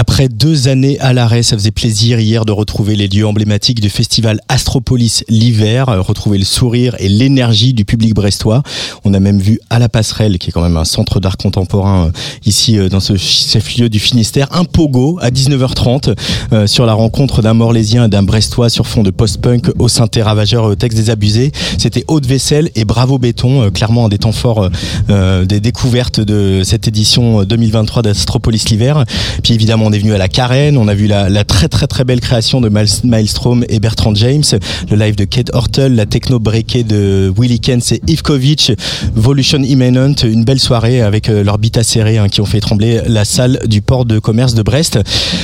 [0.00, 3.90] Après deux années à l'arrêt, ça faisait plaisir hier de retrouver les lieux emblématiques du
[3.90, 8.62] festival Astropolis l'hiver, euh, retrouver le sourire et l'énergie du public brestois.
[9.02, 12.06] On a même vu à la passerelle, qui est quand même un centre d'art contemporain
[12.06, 12.10] euh,
[12.46, 16.14] ici euh, dans ce chef-lieu du Finistère, un pogo à 19h30
[16.52, 20.22] euh, sur la rencontre d'un Morlaisien et d'un Brestois sur fond de post-punk au synthé
[20.22, 21.52] ravageur au texte des abusés.
[21.76, 24.70] C'était Haute Vaisselle et Bravo Béton, euh, clairement un des temps forts
[25.10, 29.04] euh, des découvertes de cette édition 2023 d'Astropolis l'hiver.
[29.42, 31.86] Puis évidemment, on est venu à la Carène, on a vu la, la très très
[31.86, 34.44] très belle création de Maelstrom et Bertrand James,
[34.90, 38.72] le live de Kate Hortel, la techno breakée de Willy Kens et Ivkovic,
[39.14, 43.00] Volution Imminent, une belle soirée avec euh, leurs beats acérés hein, qui ont fait trembler
[43.06, 44.98] la salle du port de commerce de Brest.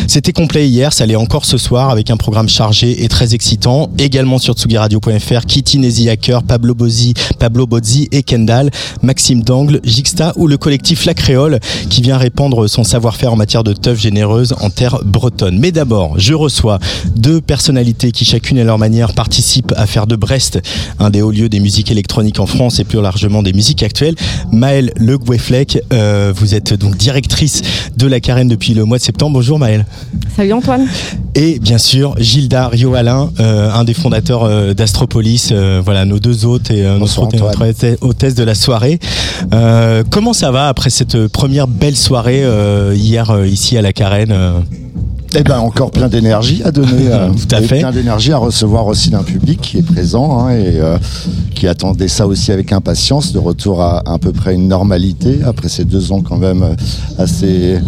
[0.09, 3.91] C'était complet hier, ça l'est encore ce soir avec un programme chargé et très excitant,
[3.97, 8.69] également sur tsugiradio.fr, Kitty Nezi Hacker, Pablo Bozzi, Pablo Bozzi et Kendall,
[9.01, 13.65] Maxime Dangle, Jixta ou le collectif La Créole qui vient répandre son savoir-faire en matière
[13.65, 13.99] de teuf
[14.61, 15.59] en terre bretonne.
[15.59, 16.79] Mais d'abord, je reçois
[17.17, 20.61] deux personnalités qui chacune à leur manière participent à faire de Brest
[20.99, 24.15] un des hauts lieux des musiques électroniques en France et plus largement des musiques actuelles.
[24.53, 27.63] Maëlle Le Goueflec, euh, vous êtes donc directrice
[27.97, 29.35] de la Carène depuis le mois de septembre.
[29.35, 29.87] Bonjour Maëlle.
[30.37, 30.87] Salut Antoine.
[31.35, 36.45] Et bien sûr, Gilda Rio-Alain, euh, un des fondateurs euh, d'Astropolis, euh, voilà nos deux
[36.45, 38.99] hôtes et euh, notre, Bonsoir, hôte- notre hôtesse- hôtesse de la soirée.
[39.53, 43.93] Euh, comment ça va après cette première belle soirée euh, hier euh, ici à la
[43.93, 44.24] Carène?
[44.31, 44.61] Euh
[45.37, 47.79] Eh ben encore plein d'énergie à donner, euh, Tout à et fait.
[47.81, 50.97] plein d'énergie à recevoir aussi d'un public qui est présent hein, et euh,
[51.57, 55.69] qui attendait ça aussi avec impatience, de retour à, à peu près une normalité après
[55.69, 56.75] ces deux ans quand même euh,
[57.19, 57.79] assez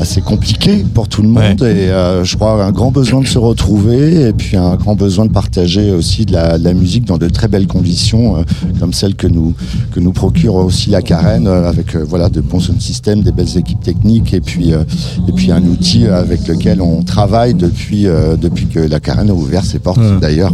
[0.00, 3.38] assez compliqués pour tout le monde et euh, je crois un grand besoin de se
[3.38, 7.18] retrouver et puis un grand besoin de partager aussi de la, de la musique dans
[7.18, 8.42] de très belles conditions
[8.80, 9.54] comme celles que nous
[9.92, 13.82] que nous procure aussi la Carène avec voilà de bons sound systems, des belles équipes
[13.82, 18.78] techniques et puis et puis un outil avec lequel on travaille depuis euh, depuis que
[18.80, 20.18] la Carène a ouvert ses portes Hum.
[20.20, 20.52] d'ailleurs.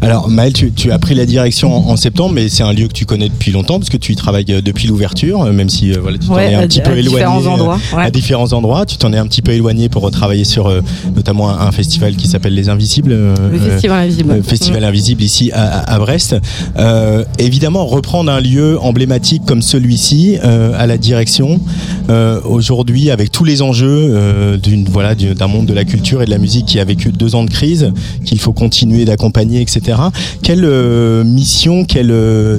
[0.00, 2.86] Alors Maëlle, tu, tu as pris la direction en, en septembre, mais c'est un lieu
[2.88, 5.68] que tu connais depuis longtemps parce que tu y travailles euh, depuis l'ouverture, euh, même
[5.68, 7.78] si euh, voilà, tu t'en Ouais, es un à- petit peu à éloigné différents endroits,
[7.96, 8.02] ouais.
[8.02, 8.86] à différents endroits.
[8.86, 10.80] Tu t'en es un petit peu éloigné pour retravailler sur euh,
[11.14, 13.12] notamment un, un festival qui s'appelle Les Invisibles.
[13.12, 14.30] euh, Le Festival Invisible.
[14.32, 16.36] euh, Festival Invisible ici à, à- à Brest.
[16.78, 21.60] Euh, évidemment, reprendre un lieu emblématique comme celui-ci euh, à la direction
[22.08, 26.20] euh, aujourd'hui avec tous les enjeux euh, d'une voilà d'une- d'un monde de la culture
[26.20, 27.92] et de la musique qui a vécu deux ans de crise,
[28.26, 29.98] qu'il faut continuer d'accompagner, etc.
[30.42, 32.58] Quelle euh, mission, quel, euh,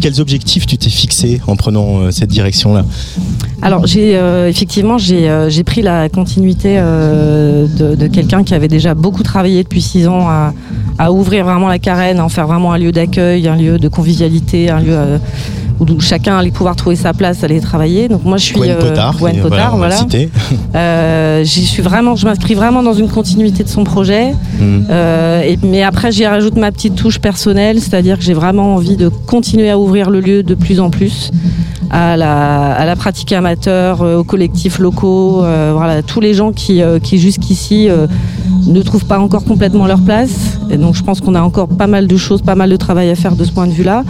[0.00, 2.86] quels objectifs tu t'es fixé en prenant euh, cette direction-là?
[3.60, 9.62] Alors j'ai euh, effectivement j'ai pris la continuité de, quelqu'un qui avait déjà beaucoup travaillé
[9.62, 10.26] depuis six ans
[10.98, 13.88] à, ouvrir vraiment la carène, à en faire vraiment un lieu d'accueil, un lieu de
[13.88, 14.96] convivialité, un lieu
[15.80, 18.08] où chacun allait pouvoir trouver sa place, aller travailler.
[18.08, 19.96] Donc moi je suis Gwen euh, Potard, Gwen Potard, voilà.
[20.74, 24.32] Euh, j'y suis vraiment, je m'inscris vraiment dans une continuité de son projet.
[24.58, 24.86] Mm.
[24.90, 28.96] Euh, et, mais après, j'y rajoute ma petite touche personnelle, c'est-à-dire que j'ai vraiment envie
[28.96, 31.30] de continuer à ouvrir le lieu de plus en plus
[31.90, 36.52] à la, à la pratique amateur, euh, aux collectifs locaux, euh, voilà, tous les gens
[36.52, 37.88] qui, euh, qui jusqu'ici
[38.66, 40.58] ne trouvent pas encore complètement leur place.
[40.70, 43.10] Et donc, je pense qu'on a encore pas mal de choses, pas mal de travail
[43.10, 44.04] à faire de ce point de vue-là.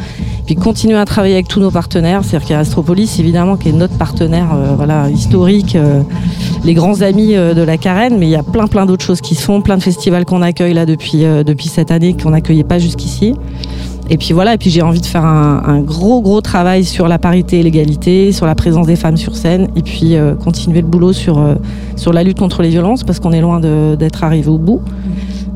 [0.47, 3.71] Puis continuer à travailler avec tous nos partenaires, c'est-à-dire qu'il y a Astropolis évidemment qui
[3.71, 6.03] est notre partenaire euh, voilà, historique, euh,
[6.65, 9.23] les grands amis euh, de la Carène, mais il y a plein plein d'autres choses
[9.23, 12.63] qui se font, plein de festivals qu'on accueille là depuis, depuis cette année qu'on n'accueillait
[12.65, 13.35] pas jusqu'ici.
[14.11, 17.19] Et puis voilà, et puis j'ai envie de faire un, gros gros travail sur la
[17.19, 20.15] parité et l'égalité, sur la présence des femmes sur scène, et puis
[20.45, 21.43] continuer le boulot sur,
[21.97, 24.83] sur la lutte contre les violences, parce qu'on est loin d'être arrivé au bout.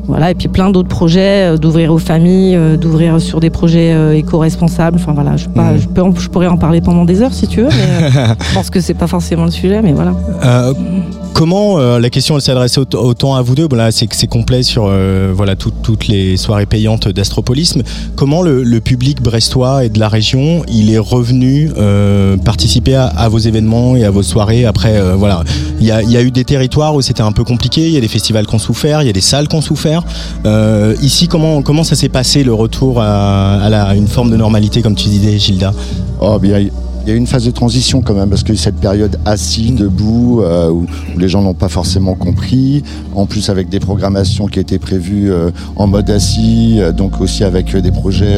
[0.09, 3.93] Voilà, et puis plein d'autres projets, euh, d'ouvrir aux familles, euh, d'ouvrir sur des projets
[3.93, 4.97] euh, éco-responsables.
[4.99, 7.61] Enfin voilà, je, pas, je, peux je pourrais en parler pendant des heures si tu
[7.61, 8.09] veux, mais
[8.49, 10.15] je pense que c'est pas forcément le sujet, mais voilà.
[10.43, 10.73] Euh,
[11.33, 13.67] comment euh, la question elle s'adresse autant à vous deux?
[13.69, 17.83] Voilà c'est que c'est complet sur euh, voilà toutes les soirées payantes d'Astropolisme.
[18.15, 21.69] Comment le, public brestois et de la région il est revenu
[22.45, 25.43] participer à, vos événements et à vos soirées après voilà.
[25.81, 28.07] Il y a, eu des territoires où c'était un peu compliqué il y a des
[28.07, 29.55] festivals qui ont souffert il y a des salles qui
[30.01, 34.95] souffert ici comment comment ça s'est passé le retour à, une forme de normalité comme
[34.95, 35.73] tu disais Gilda?
[36.21, 36.39] Oh
[37.03, 40.41] il y a une phase de transition quand même, parce que cette période assise, debout,
[40.41, 40.85] euh, où,
[41.17, 42.83] les gens n'ont pas forcément compris,
[43.15, 47.43] en plus avec des programmations qui étaient prévues euh, en mode assis, euh, donc aussi
[47.43, 48.37] avec des projets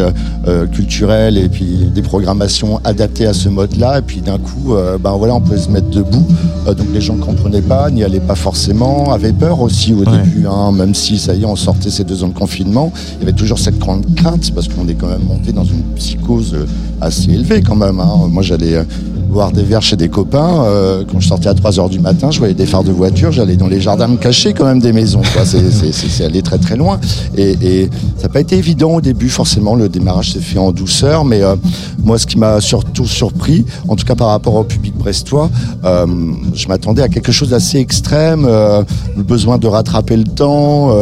[0.71, 5.35] culturels et puis des programmations adaptées à ce mode-là, et puis d'un coup, ben voilà,
[5.35, 6.25] on pouvait se mettre debout,
[6.65, 10.45] donc les gens ne comprenaient pas, n'y allaient pas forcément, avaient peur aussi au début,
[10.47, 13.23] hein, même si ça y est, on sortait ces deux ans de confinement, il y
[13.23, 16.55] avait toujours cette grande crainte, parce qu'on est quand même monté dans une psychose
[16.99, 17.99] assez élevée quand même.
[17.99, 18.27] Hein.
[18.29, 18.83] Moi, j'allais euh,
[19.29, 20.63] voir des verres chez des copains.
[20.65, 23.31] Euh, quand je sortais à 3 h du matin, je voyais des phares de voiture,
[23.31, 25.21] j'allais dans les jardins me cacher quand même des maisons.
[25.45, 26.99] C'est allé très très loin.
[27.37, 31.25] Et, ça n'a pas été évident au début, forcément, le démarrage s'est fait en douceur.
[31.25, 31.55] Mais euh,
[32.03, 35.49] moi, ce qui m'a surtout surpris, en tout cas par rapport au public brestois,
[35.83, 40.93] je m'attendais à quelque chose d'assez extrême, le besoin de rattraper le temps,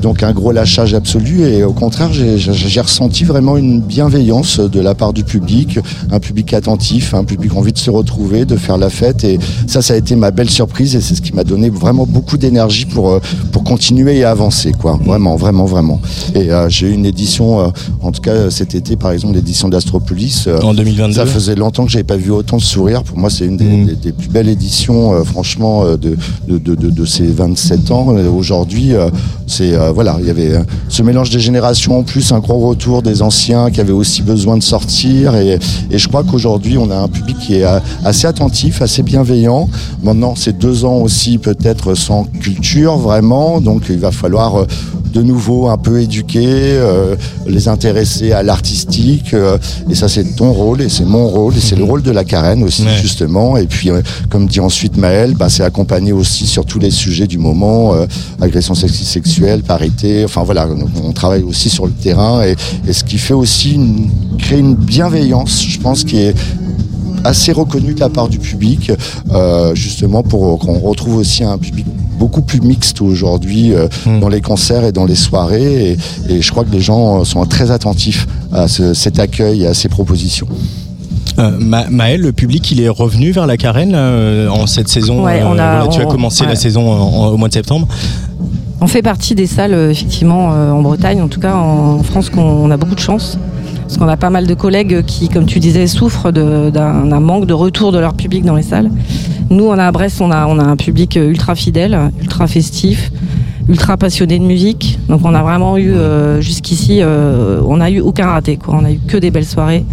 [0.00, 1.42] donc un gros lâchage absolu.
[1.42, 5.78] Et au contraire, j'ai ressenti vraiment une bienveillance de la part du public,
[6.10, 9.22] un public attentif, un public envie de se retrouver, de faire la fête.
[9.22, 12.06] Et ça, ça a été ma belle surprise et c'est ce qui m'a donné vraiment
[12.06, 13.20] beaucoup d'énergie pour, euh,
[13.52, 14.98] pour continuer et avancer, quoi.
[15.04, 16.00] Vraiment, vraiment, vraiment.
[16.34, 17.68] Et euh, j'ai eu une édition, euh,
[18.00, 20.48] en tout cas cet été, par exemple, l'édition d'Astropolis.
[20.62, 21.12] en 2022.
[21.12, 23.02] Ça faisait longtemps que j'avais pas vu autant de sourires.
[23.02, 24.12] Pour moi, c'est une des, mmh.
[24.12, 26.16] plus belles éditions, franchement, de,
[26.48, 28.06] de, de, de, ces 27 ans.
[28.34, 28.92] Aujourd'hui,
[29.46, 30.52] c'est voilà, il y avait
[30.88, 34.56] ce mélange des générations en plus, un gros retour des anciens qui avaient aussi besoin
[34.56, 35.34] de sortir.
[35.36, 35.58] Et,
[35.90, 37.66] et je crois qu'aujourd'hui, on a un public qui est
[38.04, 39.68] assez attentif, assez bienveillant.
[40.02, 44.66] Maintenant, c'est deux ans aussi peut-être sans culture vraiment, donc il va falloir euh,
[45.12, 47.14] de nouveau un peu éduquer, euh,
[47.46, 49.32] les intéresser à l'artistique.
[49.32, 49.58] Euh,
[49.88, 52.24] et ça, c'est ton rôle et c'est mon rôle et c'est le rôle de la
[52.24, 53.56] Carène aussi, justement.
[53.56, 53.90] Et puis,
[54.28, 57.94] comme dit ensuite Maël, bah, c'est accompagner aussi sur tous les sujets du moment,
[58.40, 60.24] agression sexuelle, parité.
[60.24, 60.68] Enfin voilà,
[61.02, 62.56] on travaille aussi sur le terrain et,
[62.92, 63.80] ce qui fait aussi
[64.38, 66.34] créer une bienveillance, je pense, qui est
[67.24, 68.92] assez reconnu de la part du public,
[69.32, 71.86] euh, justement pour qu'on retrouve aussi un public
[72.18, 74.20] beaucoup plus mixte aujourd'hui euh, hmm.
[74.20, 75.96] dans les concerts et dans les soirées.
[76.28, 79.88] Et, je crois que les gens sont très attentifs à cet accueil et à ces
[79.88, 80.46] propositions.
[81.38, 85.24] Euh, Maël, le public, il est revenu vers la carène en cette saison.
[85.90, 87.88] tu as commencé la saison au mois de septembre.
[88.80, 92.76] On fait partie des salles, effectivement, en Bretagne, en tout cas en France, qu'on a
[92.76, 93.38] beaucoup de chance.
[93.84, 97.52] Parce qu'on a pas mal de collègues qui, comme tu disais, souffrent d'un manque de
[97.52, 98.90] retour de leur public dans les salles.
[99.50, 103.12] Nous, on à Brest, on a un public ultra fidèle, ultra festif,
[103.68, 104.98] ultra passionné de musique.
[105.08, 108.58] Donc on a vraiment eu, euh, jusqu'ici, euh, on n'a eu aucun raté.
[108.68, 109.84] On a eu que des belles soirées.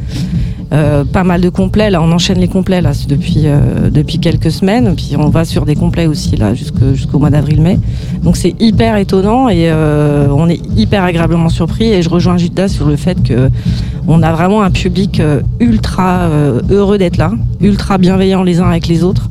[0.73, 1.89] Euh, pas mal de complets.
[1.89, 4.95] Là, on enchaîne les complets là depuis quelques semaines.
[4.95, 7.77] Puis on va sur des complets aussi là jusqu'au mois d'avril-mai.
[8.23, 11.91] Donc c'est hyper étonnant et on est hyper agréablement surpris.
[11.91, 13.49] Et je rejoins Judas sur le fait que
[14.07, 15.21] on a vraiment un public
[15.59, 16.29] ultra
[16.69, 19.29] heureux d'être là, ultra bienveillant les uns avec les autres.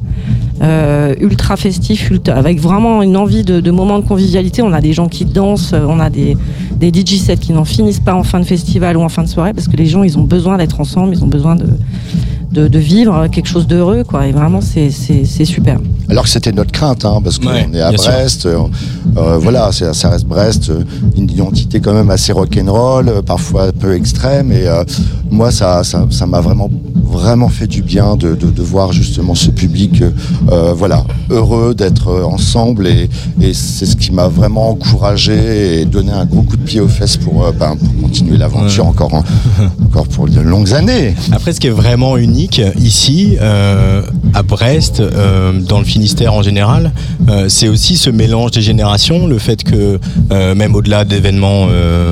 [1.20, 4.62] Ultra festif, avec vraiment une envie de, de moments de convivialité.
[4.62, 6.36] On a des gens qui dansent, on a des,
[6.76, 9.28] des DJ sets qui n'en finissent pas en fin de festival ou en fin de
[9.28, 11.66] soirée parce que les gens ils ont besoin d'être ensemble, ils ont besoin de,
[12.52, 14.90] de, vivre quelque chose d'heureux quoi et vraiment c'est
[15.44, 15.78] super.
[16.08, 18.58] Alors que c'était notre crainte hein, parce qu'on est à Brest, euh,
[19.16, 20.82] euh, voilà ça reste Brest, euh,
[21.16, 24.66] une identité quand même assez rock'n'roll, parfois un peu extrême et
[25.30, 26.70] moi ça ça m'a vraiment
[27.04, 30.02] vraiment fait du bien de, de, voir justement ce public
[30.74, 33.08] voilà heureux d'être ensemble et,
[33.40, 36.88] et c'est ce qui m'a vraiment encouragé et donné un gros coup de pied aux
[36.88, 39.12] fesses pour, euh, ben, pour continuer l'aventure encore,
[39.84, 41.14] encore pour de longues années.
[41.32, 42.39] Après, ce qui est vraiment unique
[42.78, 44.02] ici, euh,
[44.34, 46.92] à Brest, euh, dans le Finistère en général,
[47.48, 51.68] c'est aussi ce mélange des générations, le fait que même au-delà d'événements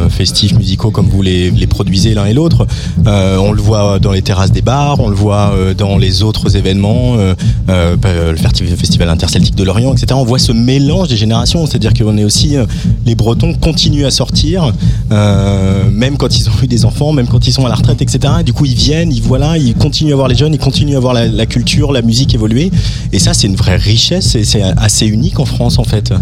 [0.08, 2.66] festifs, musicaux comme vous les, produisez l'un et l'autre,
[3.04, 7.16] on le voit dans les terrasses des bars, on le voit dans les autres événements,
[7.16, 10.06] le Festival interceltique de Lorient, etc.
[10.14, 12.56] On voit ce mélange des générations, c'est-à-dire qu'on est aussi,
[13.04, 14.72] les Bretons continuent à sortir,
[15.10, 18.02] euh, même quand ils ont eu des enfants, même quand ils sont à la retraite,
[18.02, 18.34] etc.
[18.44, 21.14] du coup, ils viennent, ils voilà, ils continuent à les jeunes, ils continuent à voir
[21.14, 22.72] la, culture, la musique évoluer.
[23.12, 26.12] Et ça, c'est une vraie richesse et c'est assez unique en France, en fait.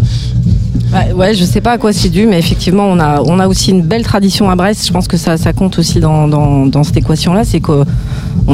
[0.93, 3.47] Ouais, ouais, je sais pas à quoi c'est dû, mais effectivement, on a, on a
[3.47, 4.85] aussi une belle tradition à Brest.
[4.85, 7.43] Je pense que ça, ça compte aussi dans, dans, dans cette équation-là.
[7.43, 7.85] C'est qu'on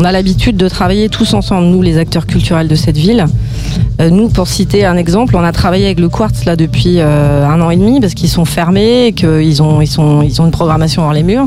[0.03, 3.25] a l'habitude de travailler tous ensemble, nous, les acteurs culturels de cette ville.
[4.01, 7.45] Euh, nous, pour citer un exemple, on a travaillé avec le Quartz là depuis euh,
[7.47, 10.45] un an et demi parce qu'ils sont fermés et qu'ils ont, ils sont, ils ont
[10.45, 11.45] une programmation hors les murs.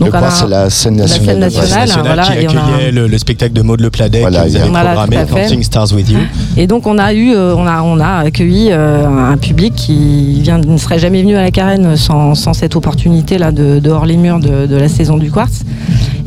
[0.00, 1.38] le on Quartz, a- c'est la scène la scène nationale.
[1.38, 1.56] Brest.
[1.56, 1.86] nationale.
[1.88, 4.48] National voilà, qui on a- accueillait le, le spectacle de Maud Le Pladec Voilà, que
[4.48, 5.16] vous avez Voilà, programmé.
[5.42, 6.18] Dancing Stars With You.
[6.56, 10.40] Et donc on a eu, euh, on a, on a accueilli euh, un public qui
[10.40, 13.90] vient, ne serait jamais venu à la Carène sans, sans cette opportunité là de, de
[13.90, 15.60] hors les murs de, de la saison du Quartz.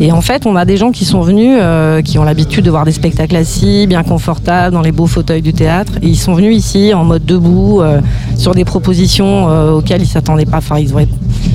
[0.02, 2.70] Et en fait, on a des gens qui sont venus, euh, qui ont l'habitude de
[2.70, 5.94] voir des spectacles assis, bien confortables, dans les beaux fauteuils du théâtre.
[6.02, 8.02] Et ils sont venus ici en mode debout, euh,
[8.38, 10.58] sur des propositions euh, auxquelles ils s'attendaient pas.
[10.58, 11.08] Enfin, ils auraient,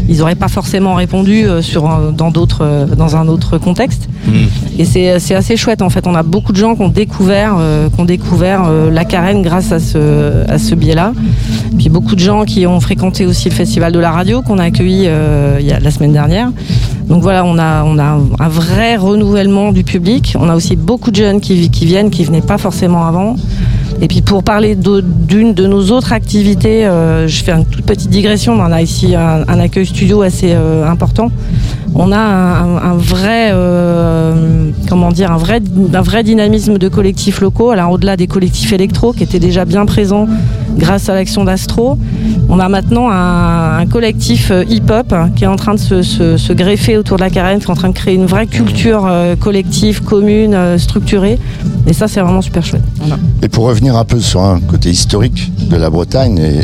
[0.09, 4.09] ils auraient pas forcément répondu euh, sur, un- dans d'autres, dans un autre contexte.
[4.79, 6.07] Et c'est c'est assez chouette en fait.
[6.07, 7.57] On a beaucoup de gens qui ont découvert,
[7.95, 11.13] qui ont découvert la carène grâce à ce, à ce biais-là.
[11.79, 14.65] Puis beaucoup de gens qui ont fréquenté aussi le festival de la radio qu'on a
[14.65, 15.09] accueilli
[15.61, 16.51] il y a, la semaine dernière.
[17.07, 20.35] Donc voilà, on a, on a un vrai renouvellement du public.
[20.41, 23.37] On a aussi beaucoup de jeunes qui, qui viennent, qui venaient pas forcément avant.
[24.01, 28.11] Et puis pour parler d'une de nos autres activités, euh, je fais une toute petite
[28.11, 28.55] digression.
[28.55, 31.31] On a ici un, accueil studio assez euh, important.
[31.95, 35.61] On a un, vrai, euh, comment dire, un vrai,
[35.93, 37.73] un vrai dynamisme de collectifs locaux.
[37.73, 40.27] Au-delà des collectifs électro qui étaient déjà bien présents
[40.77, 41.99] grâce à l'action d'Astro,
[42.49, 46.53] on a maintenant un, collectif euh, hip-hop hein, qui est en train de se, se-
[46.53, 49.37] greffer autour de la carène, qui est en train de créer une vraie culture euh,
[49.37, 51.39] collective, commune, euh, structurée.
[51.87, 52.83] Et ça, c'est vraiment super chouette.
[53.43, 56.63] Et pour revenir un peu sur un côté historique de la Bretagne, et,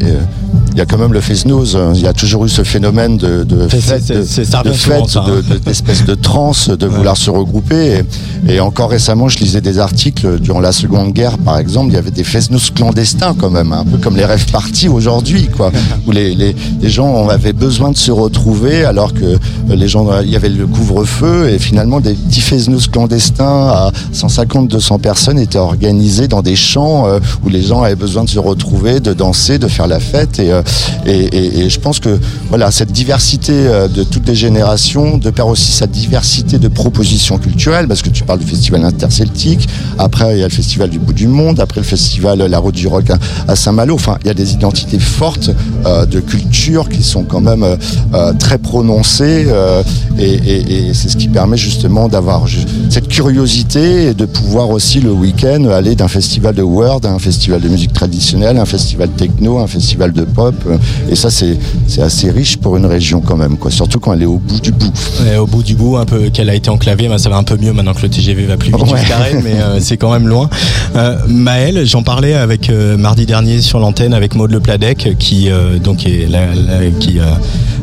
[0.73, 3.17] il y a quand même le Fesnoz, hein, il y a toujours eu ce phénomène
[3.17, 5.31] de, de fête, c'est- de, c'est- ça de revient souvent, fête, ça, hein.
[5.49, 8.03] de- de- d'espèce de transe, de vouloir se regrouper.
[8.49, 11.95] Et, et encore récemment, je lisais des articles durant la Seconde Guerre, par exemple, il
[11.95, 15.73] y avait des Fesnoz clandestins quand même, un peu comme les rêves partis aujourd'hui, quoi,
[16.07, 20.31] où les, les, les gens avaient besoin de se retrouver alors que les gens, il
[20.31, 26.29] y avait le couvre-feu et finalement des petits Fesnoz clandestins à 150-200 personnes étaient organisés
[26.29, 29.69] dans des champs euh, où les gens avaient besoin de se retrouver, de danser, de
[29.69, 30.60] faire la fête et, euh,
[31.07, 35.47] et, et- je pense que voilà cette diversité euh, de toutes les générations, de pair
[35.47, 40.40] aussi sa diversité de propositions culturelles, parce que tu parles du festival interceltique, après il
[40.40, 43.07] y a le festival du bout du monde, après le festival La Route du Rock
[43.49, 45.50] à, Saint-Malo, enfin il y a des identités fortes
[45.87, 47.76] euh, de culture qui sont quand même euh,
[48.14, 49.83] euh, très prononcées euh,
[50.19, 52.45] et, c'est ce qui permet justement d'avoir
[52.90, 57.19] cette curiosité et de pouvoir aussi le week-end aller d'un festival de Word à un
[57.19, 60.76] festival de musique traditionnelle, un festival techno, un festival de pop euh,
[61.11, 61.59] et ça c'est
[62.00, 64.73] assez riche pour une région quand même quoi, surtout quand elle est au bout du
[64.73, 64.92] bout.
[65.38, 67.57] Au bout du bout, un peu qu'elle a été enclavée, ben, ça va un peu
[67.57, 68.99] mieux maintenant que le TGV va plus vite Ouais.
[68.99, 70.49] jusqu'à Rennes, mais euh, c'est quand même loin.
[70.97, 75.49] Euh, Maël, j'en parlais avec euh, mardi dernier sur l'antenne avec Maud Le Pladec, qui
[75.83, 77.19] donc est la- la- qui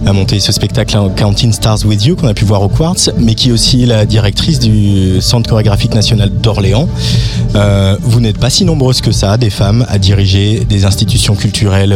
[0.05, 3.35] a monté ce spectacle Counting Stars with You qu'on a pu voir au Quartz, mais
[3.35, 6.87] qui est aussi la directrice du Centre chorégraphique national d'Orléans.
[8.01, 11.93] Vous n'êtes pas si nombreuses que ça, des femmes, à diriger des institutions culturelles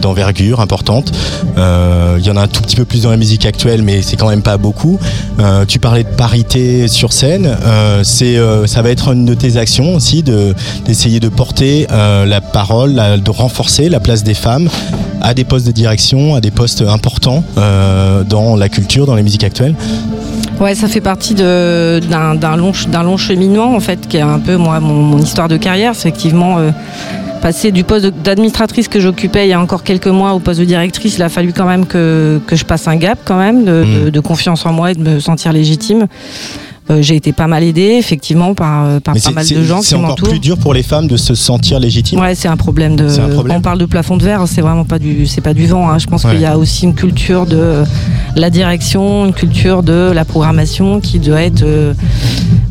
[0.00, 1.12] d'envergure importante.
[1.58, 4.02] Euh, Il y en a un tout petit peu plus dans la musique actuelle, mais
[4.02, 4.98] c'est quand même pas beaucoup.
[5.40, 7.46] Euh, tu parlais de parité sur scène.
[7.64, 11.86] Euh, c'est, euh, ça va être une de tes actions aussi, de, d'essayer de porter
[11.90, 14.68] euh, la parole, de renforcer la place des femmes
[15.20, 19.22] à des postes de direction, à des postes importants euh, dans la culture, dans les
[19.22, 19.74] musiques actuelles.
[20.60, 24.38] Ouais, ça fait partie d'un d'un long, d'un long cheminement en fait, qui est un
[24.38, 25.92] peu moi mon, histoire de carrière.
[25.92, 26.70] Effectivement euh,
[27.42, 30.64] passer du poste d'administratrice que j'occupais il y a encore quelques mois au poste de
[30.64, 31.16] directrice.
[31.16, 34.06] Il a fallu quand même que, que je passe un gap quand même de, de-
[34.06, 34.10] Mm.
[34.10, 36.06] de confiance en moi et de me sentir légitime.
[36.90, 39.54] Euh, J'ai été pas mal aidée effectivement par, euh, par Mais pas c'est, mal c'est-
[39.54, 40.28] de gens c'est qui encore m'entourent.
[40.30, 42.18] plus dur pour les femmes de se sentir légitimes.
[42.20, 43.08] Ouais, c'est un problème de.
[43.08, 43.56] C'est un problème.
[43.58, 45.88] On parle de plafond de verre, c'est vraiment pas du, c'est pas du vent.
[45.90, 45.98] hein.
[45.98, 46.32] Je pense Ouais.
[46.32, 47.84] qu'il y a aussi une culture de
[48.36, 51.94] la direction, une culture de la programmation qui doit être, euh,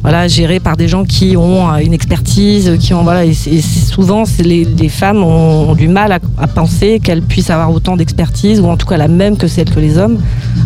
[0.01, 4.23] voilà, gérée par des gens qui ont euh, une expertise, qui ont, voilà, et, souvent
[4.39, 8.77] les, les femmes ont, du mal à, penser qu'elles puissent avoir autant d'expertise ou en
[8.77, 10.19] tout cas la même que celle que les hommes.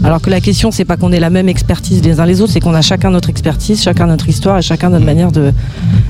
[0.03, 2.53] Alors que la question c'est pas qu'on ait la même expertise les uns les autres,
[2.53, 5.53] c'est qu'on a chacun notre expertise, chacun notre histoire et chacun notre manière de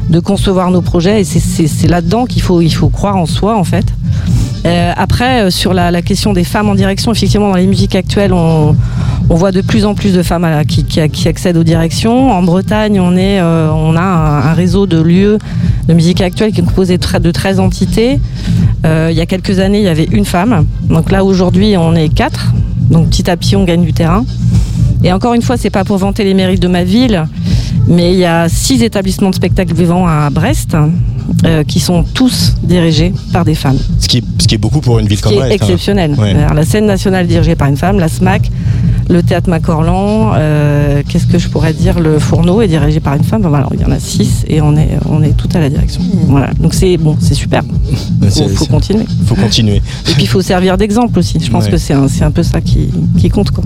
[0.10, 3.64] de concevoir nos projets et c'est là-dedans qu'il faut, il faut croire en soi en
[3.64, 3.86] fait.
[4.66, 7.94] Euh, après, euh, sur la, la question des femmes en direction, effectivement, dans les musiques
[7.96, 8.76] actuelles, on,
[9.30, 12.32] on voit de plus en plus de femmes qui, qui- qui accèdent aux directions.
[12.32, 15.38] En Bretagne, on, est, euh, on a un, réseau de lieux
[15.88, 18.20] de musique actuelle qui est composé de 13 entités.
[18.86, 20.66] Euh, il y a quelques années, il y avait une femme.
[20.90, 22.52] Donc là, aujourd'hui, on est quatre.
[22.90, 24.26] Donc petit à petit, on gagne du terrain.
[25.04, 27.26] Et encore une fois, c'est pas pour vanter les mérites de ma ville,
[27.88, 30.76] mais il y a six établissements de spectacle vivants à Brest.
[31.44, 33.78] Euh, qui sont tous dirigés par des femmes.
[34.00, 35.50] Ce qui est, ce qui est beaucoup pour une ville Ce comme qui est hein.
[35.50, 36.16] exceptionnel.
[36.18, 36.32] Ouais.
[36.34, 38.50] Alors, La scène nationale dirigée par une femme, la SMAC,
[39.10, 42.00] le théâtre Macorlan, euh, qu'est-ce que je pourrais dire?
[42.00, 43.44] Le fourneau est dirigé par une femme.
[43.48, 46.02] Voilà, il y en a six et on est, on est tout à la direction.
[46.28, 46.52] Voilà.
[46.60, 47.64] Donc c'est bon, c'est super.
[48.22, 49.06] Il faut, continuer.
[49.26, 49.76] faut continuer.
[49.78, 51.38] Et puis il faut servir d'exemple aussi.
[51.40, 51.72] Je pense Ouais.
[51.72, 53.52] que c'est un, peu ça qui, qui compte.
[53.52, 53.64] Quoi.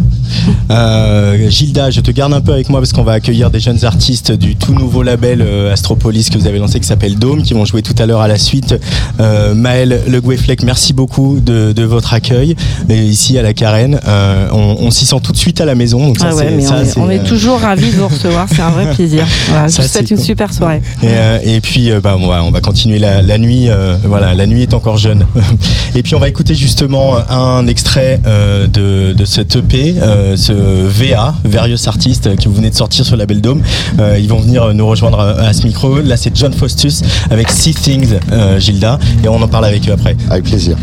[0.70, 3.84] Euh, Gilda, je te garde un peu avec moi parce qu'on va accueillir des jeunes
[3.86, 7.54] artistes du tout nouveau label euh, Astropolis que vous avez lancé qui s'appelle Dome qui
[7.54, 8.76] vont jouer tout à l'heure à la suite.
[9.20, 12.56] Euh, Maël Le Goueflec, merci beaucoup de, de votre accueil
[12.90, 14.00] et ici à la Carène.
[14.52, 16.00] On on s'y sent tout de suite à la maison.
[16.08, 17.96] Donc ça, Ah ouais, c'est- mais ça, on, est, on est euh, toujours ravis de
[17.98, 18.48] vous recevoir.
[18.54, 19.26] C'est un vrai plaisir.
[19.50, 20.26] Voilà, je Ça, vous souhaite c'est une cool.
[20.26, 20.82] super soirée.
[21.04, 23.70] Et, euh, et puis, euh, bah, on, va, on va continuer la, la nuit.
[23.70, 25.26] euh, voilà, la nuit est encore jeune.
[25.96, 30.54] et puis, on va écouter justement un extrait euh, de, de cette EP, euh, ce
[30.54, 33.62] VA, Various Artists, que vous venez de sortir sur la Belle Dôme.
[34.00, 36.00] Euh, ils vont venir nous rejoindre à, à ce micro.
[36.00, 39.94] Là, c'est John Faustus avec See Things, euh, Gilda, et on en parle avec eux
[39.94, 40.16] après.
[40.30, 40.76] Avec plaisir.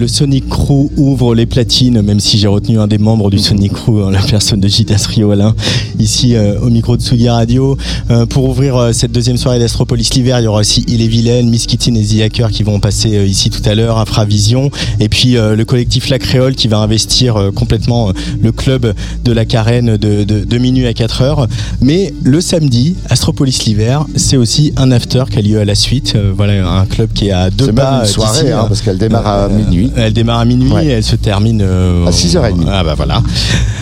[0.00, 3.74] Le Sonic Crew ouvre les platines, même si j'ai retenu un des membres du Sonic
[3.74, 5.54] Crew, hein, la personne de Gitas Rio Alain,
[5.98, 7.76] ici euh, au micro de Sugi Radio,
[8.10, 11.06] euh, pour ouvrir euh, cette deuxième soirée d'Astropolis l'hiver, il y aura aussi Il est
[11.06, 15.10] Vilaine, Miss Kitty et The Hacker qui vont passer ici tout à l'heure, Infravision, et
[15.10, 20.24] puis le collectif La Créole qui va investir complètement le club de la Carène de,
[20.24, 21.48] de, de minuit à 4 heures.
[21.82, 26.16] Mais le samedi, Astropolis l'hiver, c'est aussi un after qui a lieu à la suite.
[26.34, 28.98] Voilà, un club qui est à deux C'est pas même une soirée, hein, parce qu'elle
[28.98, 29.89] démarre à minuit.
[29.96, 30.86] Elle démarre à minuit Ouais.
[30.86, 32.64] et elle se termine euh, À 6h30.
[32.68, 33.22] Ah bah voilà.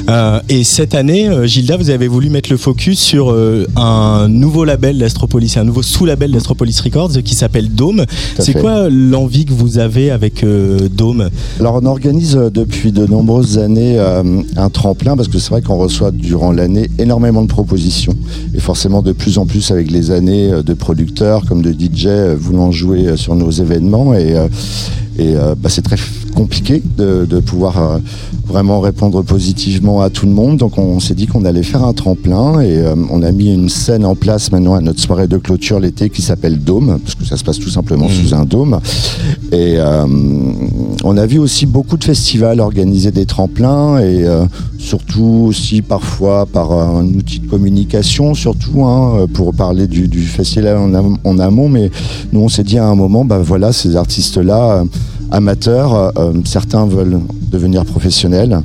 [0.09, 4.27] Euh, et cette année, euh, Gilda, vous avez voulu mettre le focus sur euh, un
[4.29, 8.05] nouveau label d'Astropolis, un nouveau sous-label d'Astropolis Records qui s'appelle Dome.
[8.39, 11.29] C'est quoi l'envie que vous avez avec euh, Dome
[11.61, 14.23] Alors on organise euh, depuis de nombreuses années euh,
[14.57, 18.15] un tremplin parce que c'est vrai qu'on reçoit durant l'année énormément de propositions
[18.55, 22.07] et forcément de plus en plus avec les années euh, de producteurs comme de DJ
[22.07, 24.49] euh, voulant jouer euh, sur nos événements et, euh,
[25.19, 25.97] et euh, bah, c'est très
[26.35, 27.99] compliqué de, de pouvoir euh,
[28.47, 30.59] vraiment répondre positivement à tout le monde.
[30.59, 33.69] Donc on, s'est dit qu'on allait faire un tremplin et euh, on a mis une
[33.69, 37.25] scène en place maintenant à notre soirée de clôture l'été qui s'appelle Dôme parce que
[37.25, 38.81] ça se passe tout simplement sous un dôme.
[39.53, 40.07] Et euh,
[41.05, 44.45] on a vu aussi beaucoup de festivals organiser des tremplins et euh,
[44.79, 50.77] surtout aussi parfois par un outil de communication, surtout hein, pour parler du, du festival
[50.77, 51.69] en, am- en amont.
[51.69, 51.91] Mais
[52.33, 54.85] nous, on s'est dit à un moment, bah voilà, ces artistes-là,
[55.31, 58.63] amateurs, euh, certains veulent devenir professionnels.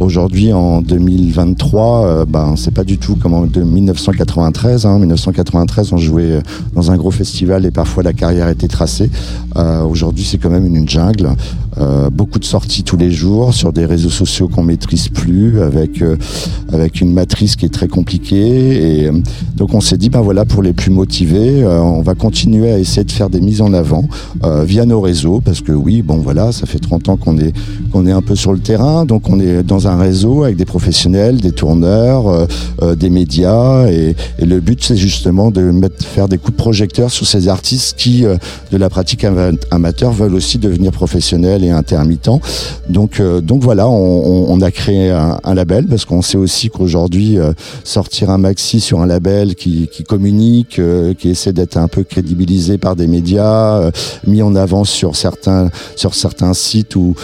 [0.00, 4.86] Aujourd'hui, en 2023, euh, ben, c'est pas du tout comme en de 1993.
[4.86, 4.96] Hein.
[5.00, 6.40] 1993, on jouait euh,
[6.72, 9.10] dans un gros festival et parfois la carrière était tracée.
[9.56, 11.30] Euh, Aujourd'hui, c'est quand même une jungle.
[11.80, 16.02] Euh, beaucoup de sorties tous les jours sur des réseaux sociaux qu'on maîtrise plus, avec
[16.02, 16.16] euh,
[16.72, 19.00] avec une matrice qui est très compliquée.
[19.00, 19.12] Et euh,
[19.56, 23.04] donc, on s'est dit, ben voilà, pour les plus motivés, on va continuer à essayer
[23.04, 24.04] de faire des mises en avant
[24.64, 27.52] via nos réseaux, parce que oui, bon voilà, ça fait 30 ans qu'on est
[27.92, 30.64] qu'on est un peu sur le terrain, donc on est dans un réseau avec des
[30.64, 32.46] professionnels, des tourneurs,
[32.96, 37.48] des médias, et, le but c'est justement de faire des coups de projecteur sur ces
[37.48, 42.40] artistes qui, de la pratique ama- amateur, veulent aussi devenir professionnels intermittents.
[42.88, 47.52] Donc, euh, donc voilà, on, a créé un, label parce qu'on sait aussi qu'aujourd'hui euh,
[47.84, 52.78] sortir un maxi sur un label qui, communique, euh, qui essaie d'être un peu crédibilisé
[52.78, 53.90] par des médias,
[54.26, 55.70] mis en avant sur certains
[56.52, 57.14] sites ou,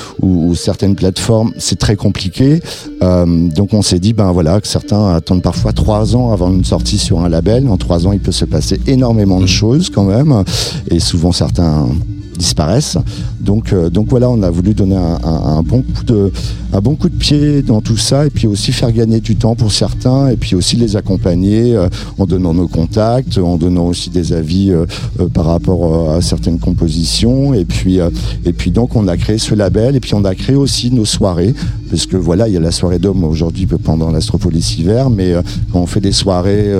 [0.55, 2.61] certaines plateformes, c'est très compliqué.
[3.01, 6.99] Donc on s'est dit ben voilà que certains attendent parfois trois ans avant une sortie
[6.99, 7.69] sur un label.
[7.69, 10.45] En trois ans, il peut se passer énormément de choses quand même,
[10.91, 11.89] et souvent certains
[12.37, 12.99] disparaissent.
[13.45, 16.33] Donc, euh, donc voilà, on a voulu donner un, un- un bon coup de,
[16.73, 19.55] un bon coup de pied dans tout ça, et puis aussi faire gagner du temps
[19.55, 24.11] pour certains, et puis aussi les accompagner euh, en donnant nos contacts, en donnant aussi
[24.11, 24.87] des avis euh,
[25.33, 27.99] par rapport à certaines compositions, et puis,
[28.45, 31.05] et puis donc on a créé ce label, et puis on a créé aussi nos
[31.05, 31.55] soirées,
[31.91, 35.35] parce que voilà, il y a la soirée d'homme aujourd'hui pendant l'Astropolis hiver, mais
[35.73, 36.73] quand on fait des soirées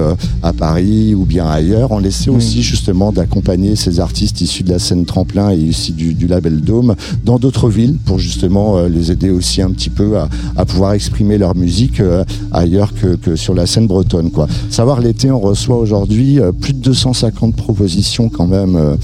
[0.43, 4.79] à Paris ou bien ailleurs, on essaie aussi justement d'accompagner ces artistes issus de la
[4.79, 9.11] scène tremplin et issus du, du label Dôme dans d'autres villes pour justement euh, les
[9.11, 13.67] aider aussi un petit peu à, pouvoir exprimer leur musique euh, ailleurs que, sur la
[13.67, 14.31] scène bretonne.
[14.31, 14.47] Quoi.
[14.71, 18.97] Savoir l'été, on reçoit aujourd'hui euh, plus de 250 propositions quand même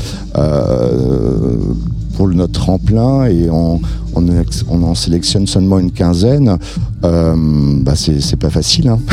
[2.20, 3.80] pour notre tremplin et on,
[4.14, 6.58] on, en sélectionne seulement une quinzaine.
[7.02, 7.34] Euh,
[7.80, 8.88] bah c'est pas facile.
[8.88, 8.98] Hein.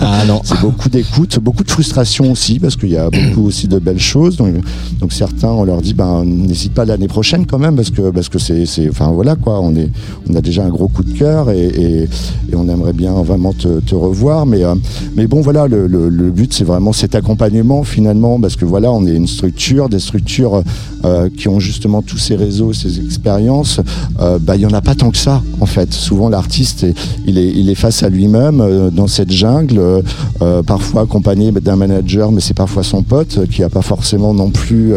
[0.00, 0.22] Ah.
[0.44, 3.98] C'est beaucoup d'écoute, beaucoup de frustration aussi, parce qu'il y a beaucoup aussi de belles
[4.00, 4.36] choses.
[4.36, 4.54] Donc,
[5.00, 8.28] donc certains, on leur dit, ben, n'hésite pas l'année prochaine quand même, parce que parce
[8.30, 9.90] que c'est, c'est- enfin voilà quoi, on est,
[10.30, 13.52] on a déjà un gros coup de cœur et, et, et on aimerait bien vraiment
[13.52, 14.46] te, te revoir.
[14.46, 14.74] Mais euh,
[15.16, 18.90] mais bon voilà, le, le, le but c'est vraiment cet accompagnement finalement, parce que voilà,
[18.90, 20.62] on est une structure, des structures
[21.04, 23.80] euh, qui ont justement tous ces réseaux, ces expériences.
[24.20, 25.92] Euh, bah, il y en a pas tant que ça en fait.
[25.92, 26.94] Souvent l'artiste, est-
[27.26, 30.02] il est, il est face à lui-même euh, dans cette jungle, euh,
[30.42, 34.50] euh, parfois accompagné d'un manager, mais c'est parfois son pote qui a pas forcément non
[34.50, 34.92] plus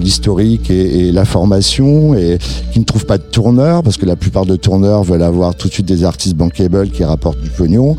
[0.00, 2.38] l'historique et, et la formation et
[2.72, 5.68] qui ne trouve pas de tourneur parce que la plupart de tourneurs veulent avoir tout
[5.68, 7.96] de suite des artistes bankable qui rapportent du pognon.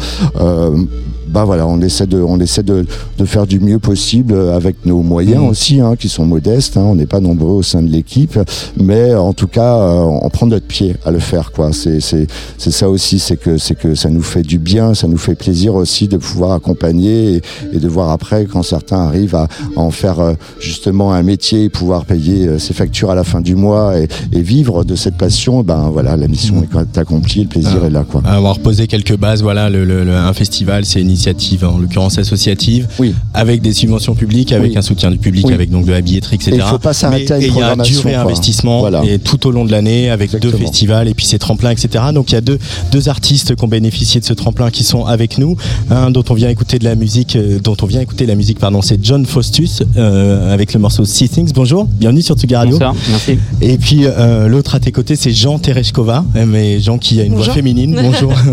[1.37, 2.85] Euh, bah voilà, on essaie de, on essaie de,
[3.17, 5.49] de faire du mieux possible avec nos moyens Mhm.
[5.49, 6.77] aussi, hein, qui sont modestes.
[6.77, 6.81] hein.
[6.83, 8.39] on n'est pas nombreux au sein de l'équipe,
[8.75, 11.51] mais en tout cas, euh, on prend notre pied à le faire.
[11.51, 11.73] Quoi.
[11.73, 12.25] C'est, c'est,
[12.57, 15.35] c'est ça aussi, c'est que, c'est que ça nous fait du bien, ça nous fait
[15.35, 17.41] plaisir aussi de pouvoir accompagner et,
[17.73, 21.65] et de voir après quand certains arrivent à, à en faire euh, justement un métier,
[21.65, 24.95] et pouvoir payer euh, ses factures à la fin du mois et, et vivre de
[24.95, 25.61] cette passion.
[25.63, 27.87] Ben voilà, la mission est quand même accomplie, le plaisir Ah.
[27.87, 28.03] est là.
[28.09, 28.21] Quoi.
[28.25, 32.17] Avoir posé quelques bases, voilà, le, le- le- un festival, c'est initié initiative, en l'occurrence
[32.17, 33.13] associative, Oui.
[33.33, 34.77] avec des subventions publiques, avec Oui.
[34.77, 35.53] un soutien du public, Oui.
[35.53, 36.51] avec donc de la billetterie, etc.
[36.53, 38.11] Et il faut pas s'arrêter à une et il y a du programmation, quoi.
[38.11, 39.03] réinvestissement Voilà.
[39.05, 42.05] et tout au long de l'année avec deux festivals et puis ces tremplins, etc.
[42.13, 42.57] Donc il y a deux,
[42.91, 45.55] deux artistes qui ont bénéficié de ce tremplin qui sont avec nous.
[45.89, 48.59] Un dont on vient écouter de la musique, euh, dont on vient écouter la musique,
[48.59, 51.51] pardon, c'est John Faustus euh, avec le morceau See Things.
[51.53, 52.73] Bonjour, bienvenue sur Tsugi Radio.
[52.77, 53.37] Bonsoir, merci.
[53.61, 57.35] Et puis euh, l'autre à tes côtés, c'est Jean Tereshkova, mais Jean qui a une
[57.35, 57.97] voix féminine.
[58.01, 58.33] Bonjour.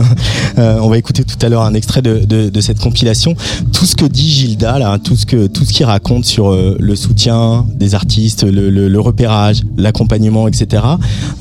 [0.59, 3.35] Euh, on va écouter tout à l'heure un extrait de, de- de cette compilation.
[3.73, 6.77] Tout ce que dit Gilda, là, tout ce que tout ce qu'il raconte sur euh,
[6.81, 10.83] le soutien des artistes, le, repérage, l'accompagnement, etc.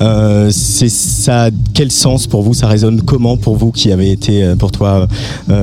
[0.02, 1.48] Euh, c'est ça.
[1.72, 5.06] Quel sens pour vous Ça résonne comment pour vous qui avez été, euh, pour toi,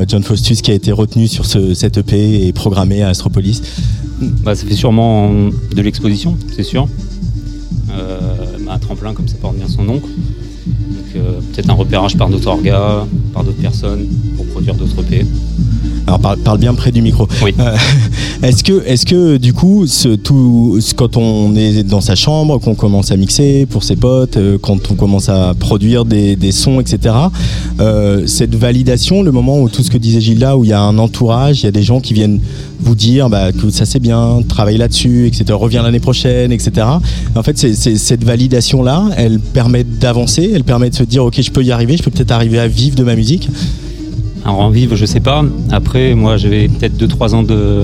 [0.07, 3.61] John Faustus, qui a été retenu sur ce, cette EP et programmé à Astropolis?
[4.43, 6.87] Bah, ça fait sûrement de l'exposition, c'est sûr.
[7.87, 10.01] Bah, un tremplin, comme ça porte bien son nom.
[11.13, 14.05] Peut-être un repérage par d'autres orgas, par d'autres personnes,
[14.37, 15.25] pour produire d'autres EP.
[16.07, 17.27] Alors parle, parle bien près du micro.
[17.43, 17.53] Oui.
[17.59, 17.75] Euh,
[18.43, 22.57] est-ce que, est-ce que du coup, ce, tout, ce- quand on est dans sa chambre,
[22.59, 26.51] qu'on commence à mixer pour ses potes, euh, quand on commence à produire des, des
[26.51, 27.13] sons, etc.
[27.79, 30.81] euh, cette validation, le moment où tout ce que disait Gilda, où il y a
[30.81, 32.39] un entourage, il y a des gens qui viennent
[32.81, 35.45] vous dire bah, que ça c'est bien, travaille là-dessus, etc.
[35.53, 36.87] Reviens l'année prochaine, etc.
[37.35, 41.39] En fait, c'est, c'est- cette validation-là, elle permet d'avancer, elle permet de se dire ok,
[41.41, 43.49] je peux y arriver, je peux peut-être arriver à vivre de ma musique.
[44.43, 45.43] Alors en vivre, je sais pas.
[45.71, 47.83] Après, moi, j'avais peut-être 2-3 ans de,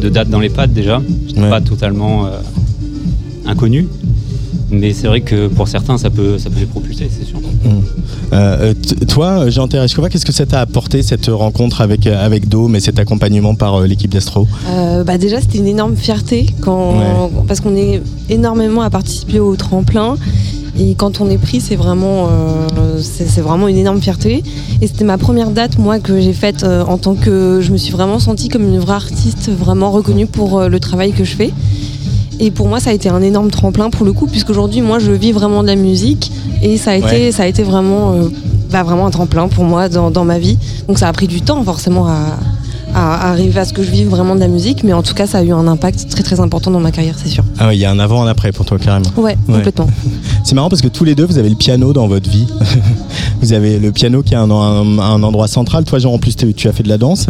[0.00, 1.02] de date dans les pattes déjà.
[1.26, 1.50] J'étais Ouais.
[1.50, 2.30] pas totalement euh,
[3.46, 3.88] inconnu.
[4.70, 7.38] Mais c'est vrai que pour certains, ça peut, ça peut les propulser, c'est sûr.
[8.32, 12.48] Euh, t- toi, Jean Tereshkova, qu'est-ce que ça t'a apporté cette rencontre avec, euh, avec
[12.48, 14.46] Dome et cet accompagnement par euh, l'équipe d'Astro?
[14.68, 17.04] Euh, bah déjà c'était une énorme fierté quand Ouais.
[17.46, 20.16] parce qu'on est énormément à participer au tremplin.
[20.78, 24.42] Et quand on est pris c'est vraiment euh, c'est vraiment une énorme fierté.
[24.82, 27.78] Et c'était ma première date moi que j'ai faite euh, en tant que je me
[27.78, 31.34] suis vraiment sentie comme une vraie artiste vraiment reconnue pour euh, le travail que je
[31.34, 31.52] fais
[32.40, 35.12] et pour moi ça a été un énorme tremplin pour le coup puisqu'aujourd'hui moi je
[35.12, 36.30] vis vraiment de la musique.
[36.62, 38.28] Et ça a été ça a été vraiment euh,
[38.70, 40.58] bah, vraiment un tremplin pour moi dans, dans ma vie.
[40.86, 42.36] Donc ça a pris du temps forcément à
[42.98, 45.26] à arriver à ce que je vive vraiment de la musique, mais en tout cas,
[45.26, 47.44] ça a eu un impact très très important dans ma carrière, c'est sûr.
[47.58, 49.06] Ah ouais, il y a un avant, un après pour toi carrément.
[49.16, 49.54] Ouais, Ouais.
[49.56, 49.86] complètement.
[50.44, 52.46] C'est marrant parce que tous les deux, vous avez le piano dans votre vie.
[53.42, 55.84] vous avez le piano qui est un, un- un endroit central.
[55.84, 57.26] Toi, Jean, en plus, tu as fait de la danse.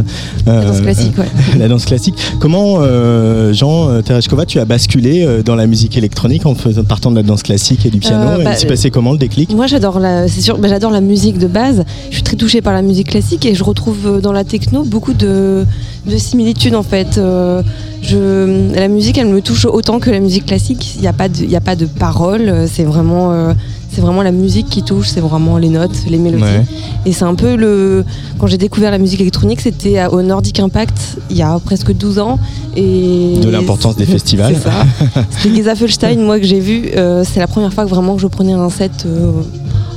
[0.46, 1.26] La danse Euh, classique, ouais.
[1.58, 2.14] la danse classique.
[2.38, 6.54] Comment, euh, Jean euh, Tereshkova, tu as basculé euh, dans la musique électronique en
[6.88, 8.40] partant de la danse classique et du piano?
[8.40, 9.52] Et bah, Il s'est passé comment le déclic?
[9.52, 11.84] Moi, j'adore la, c'est sûr, bah, j'adore la musique de base.
[12.10, 15.12] Je suis très touchée par la musique classique et je retrouve dans la techno beaucoup
[15.14, 15.57] de,
[16.06, 17.18] de similitudes en fait.
[17.18, 17.62] Euh,
[18.02, 20.94] je, la musique, elle me touche autant que la musique classique.
[20.96, 22.66] Il n'y a pas de, il y a pas de paroles.
[22.72, 23.52] C'est vraiment, euh,
[23.92, 25.08] c'est vraiment la musique qui touche.
[25.08, 26.44] C'est vraiment les notes, les mélodies.
[26.44, 26.64] Ouais.
[27.06, 28.04] Et c'est un peu le.
[28.38, 32.18] Quand j'ai découvert la musique électronique, c'était au Nordic Impact il y a presque 12
[32.20, 32.38] ans.
[32.76, 34.54] Et De l'importance des festivals.
[34.54, 34.86] C'est ça.
[35.90, 36.90] C'était moi, que j'ai vu.
[36.96, 39.06] Euh, c'est la première fois que vraiment je prenais un set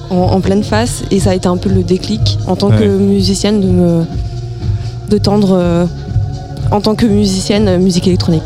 [0.10, 1.04] en, en pleine face.
[1.12, 2.78] Et ça a été un peu le déclic en tant Ouais.
[2.80, 4.04] que musicienne de me.
[5.12, 5.52] De tendre.
[5.54, 5.86] euh,
[6.72, 8.44] en tant que musicienne, euh, musique électronique.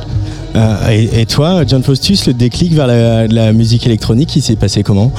[0.56, 4.56] Euh, et, et toi, John Faustus, le déclic vers la, la musique électronique, il s'est
[4.56, 5.12] passé comment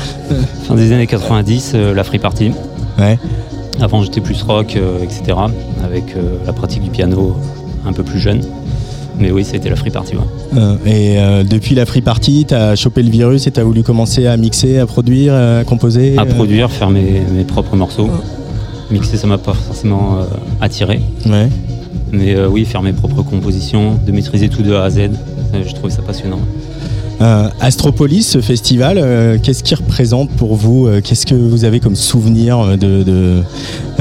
[0.66, 2.50] Fin des années 90, euh, la free party.
[2.98, 3.18] Ouais.
[3.80, 5.38] Avant, j'étais plus rock, euh, etc.
[5.84, 7.36] Avec euh, la pratique du piano
[7.86, 8.40] un peu plus jeune.
[9.18, 10.14] Mais oui, c'était la free party.
[10.16, 10.22] ouais.
[10.58, 14.26] Euh, et euh, depuis la free party, t'as chopé le virus et t'as voulu commencer
[14.26, 18.08] à mixer, à produire, à composer À euh, produire, faire mes, mes propres morceaux.
[18.90, 20.24] Mixer, ça m'a pas forcément euh,
[20.60, 21.00] attiré.
[21.26, 21.48] Ouais.
[22.12, 25.08] Mais euh, oui, faire mes propres compositions, de maîtriser tout de A à Z, euh,
[25.66, 26.38] je trouvais ça passionnant.
[27.20, 31.96] Euh, Astropolis, ce festival, euh, qu'est-ce qu'il représente pour vous Qu'est-ce que vous avez comme
[31.96, 33.42] souvenir de, de,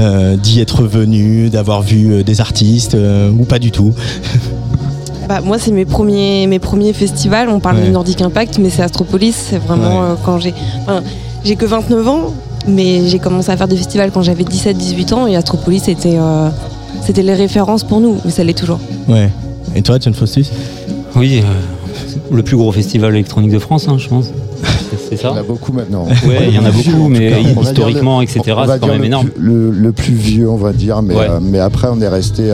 [0.00, 3.92] euh, d'y être venu, d'avoir vu des artistes euh, ou pas du tout
[5.28, 7.48] Bah, moi, c'est mes premiers, mes premiers festivals.
[7.48, 7.86] On parle Ouais.
[7.86, 9.34] de Nordic Impact, mais c'est Astropolis.
[9.50, 10.06] C'est vraiment Ouais.
[10.10, 10.54] euh, quand j'ai.
[10.82, 11.02] enfin,
[11.44, 12.32] j'ai que 29 ans,
[12.68, 15.26] mais j'ai commencé à faire des festivals quand j'avais 17-18 ans.
[15.26, 16.48] Et Astropolis, c'était, euh,
[17.02, 18.78] c'était les références pour nous, mais ça l'est toujours.
[19.08, 19.30] Ouais.
[19.74, 20.50] Et toi, John Faustus?
[21.14, 24.26] Oui, euh, le plus gros festival électronique de France, hein, je pense.
[24.26, 26.04] C'est- C'est Il y ça en a beaucoup maintenant.
[26.26, 27.38] Ouais, il y en a beaucoup, mais cas.
[27.62, 29.28] Historiquement, le- etc., c'est quand dire même le énorme.
[29.28, 31.26] plus- le, le plus vieux, on va dire, mais, Ouais.
[31.28, 32.50] euh, mais après, on est resté.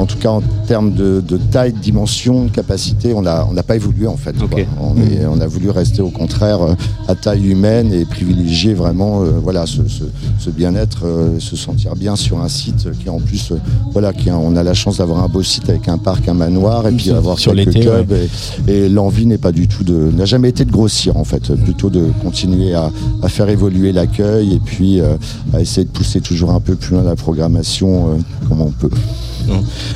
[0.00, 3.54] En tout cas en termes de, de taille, de dimension, de capacité, on n'a on
[3.62, 4.32] pas évolué en fait.
[4.36, 4.46] quoi.
[4.50, 4.66] Ok.
[4.80, 6.74] On, est- on a voulu rester au contraire euh,
[7.08, 10.04] à taille humaine et privilégier vraiment euh, voilà, ce, ce-
[10.38, 13.56] ce bien-être, euh, se sentir bien sur un site qui en plus, euh,
[13.92, 16.34] voilà, qui a- on a la chance d'avoir un beau site avec un parc, un
[16.34, 17.74] manoir et puis avoir sur quelques
[18.06, 18.12] clubs.
[18.68, 21.52] Et, et l'envie n'est pas du tout de, n'a jamais été de grossir en fait,
[21.64, 22.90] plutôt de continuer à,
[23.22, 25.16] à faire évoluer l'accueil et puis euh,
[25.52, 28.90] à essayer de pousser toujours un peu plus loin la programmation euh, comme on peut.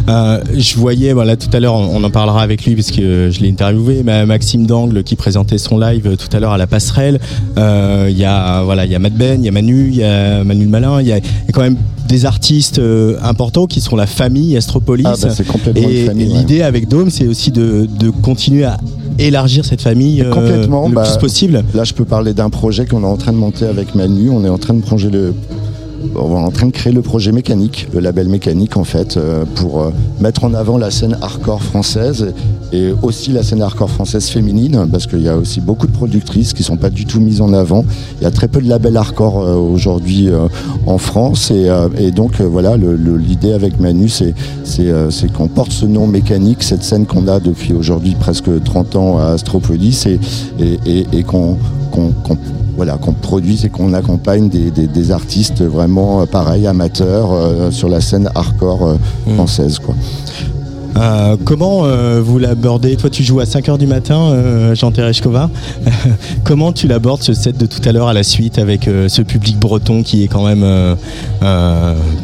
[0.09, 3.31] Euh, je voyais, voilà, tout à l'heure, on, on en parlera avec lui parce que
[3.31, 6.67] je l'ai interviewé, ma- Maxime Dangle qui présentait son live tout à l'heure à la
[6.67, 7.19] passerelle.
[7.59, 9.97] Euh, Il y a, voilà, il y a Matt Ben, il y a Manu, il
[9.97, 11.77] y a Manu le Malin, il y, a il y a quand même
[12.09, 15.07] des artistes euh, importants qui sont la famille Astropolis.
[15.09, 16.29] Ah, bah, c'est complètement et une famille.
[16.33, 16.39] ouais.
[16.39, 18.77] l'idée avec Dome, c'est aussi de, de continuer à
[19.19, 21.65] élargir cette famille euh, Complètement, le bah, plus possible.
[21.73, 24.29] Là, je peux parler d'un projet qu'on est en train de monter avec Manu.
[24.31, 25.35] On est en train de pronger le
[26.17, 29.45] on est en train de créer le projet mécanique, le label mécanique en fait, euh,
[29.55, 29.91] pour euh,
[30.21, 32.33] mettre en avant la scène hardcore française
[32.73, 36.53] et aussi la scène hardcore française féminine, parce qu'il y a aussi beaucoup de productrices
[36.53, 37.85] qui sont pas du tout mises en avant.
[38.21, 40.29] Il y a très peu de labels hardcore euh, aujourd'hui
[40.87, 44.35] en France et, donc voilà, l'idée avec Manu, c'est
[45.33, 49.27] qu'on porte ce nom mécanique, cette scène qu'on a depuis aujourd'hui presque 30 ans à
[49.33, 51.57] Astropolis et, qu'on-
[52.77, 57.71] voilà, qu'on produise et qu'on accompagne des, des- des artistes vraiment euh, pareil, amateurs euh,
[57.71, 58.95] sur la scène hardcore euh,
[59.27, 59.35] Mm.
[59.35, 59.79] française.
[59.79, 59.95] Quoi.
[60.97, 62.97] Euh, comment euh, vous l'abordez?
[62.97, 65.51] Toi, tu joues à 5h du matin, euh, Jean Tereshkova.
[66.45, 69.23] comment tu l'abordes ce set de tout à l'heure à la suite avec euh, ce
[69.23, 70.65] public breton qui est quand même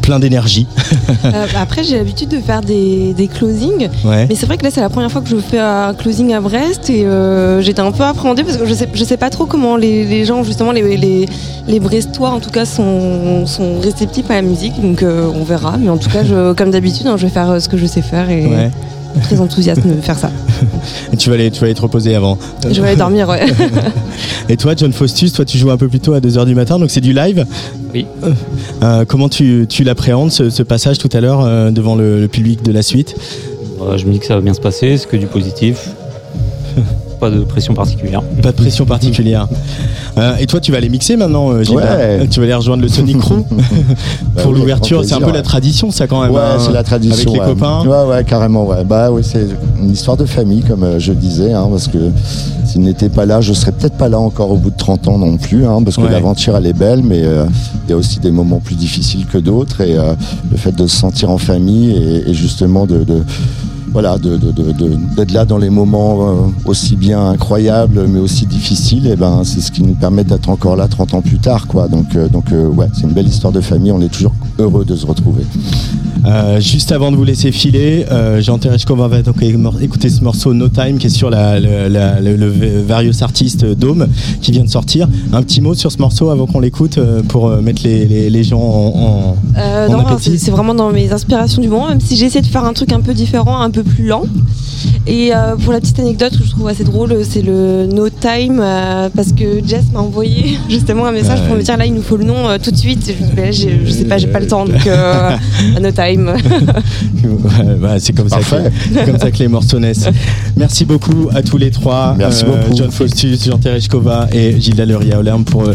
[0.03, 0.67] plein d'énergie?
[1.25, 3.89] Euh, après, j'ai l'habitude de faire des, des closings.
[4.05, 4.27] Ouais.
[4.29, 6.41] Mais c'est vrai que là, c'est la première fois que je fais un closing à
[6.41, 7.07] Brest et
[7.61, 10.25] j'étais un peu appréhendée parce que je sais, je sais pas trop comment les, les
[10.25, 11.27] gens, justement, les, les,
[11.69, 14.81] les Brestois en tout cas, sont, sont réceptifs à la musique.
[14.81, 15.77] Donc on verra.
[15.79, 18.03] Mais en tout cas, je, comme d'habitude, hein, je vais faire ce que je sais
[18.03, 18.60] faire et Ouais.
[19.23, 20.31] très enthousiaste de faire ça.
[21.13, 22.39] Et tu vas aller, tu vas aller te reposer avant.
[22.71, 23.45] Je vais aller dormir, ouais.
[24.49, 26.79] Et toi, John Faustus, toi, tu joues un peu plus tôt à 2h du matin,
[26.79, 27.45] donc c'est du live?
[27.93, 28.07] Oui.
[28.83, 32.29] Euh, comment tu, tu l'appréhendes ce, ce passage tout à l'heure euh, devant le, le
[32.29, 33.15] public de la suite?
[33.83, 35.91] Euh, je me dis que ça va bien se passer, c'est que du positif.
[37.21, 38.23] Pas de pression particulière.
[38.43, 39.47] Pas de pression particulière.
[40.17, 42.27] Euh, et toi, tu vas aller mixer maintenant, euh, Gilbert Ouais.
[42.29, 43.45] Tu vas aller rejoindre le Sonic Crew
[44.35, 45.05] Bah pour oui, l'ouverture.
[45.05, 46.31] C'est un peu la tradition, ça quand même.
[46.31, 47.31] Ouais, hein, c'est la tradition.
[47.31, 47.55] Avec les ouais.
[47.55, 47.83] copains.
[47.87, 48.65] Ouais, ouais, carrément.
[48.67, 48.85] Ouais.
[48.85, 49.47] Bah oui, c'est
[49.79, 51.99] une histoire de famille, comme euh, je disais, hein, parce que
[52.65, 55.19] s'il n'était pas là, je serais peut-être pas là encore au bout de 30 ans
[55.19, 56.11] non plus, hein, parce que Ouais.
[56.11, 57.45] l'aventure elle est belle, mais euh,
[57.87, 60.15] il y a aussi des moments plus difficiles que d'autres, et euh,
[60.51, 63.23] le fait de se sentir en famille et, et justement de, de-
[63.93, 68.47] voilà, de- de- de- d'être là dans les moments euh, aussi bien incroyables, mais aussi
[68.47, 71.67] difficiles, et ben c'est ce qui nous permet d'être encore là 30 ans plus tard,
[71.67, 71.89] quoi.
[71.89, 73.93] Donc, euh, donc euh, ouais, c'est une belle histoire de famille.
[73.93, 75.45] On est toujours heureux de se retrouver.
[76.27, 79.37] Euh, juste avant de vous laisser filer, euh, Jean Tereshkova va donc
[79.81, 82.51] écouter ce morceau No Time qui est sur la, la- la- le, le
[82.87, 84.07] Various Artist euh, Dome
[84.43, 85.09] qui vient de sortir.
[85.33, 88.29] Un petit mot sur ce morceau avant qu'on l'écoute euh, pour euh, mettre les, les-
[88.31, 89.37] les gens en.
[89.97, 89.99] en-
[90.39, 92.93] c'est vraiment dans mes inspirations du moment, même si j'ai essayé de faire un truc
[92.93, 94.25] un peu différent, un peu plus lent.
[95.07, 95.31] Et
[95.65, 98.63] pour la petite anecdote que je trouve assez drôle, c'est le No Time,
[99.15, 102.17] parce que Jess m'a envoyé justement un message pour me dire là il nous faut
[102.17, 103.07] le nom tout de suite.
[103.07, 104.77] Je, dis, bah, je sais pas, j'ai pas le temps, donc
[105.81, 106.10] No Time.
[107.25, 108.71] Ouais, bah, c'est comme, ça que- Parfait.
[108.93, 110.09] c'est comme ça que les morceaux naissent.
[110.57, 112.15] Merci beaucoup à tous les trois.
[112.19, 112.75] Merci beaucoup.
[112.77, 115.75] John Faustus, Jean Tereshkova et Gilles Daleria Olerme pour euh,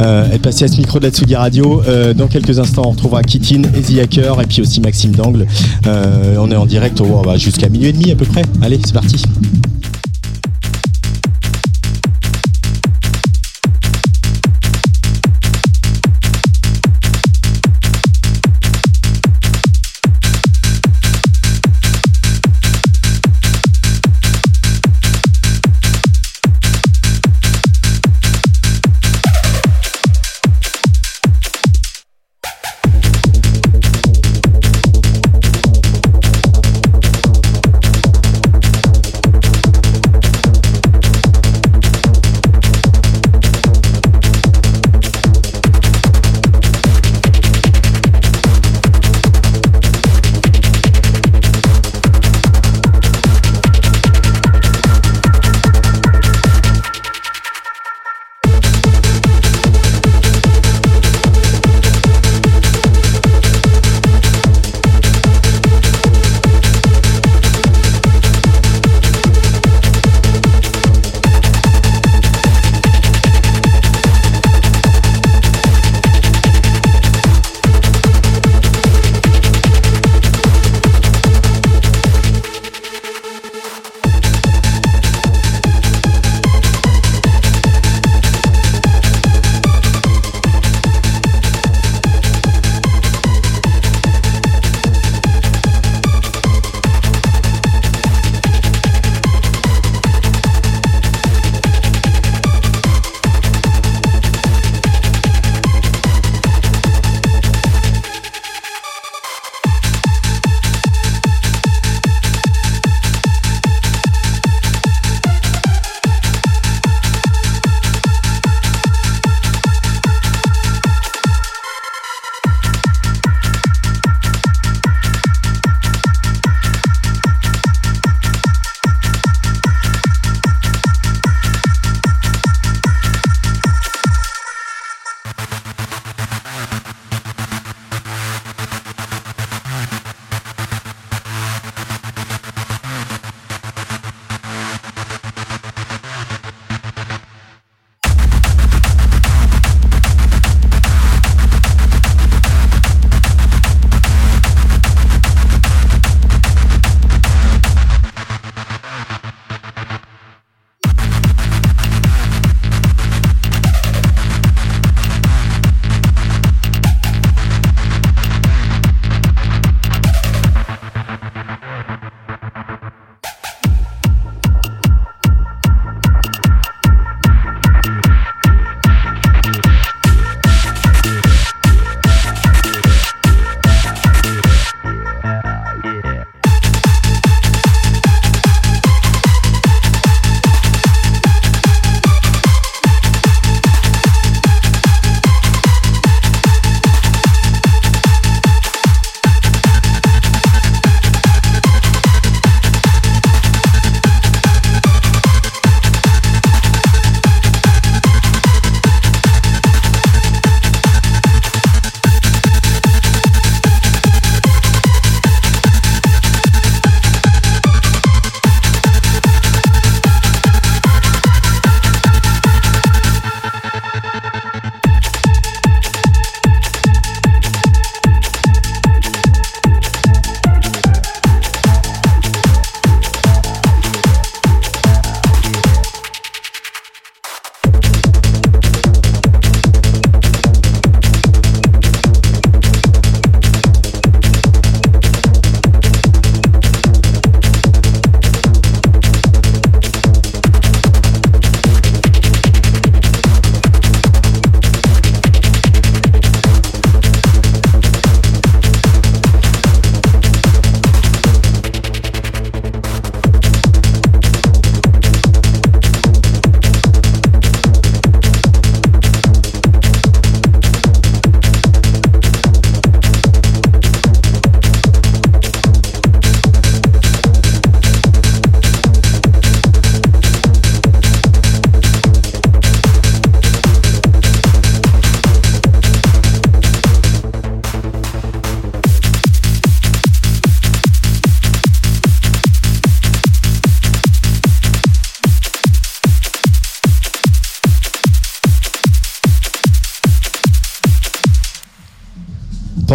[0.00, 1.82] euh, être passé à ce micro de la Tsugi Radio.
[1.86, 5.46] Euh, dans quelques instants, on retrouvera Kittin, Easy Hacker et puis aussi Maxime Dangle.
[5.86, 8.42] Euh, on est en direct oh, bah, jusqu'à minuit et demi à peu près.
[8.62, 9.22] Allez, c'est parti.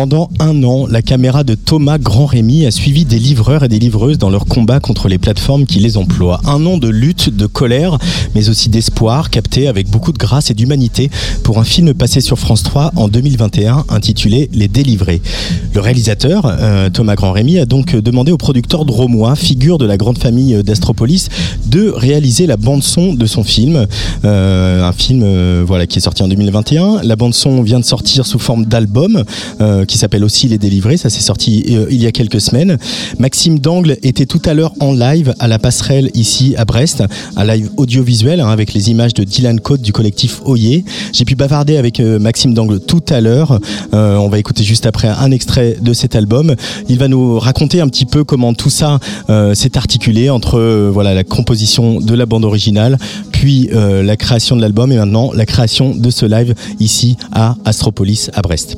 [0.10, 4.18] Pendant un an, la caméra de Thomas Grand-Rémy a suivi des livreurs et des livreuses
[4.18, 6.40] dans leur combat contre les plateformes qui les emploient.
[6.46, 7.98] Un an de lutte, de colère,
[8.34, 11.12] mais aussi d'espoir, capté avec beaucoup de grâce et d'humanité
[11.44, 15.22] pour un film passé sur France 3 en 2021 intitulé Les Délivrés.
[15.74, 20.20] Le réalisateur, euh, Thomas Grand-Rémy, a donc demandé au producteur Dromois, figure de la grande
[20.20, 21.28] famille d'Astropolis,
[21.66, 23.86] de réaliser la bande-son de son film.
[24.24, 27.02] Euh, un film euh, voilà, qui est sorti en 2021.
[27.04, 29.26] La bande-son vient de sortir sous forme d'album.
[29.98, 30.96] Qui s'appelle aussi Les Délivrés.
[30.96, 32.78] Ça s'est sorti euh, il y a quelques semaines.
[33.18, 37.04] Maxime Dangle était tout à l'heure en live à la passerelle ici à Brest,
[37.36, 40.86] un live audiovisuel hein, avec les images de Dylan Cote du collectif Oyer.
[41.14, 43.60] J'ai pu bavarder avec euh, Maxime Dangle tout à l'heure.
[43.96, 46.54] Euh, on va écouter juste après un extrait de cet album.
[46.88, 49.00] Il va nous raconter un petit peu comment tout ça
[49.54, 52.98] s'est articulé entre voilà la composition de la bande originale,
[53.32, 58.30] puis la création de l'album et maintenant la création de ce live ici à Astropolis
[58.34, 58.78] à Brest.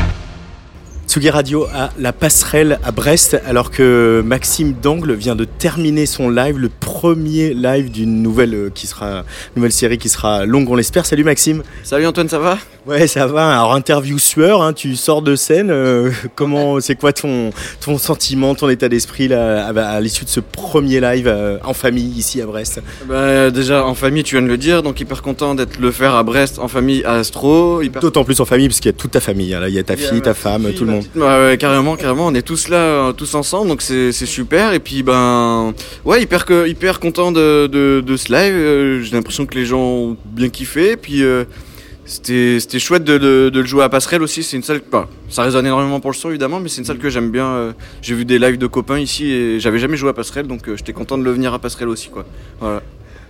[1.11, 6.29] Tsugi Radio à la passerelle à Brest, alors que Maxime Dangle vient de terminer son
[6.29, 9.25] live, le premier live d'une nouvelle euh, qui sera
[9.57, 11.05] nouvelle série qui sera longue, on l'espère.
[11.05, 11.63] Salut Maxime.
[11.83, 12.57] Salut Antoine, ça va?
[12.87, 13.59] Ouais, ça va.
[13.59, 15.69] Alors interview sueur, hein, tu sors de scène.
[15.69, 17.49] euh, comment, c'est quoi ton
[17.81, 21.73] ton sentiment, ton état d'esprit là, à, à l'issue de ce premier live euh, en
[21.73, 22.81] famille ici à Brest?
[23.05, 26.15] Bah, Déjà en famille, tu viens de le dire, donc hyper content d'être le faire
[26.15, 27.81] à Brest, en famille à Astro.
[27.81, 28.01] Hyper...
[28.01, 29.53] D'autant plus en famille parce qu'il y a toute ta famille.
[29.53, 31.00] hein, là, il y a ta fille, ta femme, fille, tout le monde.
[31.15, 32.27] Ouais, carrément, carrément.
[32.27, 34.73] On est tous là, euh, tous ensemble, donc c'est super.
[34.73, 35.73] Et puis, ben,
[36.05, 38.53] ouais, hyper, hyper content de, de, de ce live.
[38.53, 40.91] Euh, J'ai l'impression que les gens ont bien kiffé.
[40.91, 41.43] Et puis, euh,
[42.05, 44.43] c'était chouette de, de- de le jouer à Passerelle aussi.
[44.43, 46.97] C'est une salle, bah, ça résonne énormément pour le son évidemment, mais c'est une salle
[46.97, 47.73] que j'aime bien.
[48.01, 50.93] J'ai vu des lives de copains ici et j'avais jamais joué à Passerelle, donc j'étais
[50.93, 52.25] content de le venir à Passerelle aussi, quoi.
[52.59, 52.81] Voilà.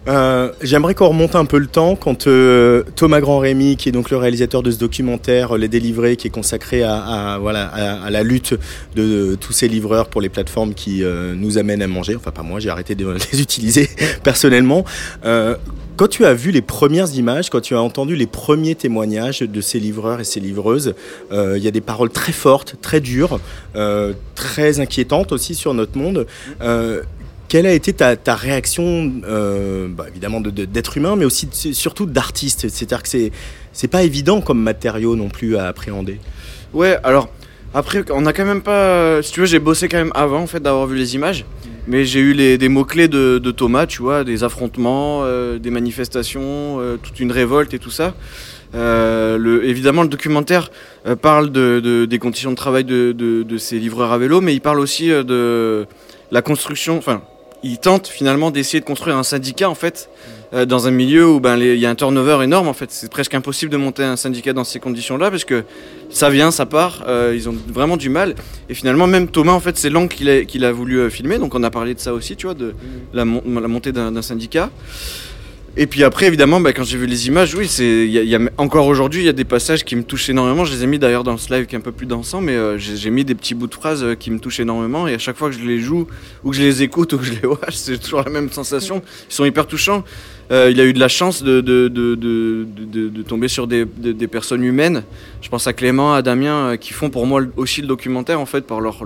[0.07, 4.09] Euh, J'aimerais qu'on remonte un peu le temps quand euh, Thomas Grand-Rémy, qui est donc
[4.09, 8.09] le réalisateur de ce documentaire euh, Les Délivrés, qui est consacré à, à, voilà, à,
[8.09, 8.55] la lutte
[8.95, 11.03] de, tous ces livreurs pour les plateformes qui
[11.35, 12.15] nous amènent à manger.
[12.15, 13.89] Enfin, pas moi, j'ai arrêté de les utiliser
[14.23, 14.85] personnellement.
[15.97, 19.61] Quand tu as vu les premières images, quand tu as entendu les premiers témoignages de
[19.61, 20.95] ces livreurs et ces livreuses,
[21.31, 23.39] il y a des paroles très fortes, très dures,
[24.35, 26.25] très inquiétantes aussi sur notre monde.
[27.51, 31.49] Quelle a été ta, ta réaction, euh, bah, évidemment, de- de- d'être humain, mais aussi
[31.73, 33.33] surtout d'artiste C'est-à-dire que c'est
[33.73, 36.17] c'est pas évident comme matériau non plus à appréhender.
[36.73, 37.27] Ouais, alors
[37.73, 39.21] après, on a quand même pas.
[39.21, 41.43] Si tu veux, j'ai bossé quand même avant en fait d'avoir vu les images.
[41.87, 46.79] Mais j'ai eu les, des mots-clés de, Thomas, tu vois, des affrontements, euh, des manifestations,
[46.79, 48.13] euh, toute une révolte et tout ça.
[48.75, 50.71] Euh, le, évidemment, le documentaire
[51.05, 54.53] euh, parle de, de- des conditions de travail de, de- ces livreurs à vélo, mais
[54.53, 55.85] il parle aussi de
[56.31, 56.97] la construction.
[56.97, 57.21] Enfin,
[57.63, 60.09] il tente finalement d'essayer de construire un syndicat en fait
[60.53, 62.91] euh, dans un milieu où ben il y a un turnover énorme en fait.
[62.91, 65.63] C'est presque impossible de monter un syndicat dans ces conditions-là parce que
[66.09, 67.03] ça vient, ça part.
[67.07, 68.35] euh, ils ont vraiment du mal.
[68.67, 71.37] Et finalement, même Thomas en fait, c'est l'angle qu'il a, voulu euh, filmer.
[71.37, 72.73] Donc on a parlé de ça aussi, tu vois, de
[73.13, 74.69] la, mon- la montée d'un syndicat.
[75.77, 78.09] Et puis après, évidemment, bah, quand j'ai vu les images, oui, c'est,
[78.57, 80.65] encore aujourd'hui, il y a des passages qui me touchent énormément.
[80.65, 82.55] Je les ai mis d'ailleurs dans ce live qui est un peu plus dansant, mais
[82.55, 85.07] euh, j'ai, mis des petits bouts de phrases euh, qui me touchent énormément.
[85.07, 86.07] Et à chaque fois que je les joue,
[86.43, 89.01] ou que je les écoute, ou que je les watch, c'est toujours la même sensation.
[89.29, 90.03] Ils sont hyper touchants.
[90.51, 91.61] Euh, il a eu de la chance de,
[93.21, 95.03] tomber sur des, de- des personnes humaines.
[95.41, 98.45] Je pense à Clément, à Damien, euh, qui font pour moi aussi le documentaire, en
[98.45, 99.05] fait, par leur,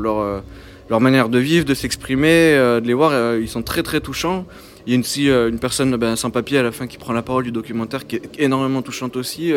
[0.89, 3.11] leur manière de vivre, de s'exprimer, euh, de les voir.
[3.11, 4.45] euh, ils sont très, très touchants.
[4.85, 7.13] Il y a aussi, euh, une personne ben, sans papier à la fin qui prend
[7.13, 9.51] la parole du documentaire qui est énormément touchante aussi.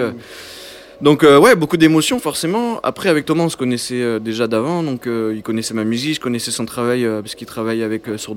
[1.00, 2.80] Donc euh, ouais, beaucoup d'émotions forcément.
[2.82, 6.50] Après avec Thomas on se connaissait déjà d'avant, donc il connaissait ma musique, je connaissais
[6.50, 8.36] son travail parce qu'il travaille avec Sourd.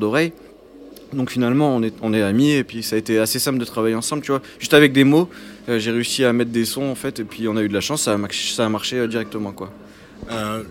[1.14, 3.66] Donc finalement on est, on est amis et puis ça a été assez simple de
[3.66, 4.42] travailler ensemble, tu vois.
[4.60, 5.28] Juste avec des mots,
[5.68, 7.82] j'ai réussi à mettre des sons en fait et puis on a eu de la
[7.82, 9.72] chance, ça a, ça a marché directement quoi.
[10.30, 10.64] Euh,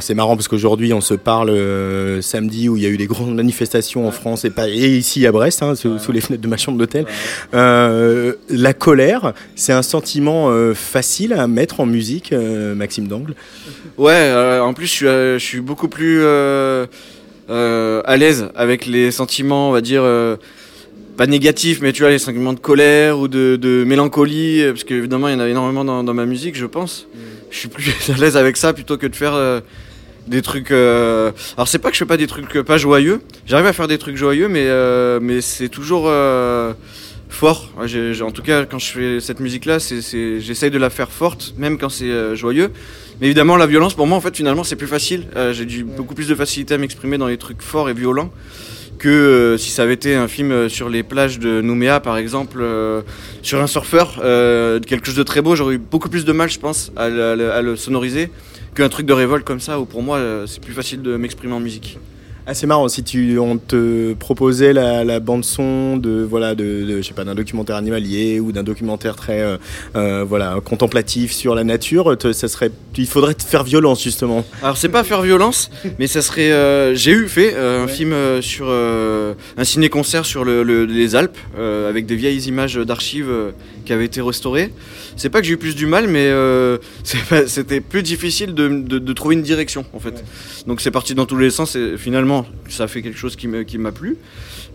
[0.00, 3.06] c'est marrant parce qu'aujourd'hui on se parle euh, samedi où il y a eu des
[3.06, 6.42] grandes manifestations en France et, pas, et ici à Brest, hein, sous, sous les fenêtres
[6.42, 7.06] de ma chambre d'hôtel.
[7.54, 13.34] Euh, la colère, c'est un sentiment euh, facile à mettre en musique, Maxime Dangle?
[13.98, 19.72] Ouais, en plus je suis, je suis beaucoup plus à l'aise avec les sentiments, on
[19.72, 20.02] va dire,
[21.16, 24.84] pas négatifs, mais tu vois, les sentiments de colère ou de, de mélancolie, euh, parce
[24.84, 27.08] qu'évidemment il y en a énormément dans, dans ma musique, je pense.
[27.50, 29.60] Je suis plus à l'aise avec ça plutôt que de faire euh,
[30.26, 30.70] des trucs...
[30.70, 33.72] euh, Alors c'est pas que je fais pas des trucs euh, pas joyeux, j'arrive à
[33.72, 36.04] faire des trucs joyeux, mais, euh, mais c'est toujours...
[36.06, 36.72] euh,
[37.28, 37.72] fort.
[37.76, 41.88] En tout cas, quand je fais cette musique-là, j'essaye de la faire forte, même quand
[41.88, 42.70] c'est euh, joyeux.
[43.20, 45.24] Mais évidemment, la violence, pour moi, en fait, finalement, c'est plus facile.
[45.34, 48.30] Euh, j'ai du, beaucoup plus de facilité à m'exprimer dans les trucs forts et violents
[49.06, 52.16] que euh, si ça avait été un film euh, sur les plages de Nouméa, par
[52.16, 53.02] exemple, euh,
[53.40, 54.14] sur un surfeur,
[54.84, 55.54] quelque chose de très beau.
[55.54, 58.30] J'aurais eu beaucoup plus de mal, je pense, à le, sonoriser
[58.74, 61.60] qu'un truc de révolte comme ça, où pour moi, c'est plus facile de m'exprimer en
[61.60, 62.00] musique.
[62.48, 66.96] Ah, c'est marrant, si tu, on te proposait la, la bande-son de, voilà, de, de,
[66.98, 69.56] je sais pas, d'un documentaire animalier ou d'un documentaire très euh,
[69.96, 74.44] euh, voilà, contemplatif sur la nature, te- ça serait, il faudrait te faire violence justement.
[74.62, 76.52] Alors c'est pas faire violence, mais ça serait.
[76.52, 81.36] euh, J'ai eu fait euh, un film sur un ciné-concert sur le- le- les Alpes
[81.58, 83.28] avec des vieilles images d'archives
[83.86, 84.70] qui avaient été restaurées.
[85.16, 86.76] C'est pas que j'ai eu plus du mal, mais euh,
[87.46, 90.22] c'était plus difficile de, de- de trouver une direction en fait.
[90.66, 93.48] Donc c'est parti dans tous les sens et finalement ça a fait quelque chose qui
[93.48, 94.18] m'a plu.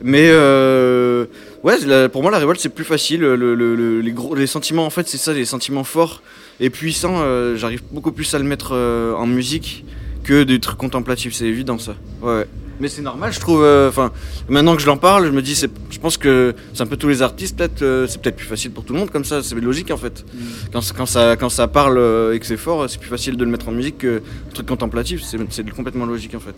[0.03, 1.25] Mais euh,
[1.63, 3.19] ouais, la- pour moi la révolte c'est plus facile.
[3.21, 6.23] Le- le- le- les, gros, les sentiments en fait c'est ça, les sentiments forts
[6.59, 7.19] et puissants.
[7.21, 9.85] euh, J'arrive beaucoup plus à le mettre en musique
[10.23, 11.95] que des trucs contemplatifs, c'est évident ça.
[12.21, 12.45] Ouais.
[12.79, 13.61] Mais c'est normal, je trouve.
[13.63, 14.11] euh, Enfin,
[14.49, 17.09] maintenant que je l'en parle, je me dis, je pense que c'est un peu tous
[17.09, 17.55] les artistes.
[17.55, 19.43] Peut-être, euh, c'est peut-être plus facile pour tout le monde comme ça.
[19.43, 20.25] C'est logique en fait.
[20.73, 23.43] Quand, quand ça, quand ça parle euh, et que c'est fort, c'est plus facile de
[23.43, 24.17] le mettre en musique que
[24.49, 25.21] un truc contemplatif.
[25.23, 26.55] C'est complètement logique en fait.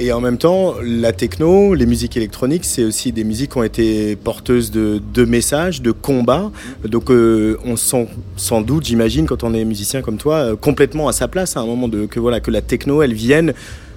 [0.00, 3.64] Et en même temps, la techno, les musiques électroniques, c'est aussi des musiques qui ont
[3.64, 6.52] été porteuses de, de messages, de combats.
[6.84, 10.56] Donc euh, on se sent sans doute, j'imagine, quand on est musicien comme toi, euh,
[10.56, 13.54] complètement à sa place à un moment de que voilà que la techno, elle vienne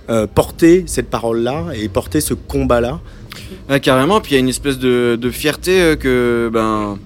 [0.09, 2.99] euh, porter cette parole-là et porter ce combat-là.
[3.69, 4.21] Ouais, carrément.
[4.21, 6.97] Puis il y a une espèce de, de fierté euh, que, ben,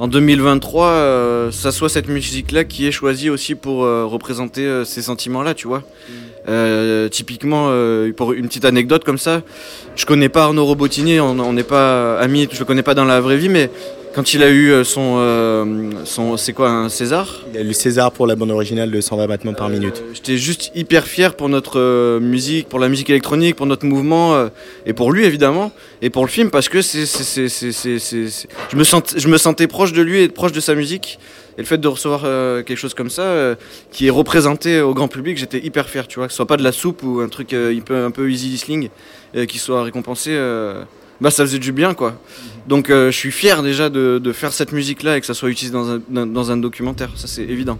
[0.00, 4.82] en 2023, euh, ça soit cette musique-là qui est choisie aussi pour euh, représenter euh,
[4.82, 5.82] ces sentiments-là, tu vois.
[6.50, 9.42] Euh, typiquement, euh, pour une petite anecdote comme ça,
[9.94, 13.20] je connais pas Arnaud Robotini, on n'est pas amis, je le connais pas dans la
[13.20, 13.70] vraie vie, mais
[14.16, 17.42] quand il a eu euh, son, euh, son c'est quoi, un César?
[17.54, 20.02] Il a le César pour la bande originale de 120 battements par minute.
[20.12, 24.48] J'étais juste hyper fier pour notre musique, pour la musique électronique, pour notre mouvement,
[24.86, 25.70] et pour lui évidemment,
[26.02, 30.02] et pour le film parce que c'est- je me sent, je me sentais proche de
[30.02, 31.20] lui et proche de sa musique,
[31.56, 33.54] et le fait de recevoir euh, quelque chose comme ça, euh,
[33.90, 36.56] qui est représenté au grand public, j'étais hyper fier, tu vois, que ce soit pas
[36.56, 38.88] de la soupe ou un truc euh, un peu, easy listening,
[39.48, 40.36] qui soit récompensé.
[41.20, 42.14] bah ça faisait du bien quoi.
[42.66, 45.72] Donc je suis fier déjà de, faire cette musique là et que ça soit utilisé
[46.08, 47.78] dans un documentaire, ça c'est évident.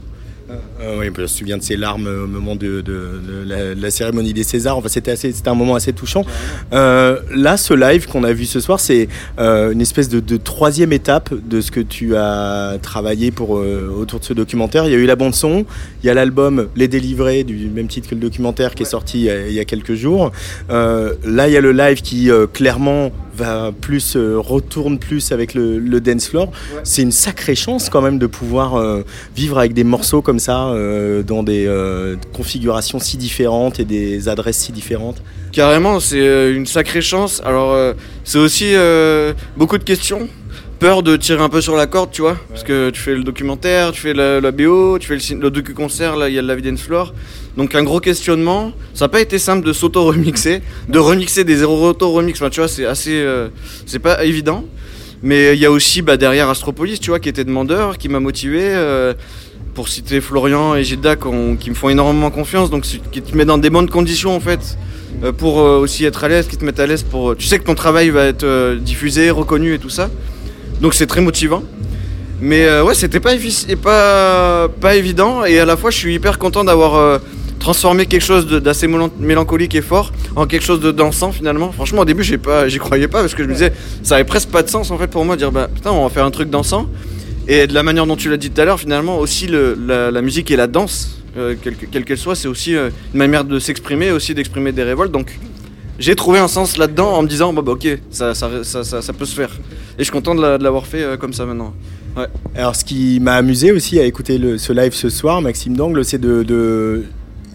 [0.81, 3.81] Euh, oui, je me souviens de ses larmes au moment de, de- de la, de
[3.81, 4.77] la cérémonie des Césars.
[4.77, 6.25] Enfin, c'était un moment assez touchant.
[6.73, 10.93] Euh, là, ce live qu'on a vu ce soir, c'est euh, une espèce de, troisième
[10.93, 14.87] étape de ce que tu as travaillé pour euh, autour de ce documentaire.
[14.87, 15.65] Il y a eu la bande son,
[16.03, 19.19] il y a l'album Les Délivrés du même titre que le documentaire qui est sorti
[19.21, 20.33] il y a, il y a quelques jours.
[20.71, 25.79] Là, il y a le live qui clairement va plus euh, retourne plus avec le,
[25.79, 26.51] le dance floor.
[26.85, 29.03] C'est une sacrée chance quand même de pouvoir euh,
[29.35, 31.69] vivre avec des morceaux comme ça euh, dans des
[32.33, 35.23] configurations si différentes et des adresses si différentes.
[35.53, 37.43] Carrément, c'est une sacrée chance.
[37.45, 37.77] Alors,
[38.25, 38.75] c'est aussi
[39.57, 40.29] beaucoup de questions.
[40.81, 42.39] Peur de tirer un peu sur la corde, tu vois.
[42.49, 45.51] Parce que tu fais le documentaire, tu fais la, la BO, tu fais le, le
[45.51, 47.13] docu-concert, là, il y a le Live Dance Floor.
[47.59, 48.73] Donc, un gros questionnement.
[48.95, 52.41] Ça n'a pas été simple de s'auto-remixer, de remixer des auto-remix.
[52.41, 53.13] Enfin, tu vois, c'est assez.
[53.13, 53.49] euh,
[53.85, 54.65] c'est pas évident.
[55.23, 58.21] Mais il y a aussi bah, derrière Astropolis, tu vois, qui était demandeur, qui m'a
[58.21, 58.61] motivé.
[58.63, 59.13] euh,
[59.75, 63.57] pour citer Florian et Gilda, qui me font énormément confiance, donc qui te met dans
[63.57, 64.77] des bonnes conditions en fait,
[65.23, 67.37] euh, pour euh, aussi être à l'aise, qui te mettent à l'aise pour.
[67.37, 70.11] Tu sais que ton travail va être euh, diffusé, reconnu et tout ça,
[70.81, 71.63] donc c'est très motivant.
[72.43, 73.33] Mais euh, ouais, c'était pas,
[73.83, 77.19] pas, pas évident, et à la fois je suis hyper content d'avoir euh,
[77.59, 81.71] transformé quelque chose d'assez mélan- mélancolique et fort en quelque chose de dansant finalement.
[81.73, 83.73] Franchement, au début, j'y croyais pas parce que je me disais,
[84.03, 86.03] ça avait presque pas de sens en fait pour moi de dire, bah putain, on
[86.03, 86.89] va faire un truc dansant.
[87.49, 89.77] Et de la manière dont tu l'as dit tout à l'heure, finalement, aussi le-
[90.11, 93.59] la, musique et la danse, euh, quelle que- quelle soit, c'est aussi une manière de
[93.59, 95.13] s'exprimer, aussi d'exprimer des révoltes.
[95.13, 95.39] Donc
[96.01, 99.13] j'ai trouvé un sens là-dedans en me disant, bah, bah, ok, ça, ça, ça, ça-
[99.13, 99.51] peut se faire.
[99.97, 101.73] Et je suis content de la- de l'avoir fait euh, comme ça maintenant.
[102.57, 106.05] Alors, ce qui m'a amusé aussi à écouter le- ce live ce soir, Maxime Dangle,
[106.05, 107.05] c'est de-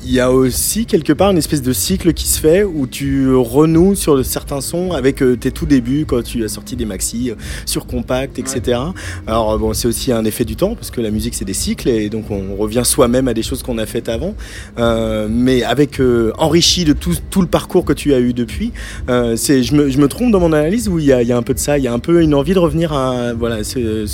[0.08, 3.34] Il y a aussi quelque part une espèce de cycle qui se fait où tu
[3.34, 7.32] renoues sur certains sons avec euh, tes tout débuts quand tu as sorti des maxi
[7.32, 7.36] euh,
[7.66, 8.80] sur compact, etc.
[9.26, 11.90] Alors bon, c'est aussi un effet du temps parce que la musique c'est des cycles
[11.90, 14.36] et donc on revient soi-même à des choses qu'on a faites avant,
[14.78, 18.74] Euh, mais avec euh, enrichi de tout, tout le parcours que tu as eu depuis.
[19.10, 21.28] Euh, c'est, je, me, je me trompe dans mon analyse où il y, a, il
[21.28, 22.94] y a un peu de ça, il y a un peu une envie de revenir
[22.94, 24.06] à voilà ce,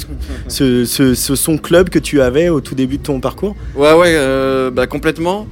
[0.48, 3.58] ce, ce, son club que tu avais au tout début de ton parcours?
[3.76, 5.48] Ouais, ouais, bah, complètement.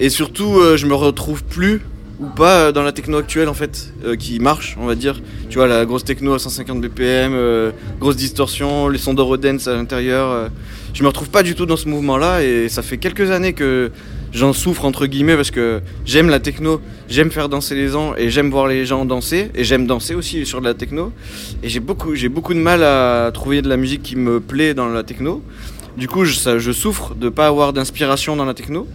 [0.00, 1.82] Et surtout, euh, je me retrouve plus
[2.20, 5.20] ou pas euh, dans la techno actuelle en fait euh, qui marche on va dire.
[5.48, 10.28] Tu vois la grosse techno à 150 bpm grosse distorsion les sons d'eurodance à l'intérieur
[10.30, 10.48] euh.
[10.92, 13.52] je me retrouve pas du tout dans ce mouvement là et ça fait quelques années
[13.52, 13.90] que
[14.32, 18.30] j'en souffre entre guillemets parce que j'aime la techno j'aime faire danser les gens et
[18.30, 19.50] j'aime voir les gens danser.
[19.54, 21.12] Et j'aime danser aussi sur de la techno.
[21.62, 24.74] Et j'ai beaucoup j'ai beaucoup de mal à trouver de la musique qui me plaît
[24.74, 25.42] dans la techno.
[25.96, 28.86] Du coup je, je souffre de pas avoir d'inspiration dans la techno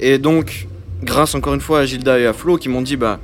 [0.00, 0.66] et donc
[1.02, 3.20] grâce encore une fois à Gilda et à Flo qui m'ont dit bah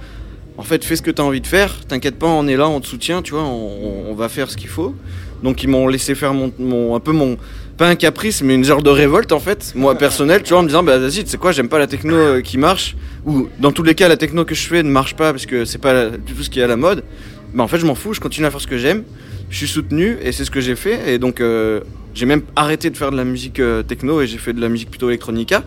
[0.59, 2.69] en fait fais ce que tu as envie de faire, t'inquiète pas, on est là,
[2.69, 4.95] on te soutient, tu vois, on, on va faire ce qu'il faut.
[5.43, 7.37] Donc ils m'ont laissé faire mon, mon- un peu mon
[7.77, 10.63] pas un caprice mais une genre de révolte en fait, moi personnel, tu vois, en
[10.63, 12.97] me disant bah vas-y, tu sais quoi, j'aime pas la techno euh, qui marche
[13.27, 15.67] ou dans tous les cas la techno que je fais ne marche pas parce que
[15.67, 17.05] c'est pas du tout ce qui est à la mode.
[17.53, 19.03] Bah en fait, je m'en fous, je continue à faire ce que j'aime.
[19.51, 21.81] Je suis soutenu et c'est ce que j'ai fait et donc euh,
[22.15, 24.69] j'ai même arrêté de faire de la musique euh, techno et j'ai fait de la
[24.71, 25.63] musique plutôt electronica.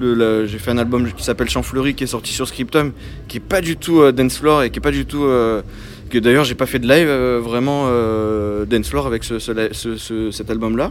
[0.00, 2.92] J'ai fait un album qui s'appelle Champfleury qui est sorti sur Scriptum
[3.28, 5.62] qui est pas du tout euh, dance floor et qui est pas du tout euh,
[6.10, 9.52] que d'ailleurs j'ai pas fait de live euh, vraiment euh, dance floor avec ce, ce
[9.52, 10.90] li- ce- ce- cet album là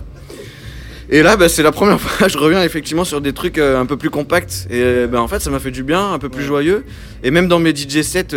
[1.10, 3.86] et là bah, c'est la première fois je reviens effectivement sur des trucs euh, un
[3.86, 4.68] peu plus compacts.
[4.72, 6.86] Et bah, en fait ça m'a fait du bien un peu plus joyeux.
[7.24, 8.34] Et même dans mes DJ sets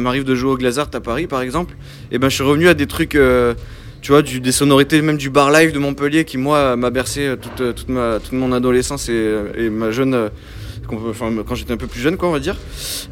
[0.00, 1.74] m'arrive de jouer au Glazart à Paris par exemple.
[2.10, 3.16] Et ben je suis revenu à des trucs
[4.02, 7.36] tu vois, des sonorités même du bar live de Montpellier qui moi m'a bercé euh,
[7.36, 10.28] toute, euh, toute, ma, toute mon adolescence et, euh, ma jeune,
[10.88, 12.56] quand j'étais un peu plus jeune quoi on va dire.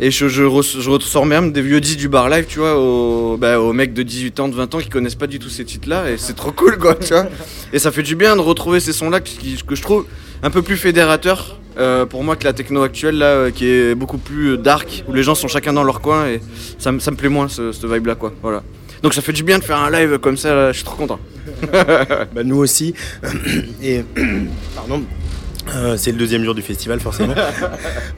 [0.01, 3.36] Et je, je, je ressors même des vieux disques du bar live, tu vois, aux,
[3.36, 5.64] bah, aux mecs de 18 ans, de 20 ans qui connaissent pas du tout ces
[5.64, 7.26] titres là et c'est trop cool quoi, tu vois.
[7.72, 10.07] Et ça fait du bien de retrouver ces sons là qui, que je trouve
[10.43, 11.57] un peu plus fédérateurs
[12.11, 15.36] pour moi que la techno actuelle là qui est beaucoup plus dark où les gens
[15.36, 16.41] sont chacun dans leur coin et
[16.78, 18.32] ça, ça me plaît moins ce, ce vibe là quoi.
[18.43, 18.64] Voilà.
[19.03, 21.18] Donc ça fait du bien de faire un live comme ça, je suis trop content.
[22.34, 22.94] Bah, nous aussi.
[23.82, 24.05] Et
[24.74, 25.03] pardon.
[25.76, 27.34] Euh, c'est le deuxième jour du festival forcément.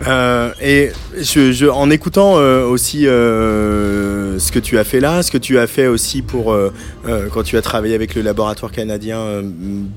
[0.09, 5.31] Euh, et je, je- en écoutant euh, aussi ce que tu as fait là, ce
[5.31, 6.57] que tu as fait aussi pour
[7.33, 9.21] quand tu as travaillé avec le laboratoire canadien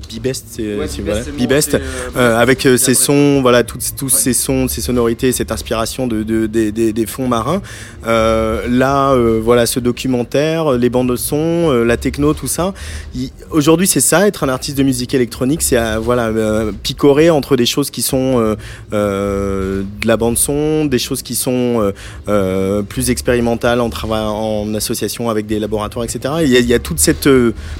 [0.09, 0.87] Bibest, Ouais,
[1.35, 1.77] Bibest,
[2.13, 2.93] voilà, avec ces après.
[2.93, 7.61] sons, voilà, tous, ces sons, ces sonorités, cette inspiration de, de- des- fonds marins.
[8.05, 12.73] Là, voilà, ce documentaire, les bandes de son, la techno, tout ça.
[13.49, 16.31] Aujourd'hui, c'est ça, être un artiste de musique électronique, c'est voilà,
[16.83, 18.55] picorer entre des choses qui sont euh,
[18.93, 21.91] euh, de la bande son, des choses qui sont
[22.27, 26.35] euh, plus expérimentales en en association avec des laboratoires, etc.
[26.43, 27.29] Il y a, toute cette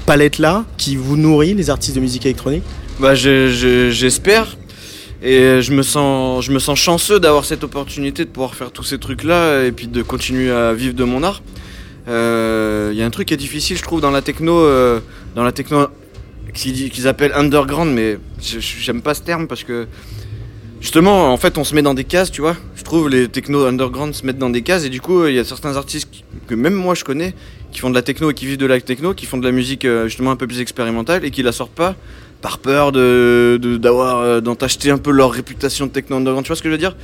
[0.06, 2.62] palette là qui vous nourrit, les artistes de musique électronique?
[3.00, 4.56] Bah, je- je- j'espère.
[5.22, 8.84] Et je me sens, je me sens chanceux d'avoir cette opportunité de pouvoir faire tous
[8.84, 11.42] ces trucs-là et puis de continuer à vivre de mon art.
[12.06, 14.62] Il y a un truc qui est difficile, je trouve, dans la techno,
[15.34, 15.86] dans la techno
[16.56, 19.86] qu'ils appellent underground, mais j'aime pas ce terme parce que
[20.80, 22.56] justement, en fait, on se met dans des cases, tu vois.
[22.74, 25.38] Je trouve les techno underground se mettent dans des cases et du coup, il y
[25.38, 26.08] a certains artistes
[26.46, 27.34] que même moi je connais
[27.72, 29.52] qui font de la techno et qui vivent de la techno, qui font de la
[29.52, 31.94] musique euh, justement un peu plus expérimentale et qui la sortent pas
[32.42, 36.44] par peur de d'avoir euh, d'entacheter un peu leur réputation de techno underground.
[36.44, 36.94] Tu vois ce que je veux dire?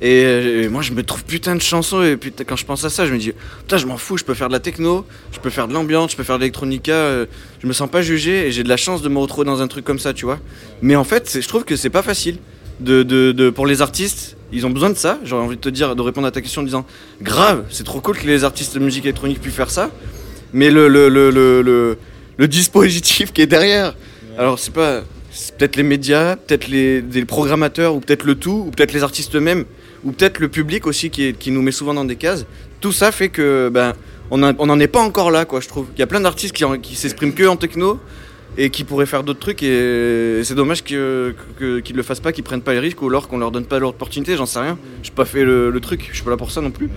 [0.00, 2.90] Et, et moi, je me trouve putain de chansons et putain, quand je pense à
[2.90, 5.38] ça, je me dis putain, je m'en fous, je peux faire de la techno, je
[5.40, 7.26] peux faire de l'ambiance, je peux faire de l'électronica, euh,
[7.62, 9.68] je me sens pas jugé et j'ai de la chance de me retrouver dans un
[9.68, 10.38] truc comme ça, tu vois.
[10.80, 12.38] Mais en fait, je trouve que c'est pas facile
[12.80, 14.36] de, de, de- pour les artistes.
[14.52, 15.18] Ils ont besoin de ça.
[15.24, 16.84] J'aurais envie de te dire, de répondre à ta question en disant
[17.22, 19.90] grave, c'est trop cool que les artistes de musique électronique puissent faire ça.
[20.52, 21.98] Mais le, le, le, le, le,
[22.36, 23.94] le dispositif qui est derrière,
[24.40, 25.02] alors c'est pas.
[25.30, 29.04] C'est peut-être les médias, peut-être les, des programmateurs, ou peut-être le tout, ou peut-être les
[29.04, 29.64] artistes eux-mêmes,
[30.02, 32.46] ou peut-être le public aussi qui, nous met souvent dans des cases.
[32.80, 33.92] Tout ça fait que ben
[34.32, 35.60] on n'en est pas encore là, quoi.
[35.60, 35.86] Je trouve.
[35.96, 38.00] Il y a plein d'artistes qui, en- qui s'expriment que en techno
[38.58, 42.62] et qui pourraient faire d'autres trucs et c'est dommage qu'ils le fassent pas, qu'ils prennent
[42.62, 44.36] pas les risques ou alors qu'on leur donne pas l'opportunité.
[44.36, 44.78] J'en sais rien.
[45.04, 46.08] J'ai pas fait le, le truc.
[46.10, 46.88] Je suis pas là pour ça non plus.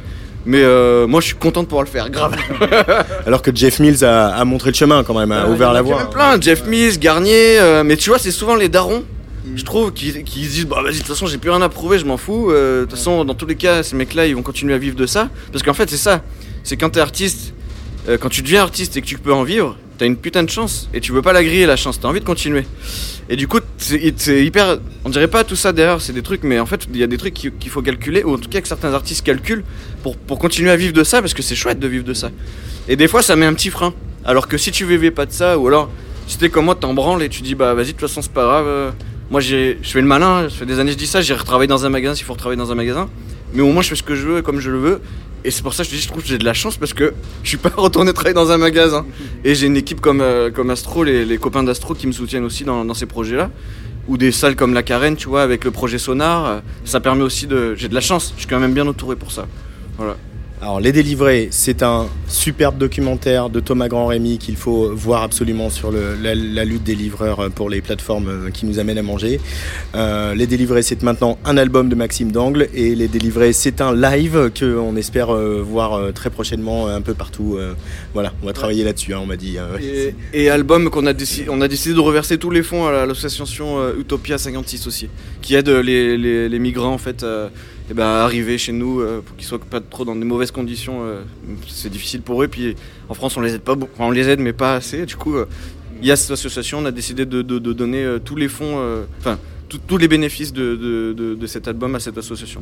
[0.45, 2.09] Mais euh, moi, je suis content de pouvoir le faire.
[2.09, 2.35] Grave.
[3.25, 5.87] Alors que Jeff Mills a, a montré le chemin quand même, a ouvert la Il
[5.87, 6.09] y en a voie.
[6.09, 9.03] plein, Jeff Mills, Garnier, euh, mais tu vois, c'est souvent les darons,
[9.55, 11.69] je trouve, qui, qui se disent Bah vas-y, de toute façon, j'ai plus rien à
[11.69, 12.49] prouver, je m'en fous.
[12.51, 14.95] euh, De toute façon, dans tous les cas, ces mecs-là, ils vont continuer à vivre
[14.95, 15.29] de ça.
[15.51, 16.21] Parce qu'en fait, c'est ça.
[16.63, 17.53] C'est quand t'es artiste,
[18.09, 20.49] euh, quand tu deviens artiste et que tu peux en vivre, t'as une putain de
[20.49, 20.89] chance.
[20.93, 22.65] Et tu veux pas la griller, la chance, t'as envie de continuer.
[23.29, 24.77] Et du coup, c'est hyper.
[25.05, 27.07] On dirait pas tout ça derrière, c'est des trucs, mais en fait, il y a
[27.07, 29.63] des trucs qui- qu'il faut calculer, ou en tout cas que certains artistes calculent
[30.03, 32.29] pour, continuer à vivre de ça, parce que c'est chouette de vivre de ça.
[32.87, 33.93] Et des fois, ça met un petit frein.
[34.25, 35.89] Alors que si tu vivais pas de ça, ou alors
[36.27, 38.31] si t'es comme moi, t'en branles et tu dis bah vas-y, de toute façon, c'est
[38.31, 38.65] pas grave.
[38.67, 38.91] euh,
[39.31, 41.67] Moi, je fais le malin, ça fait des années que je dis ça, j'ai retravaillé
[41.67, 43.09] dans un magasin s'il faut retravailler dans un magasin.
[43.53, 45.01] Mais au moins, je fais ce que je veux comme je le veux.
[45.45, 46.77] Et c'est pour ça que je te dis, je trouve que j'ai de la chance
[46.77, 49.05] parce que je suis pas retourné travailler dans un magasin.
[49.43, 52.63] Et j'ai une équipe comme, euh, comme Astro, les, copains d'Astro qui me soutiennent aussi
[52.63, 53.49] dans, ces projets-là.
[54.07, 56.61] ou des salles comme la Carène, tu vois, avec le projet Sonar.
[56.85, 57.75] Ça permet aussi de.
[57.75, 59.45] J'ai de la chance, je suis quand même bien entouré pour ça.
[59.97, 60.17] Voilà.
[60.61, 65.91] Alors, Les Délivrés, c'est un superbe documentaire de Thomas Grand-Rémy qu'il faut voir absolument sur
[65.91, 69.41] le- la, la lutte des livreurs pour les plateformes euh, qui nous amènent à manger.
[69.95, 73.93] Euh, les Délivrés, c'est maintenant un album de Maxime Dangle et Les Délivrés, c'est un
[73.93, 77.57] live qu'on espère euh, voir euh, très prochainement euh, un peu partout.
[77.57, 77.73] euh,
[78.13, 79.57] voilà, on va travailler là-dessus, hein, on m'a dit.
[79.57, 80.15] euh, ouais.
[80.33, 83.05] Et, et album qu'on a décidé, on a décidé de reverser tous les fonds à
[83.05, 85.09] l'association euh, Utopia 56 aussi,
[85.41, 87.25] qui aide les, les- les migrants en fait
[87.83, 90.51] euh, eh ben, arriver chez nous euh, pour qu'ils soient pas trop dans des mauvaises
[90.51, 91.03] conditions.
[91.03, 91.21] euh,
[91.67, 92.47] c'est difficile pour eux.
[92.47, 92.75] Puis
[93.09, 93.91] en France, on les aide pas, beaucoup.
[93.95, 95.05] Enfin, on les aide mais pas assez.
[95.05, 95.45] Du coup, euh,
[96.01, 98.47] il y a cette association, on a décidé de, de- de donner euh, tous les
[98.49, 98.77] fonds,
[99.19, 99.37] enfin
[99.87, 102.61] tous les bénéfices de, de- de- de cet album à cette association.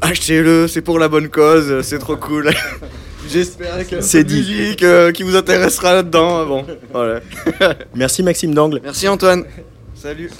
[0.00, 2.50] Achetez-le, c'est pour la bonne cause, c'est trop cool.
[3.28, 4.36] J'espère que C'est c'est dit.
[4.36, 6.44] musique euh, qui vous intéressera là-dedans.
[6.46, 7.20] Bon, voilà.
[7.94, 8.80] Merci Maxime Dangle.
[8.82, 9.44] Merci Antoine.
[9.94, 10.30] Salut.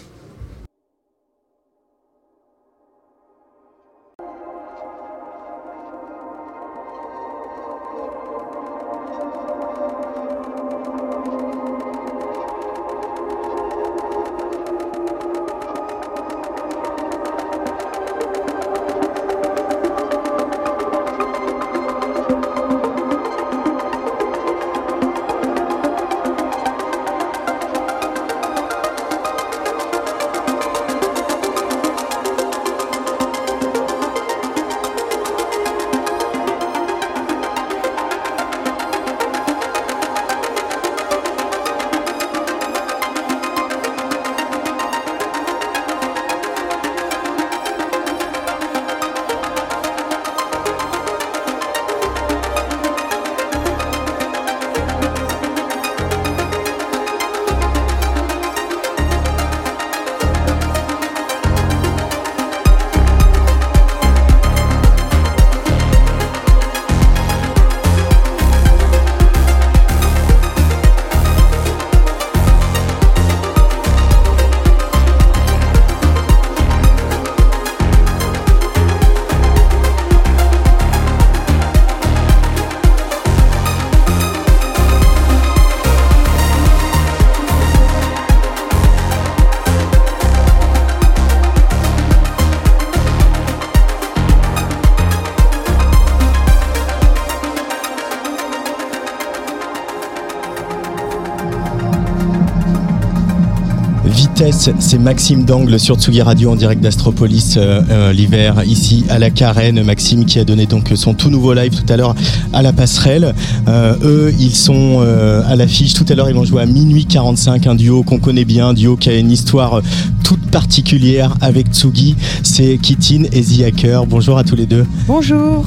[104.78, 109.30] C'est Maxime Dangle sur Tsugi Radio en direct d'Astropolis euh, euh, l'hiver ici à la
[109.30, 109.82] Carène.
[109.82, 112.14] Maxime qui a donné donc son tout nouveau live tout à l'heure
[112.52, 113.34] à la passerelle.
[113.66, 115.94] Euh, eux, ils sont euh, à l'affiche.
[115.94, 118.74] Tout à l'heure, ils vont jouer à minuit 45, un duo qu'on connaît bien, un
[118.74, 119.80] duo qui a une histoire
[120.22, 122.14] toute particulière avec Tsugi.
[122.44, 124.06] C'est Kitin et The Hacker.
[124.06, 124.86] Bonjour à tous les deux.
[125.08, 125.66] Bonjour.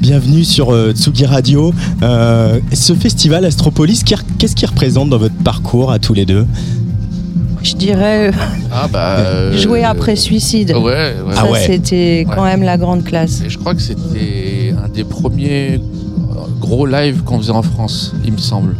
[0.00, 1.74] Bienvenue sur euh, Tsugi Radio.
[2.02, 6.46] Euh, ce festival Astropolis, qu'est- qu'est-ce qu'il représente dans votre parcours à tous les deux?
[7.86, 8.32] Dirais euh,
[8.72, 9.16] Ah bah.
[9.18, 10.70] euh, jouer après suicide.
[10.72, 11.14] Ouais, ouais.
[11.30, 11.60] Ah Ça, ouais.
[11.66, 12.50] c'était quand Ouais.
[12.50, 13.42] même la grande classe.
[13.44, 15.80] Et je crois que c'était un des premiers
[16.60, 18.76] gros lives qu'on faisait en France, il me semble,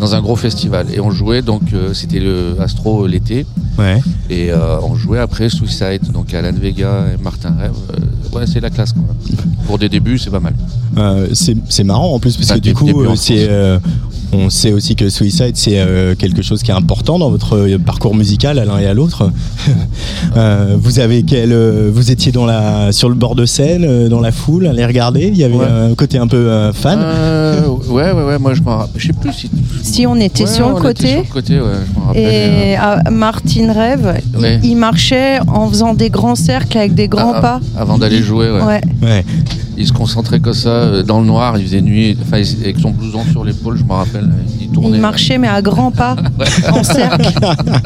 [0.00, 0.86] dans un gros festival.
[0.94, 3.46] Et on jouait donc, euh, c'était le Astro l'été,
[3.78, 4.00] Ouais.
[4.30, 7.72] et euh, on jouait après Suicide, donc Alan Vega et Martin Rêve.
[7.92, 9.46] Euh, ouais, c'est la classe quand même.
[9.66, 10.54] Pour des débuts, c'est pas mal.
[10.96, 13.78] Euh, c'est c'est marrant en plus parce que du coup euh, c'est euh,
[14.32, 17.78] on sait aussi que Suicide c'est euh, quelque chose qui est important dans votre euh,
[17.78, 19.30] parcours musical à l'un et à l'autre.
[20.36, 24.08] Euh, vous avez quel euh, vous étiez dans la sur le bord de scène euh,
[24.08, 25.64] dans la foule à les regarder, il y avait Ouais.
[25.64, 26.98] un côté un peu euh, fan.
[27.02, 29.00] Euh, ouais, ouais, ouais, moi je m'en rappelle.
[29.00, 29.50] Je sais plus si.
[29.82, 31.08] Si on était Ouais, sur le on était côté.
[31.12, 32.22] sur le côté, ouais, je m'en rappelle.
[32.34, 34.20] Et à Martine Rêve,
[34.62, 37.60] il, marchait en faisant des grands cercles avec des grands Ah, pas.
[37.78, 38.80] Avant d'aller jouer, ouais.
[39.02, 39.24] Ouais.
[39.78, 42.90] Il se concentrait comme ça, euh, dans le noir, il faisait nuit, enfin, avec son
[42.90, 44.28] blouson sur l'épaule, je me rappelle,
[44.60, 44.96] il tournait.
[44.96, 46.16] Il marchait mais à grands pas,
[46.72, 47.28] en cercle.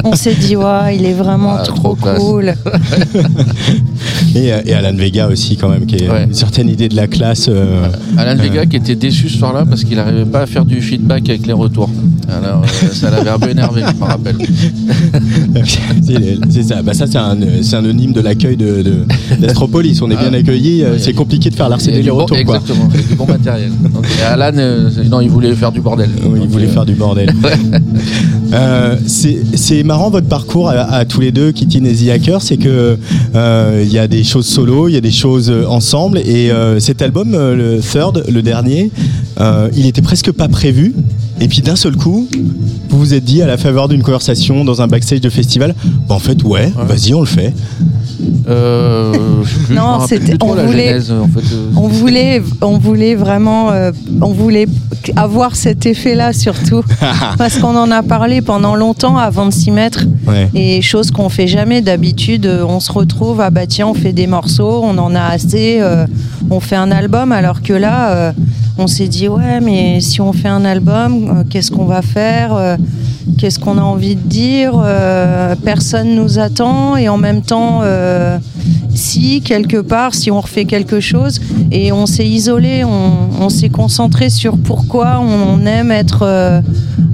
[0.04, 2.54] On s'est dit, ouais, il est vraiment Ah, trop, cool.
[4.34, 6.24] Et, euh, et Alan Vega aussi quand même qui est Ouais.
[6.24, 7.46] une certaine idée de la classe.
[7.48, 7.86] euh,
[8.16, 11.28] Alan Vega qui était déçu ce soir-là parce qu'il n'arrivait pas à faire du feedback
[11.28, 11.90] avec les retours.
[12.28, 14.36] Alors, euh, ça l'avait un peu énervé, je me rappelle.
[16.50, 16.82] c'est ça.
[16.82, 19.04] Bah ça c'est un, c'est anonyme de l'accueil de, de-.
[20.02, 20.36] On est bien Ah.
[20.36, 20.84] accueillis.
[20.84, 22.36] euh, Ouais, c'est compliqué de faire la faire, c'est des bon- retours.
[22.36, 23.70] Exactement, du bon matériel.
[23.94, 26.10] Donc, et Alan, euh, non, il voulait faire du bordel.
[26.24, 27.32] Oui, il voulait euh, faire du bordel.
[28.52, 32.56] Euh, c'est marrant votre parcours à, à tous les deux, Kitty et The Hacker, c'est
[32.56, 32.98] que
[33.36, 36.80] euh, il y a des choses solo, il y a des choses ensemble, et euh,
[36.80, 38.90] cet album, le third, le dernier,
[39.40, 40.94] euh, il était presque pas prévu.
[41.40, 42.26] Et puis d'un seul coup,
[42.88, 45.74] vous vous êtes dit à la faveur d'une conversation dans un backstage de festival,
[46.08, 47.54] bah en fait ouais, vas-y on le fait.
[48.48, 49.12] Euh,
[49.42, 51.54] plus, Non, me rappelle c'était- plus trop on la voulait- genèse, en fait.
[51.54, 54.66] euh, On voulait, on voulait vraiment, euh, on voulait
[55.16, 56.82] avoir cet effet-là surtout,
[57.38, 60.04] parce qu'on en a parlé pendant longtemps avant de s'y mettre.
[60.26, 60.48] Ouais.
[60.54, 64.26] Et chose qu'on fait jamais d'habitude, on se retrouve, ah bah tiens, on fait des
[64.26, 65.80] morceaux, on en a assez,
[66.50, 68.32] on fait un album, alors que là,
[68.78, 72.76] on s'est dit, ouais, mais si on fait un album, qu'est-ce qu'on va faire
[73.38, 78.38] Qu'est-ce qu'on a envie de dire Euh, Personne nous attend, et en même temps, euh,
[78.94, 84.30] si, quelque part, si on refait quelque chose, et on s'est isolé, on, s'est concentré
[84.30, 86.60] sur pourquoi on aime être euh,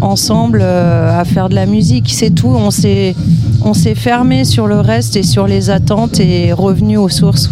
[0.01, 2.49] ensemble euh, à faire de la musique, c'est tout.
[2.49, 3.14] On s'est,
[3.62, 7.51] on s'est fermé sur le reste et sur les attentes et revenu aux sources.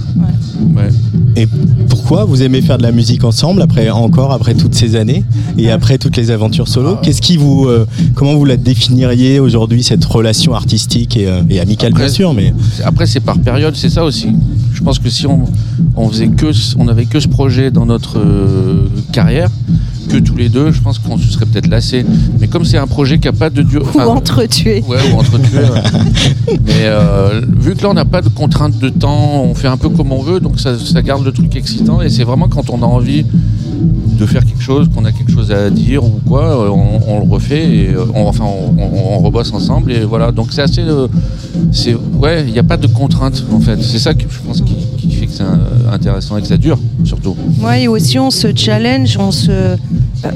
[1.36, 1.48] Et
[1.88, 5.24] pourquoi vous aimez faire de la musique ensemble après encore après toutes ces années
[5.58, 6.96] et après toutes les aventures solo?
[7.02, 11.58] Qu'est-ce qui vous euh, comment vous la définiriez aujourd'hui cette relation artistique et, euh, et
[11.60, 12.54] amicale Après- bien sûr mais
[12.84, 14.28] Après, c'est par période, c'est ça aussi.
[14.72, 15.44] Je pense que si on,
[15.96, 16.46] on faisait que,
[16.78, 19.50] on avait que ce projet dans notre euh, carrière,
[20.06, 22.04] que tous les deux, je pense qu'on se serait peut-être lassé.
[22.40, 24.82] Mais comme c'est un projet qui a pas de dur, Ou entretuer.
[24.88, 25.58] Ouais, ou entretuer.
[25.60, 26.58] ouais.
[26.66, 29.76] Mais euh, vu que là, on n'a pas de contrainte de temps, on fait un
[29.76, 32.00] peu comme on veut, donc ça, ça garde le truc excitant.
[32.02, 33.24] Et c'est vraiment quand on a envie
[34.18, 37.24] de faire quelque chose, qu'on a quelque chose à dire ou quoi, euh, on, on
[37.24, 40.30] le refait et euh, on, enfin on, on- on rebosse ensemble et voilà.
[40.32, 41.08] Donc c'est assez, euh,
[41.72, 43.82] c'est ouais, il n'y a pas de contrainte en fait.
[43.82, 45.44] C'est ça que je pense qui, qui fait que c'est
[45.92, 47.36] intéressant et que ça dure surtout.
[47.62, 49.76] Ouais, et aussi on se challenge, on se,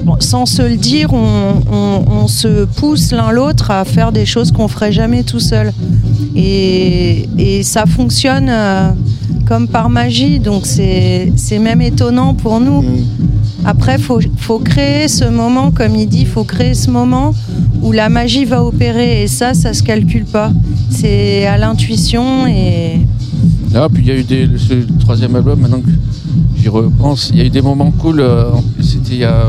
[0.04, 4.26] bon, sans se le dire, on, on- on se pousse l'un l'autre à faire des
[4.26, 5.72] choses qu'on ferait jamais tout seul.
[6.34, 8.90] Et, et ça fonctionne euh,
[9.46, 12.84] comme par magie, donc c'est c'est même étonnant pour nous.
[13.64, 17.34] Après, faut, faut créer ce moment, comme il dit, faut créer ce moment
[17.82, 19.22] où la magie va opérer.
[19.24, 20.50] Et ça, ça se calcule pas.
[20.90, 23.00] C'est à l'intuition et
[23.74, 25.90] Ah, puis il y a eu des, ce troisième album, maintenant que
[26.56, 28.20] j'y repense, il y a eu des moments cool.
[28.20, 28.44] euh,
[28.80, 29.44] C'était il y a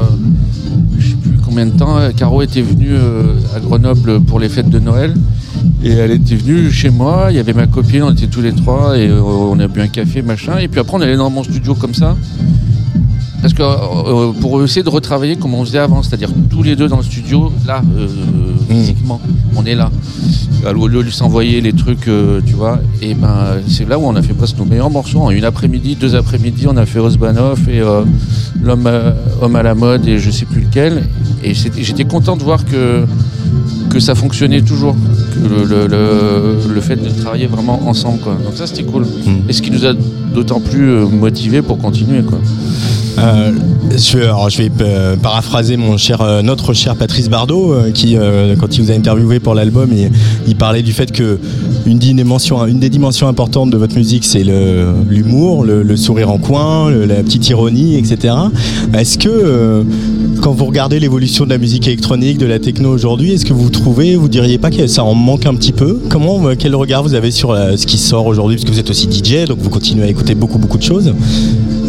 [0.97, 1.97] je sais plus combien de temps.
[1.97, 5.13] euh, Caro était venue euh, à Grenoble pour les fêtes de Noël.
[5.83, 8.51] Et elle était venue chez moi, il y avait ma copine, on était tous les
[8.53, 10.57] trois et on a bu un café, machin.
[10.59, 12.15] Et puis après, on allait dans mon studio comme ça.
[13.41, 16.87] Parce que euh, pour essayer de retravailler comme on faisait avant, c'est-à-dire tous les deux
[16.89, 18.07] dans le studio, là, euh,
[18.69, 19.21] physiquement,
[19.55, 19.89] on est là.
[20.65, 24.03] À Au lieu de s'envoyer les trucs, euh, tu vois, et ben c'est là où
[24.03, 25.19] on a fait presque nos meilleurs morceaux.
[25.19, 28.01] En une après-midi, deux après-midi, on a fait Osbanov et euh,
[28.61, 31.03] l'homme à, Homme à la mode et je sais plus lequel.
[31.41, 33.05] Et j'étais content de voir que
[33.89, 34.95] que ça fonctionnait toujours,
[35.33, 38.33] que le, le, le- le fait de travailler vraiment ensemble, quoi.
[38.43, 39.05] Donc ça c'était cool.
[39.47, 39.93] Et ce qui nous a
[40.35, 42.37] d'autant plus euh, motivés pour continuer, quoi.
[43.19, 43.51] Euh,
[43.97, 48.15] je, vais- euh, paraphraser euh, notre cher Patrice Bardot, qui,
[48.59, 49.89] quand il vous a interviewé pour l'album,
[50.47, 51.39] il, parlait du fait que
[51.85, 57.49] une, des dimensions importantes de votre musique, c'est l'humour, le, sourire en coin, la petite
[57.49, 58.33] ironie, etc.
[58.93, 59.83] Est-ce que,
[60.41, 63.69] quand vous regardez l'évolution de la musique électronique, de la techno aujourd'hui, est-ce que vous
[63.69, 65.99] trouvez, vous diriez pas que ça en manque un petit peu?
[66.09, 68.57] Comment, quel regard vous avez sur ce qui sort aujourd'hui?
[68.57, 71.13] Parce que vous êtes aussi DJ, donc vous continuez à écouter beaucoup, beaucoup de choses.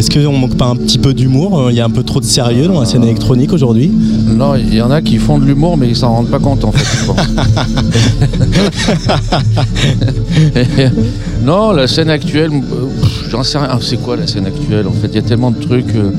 [0.00, 2.24] Est-ce qu'on manque pas un petit peu d'humour Il y a un peu trop de
[2.24, 3.92] sérieux dans la scène électronique aujourd'hui
[4.28, 6.64] Non, il y en a qui font de l'humour, mais ils s'en rendent pas compte
[6.64, 7.12] en fait.
[11.44, 12.86] non, la scène actuelle, euh,
[13.30, 13.68] j'en sais rien.
[13.70, 15.94] Ah, C'est quoi la scène actuelle En fait, il y a tellement de trucs.
[15.94, 16.12] euh,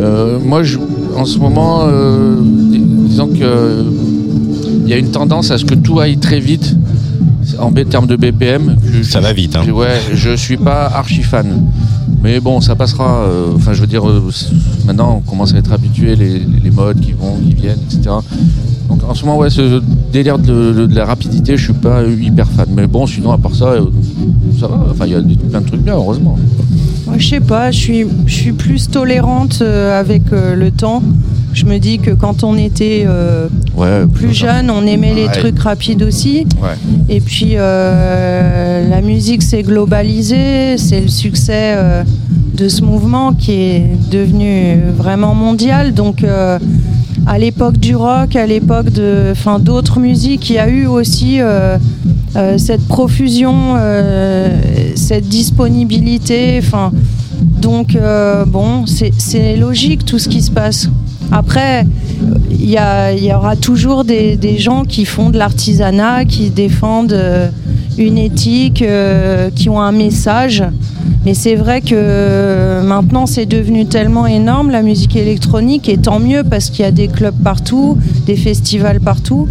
[0.00, 0.78] euh, moi, je-
[1.14, 3.82] en ce moment, euh, dis- disons que euh,
[4.84, 6.74] il y a une tendance à ce que tout aille très vite
[7.58, 8.76] en b- termes de BPM.
[9.02, 9.64] Ça va vite, hein.
[9.66, 11.66] je- Ouais, je suis pas archi fan.
[12.22, 13.22] Mais bon, ça passera.
[13.22, 14.30] euh, Enfin, je veux dire, euh,
[14.86, 18.16] maintenant, on commence à être habitué, les, modes qui vont, qui viennent, etc.
[18.88, 19.82] Donc, en ce moment, ouais, ce
[20.12, 22.68] délire de, la rapidité, je suis pas hyper fan.
[22.74, 23.86] Mais bon, sinon, à part ça, euh,
[24.58, 24.86] ça va.
[24.90, 26.38] Enfin, il y a plein de trucs bien, heureusement.
[27.06, 31.02] Moi, je sais pas, je suis, je suis plus tolérante avec le temps.
[31.58, 34.06] Je me dis que quand on était euh, Ouais.
[34.06, 36.46] plus jeune, on aimait les trucs rapides aussi.
[36.62, 36.76] Ouais.
[37.08, 42.04] Et puis euh, la musique s'est globalisée, c'est le succès euh,
[42.54, 45.94] de ce mouvement qui est devenu vraiment mondial.
[45.94, 46.24] Donc
[47.26, 51.40] à l'époque du rock, à l'époque de, enfin, d'autres musiques, il y a eu aussi
[52.56, 53.74] cette profusion,
[54.94, 56.60] cette disponibilité.
[56.62, 56.92] Enfin,
[57.60, 60.88] Donc, euh, bon, c'est logique tout ce qui se passe.
[61.30, 61.84] Après,
[62.50, 67.48] il y, aura toujours des, gens qui font de l'artisanat, qui défendent euh,
[67.96, 70.64] une éthique, euh, qui ont un message.
[71.24, 76.18] Mais c'est vrai que euh, maintenant, c'est devenu tellement énorme, la musique électronique, et tant
[76.18, 79.48] mieux parce qu'il y a des clubs partout, des festivals partout.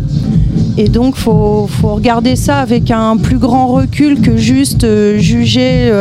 [0.78, 4.86] Et donc, faut, faut regarder ça avec un plus grand recul que juste
[5.18, 5.92] juger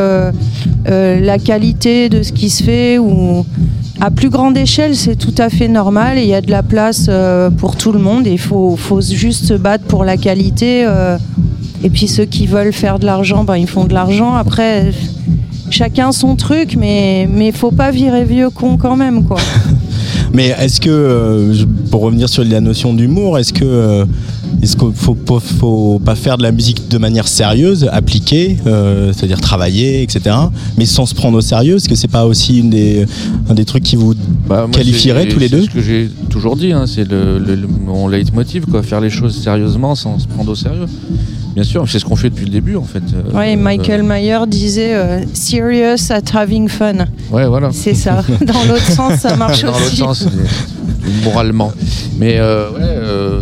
[0.87, 2.99] la qualité de ce qui se fait.
[2.99, 3.45] Ou
[4.01, 6.63] à plus grande échelle, c'est tout à fait normal et il y a de la
[6.63, 8.27] place euh, pour tout le monde.
[8.27, 10.85] Il faut, juste se battre pour la qualité.
[10.87, 11.17] euh,
[11.83, 14.35] et puis ceux qui veulent faire de l'argent, ben, ils font de l'argent.
[14.35, 14.93] Après,
[15.71, 19.39] chacun son truc, mais mais faut pas virer vieux con quand même, quoi.
[20.33, 21.55] Mais est-ce que, euh,
[21.91, 24.05] pour revenir sur la notion d'humour, est-ce que
[24.67, 29.13] est-ce qu'il faut, pas- faut pas faire de la musique de manière sérieuse, appliquée, euh,
[29.13, 30.35] c'est-à-dire travailler, etc.,
[30.77, 31.77] mais sans se prendre au sérieux?
[31.77, 33.07] Est-ce que c'est pas aussi une des,
[33.49, 34.15] un des trucs qui vous
[34.49, 35.63] Bah, qualifierait c'est- tous les c'est deux?
[35.63, 39.11] ce que j'ai toujours dit, hein, c'est le, le- le- mon leitmotiv, quoi, faire les
[39.11, 40.87] choses sérieusement sans se prendre au sérieux.
[41.55, 43.03] Bien sûr, c'est ce qu'on fait depuis le début en fait.
[43.15, 46.99] Euh, Ouais, Michael Mayer disait euh, serious at having fun.
[46.99, 47.71] euh, ouais, voilà.
[47.73, 48.23] C'est ça.
[48.45, 49.97] Dans l'autre sens, ça marche Dans l'autre aussi.
[49.97, 51.73] sens, c'est- moralement.
[52.19, 53.41] Mais euh, ouais, euh, euh,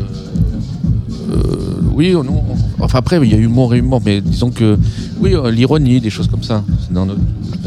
[1.94, 2.42] oui, non,
[2.80, 4.78] enfin après, il y a humour et humour, mais disons que
[5.20, 6.62] oui, euh, l'ironie, des choses comme ça.
[6.90, 7.20] Dans notre-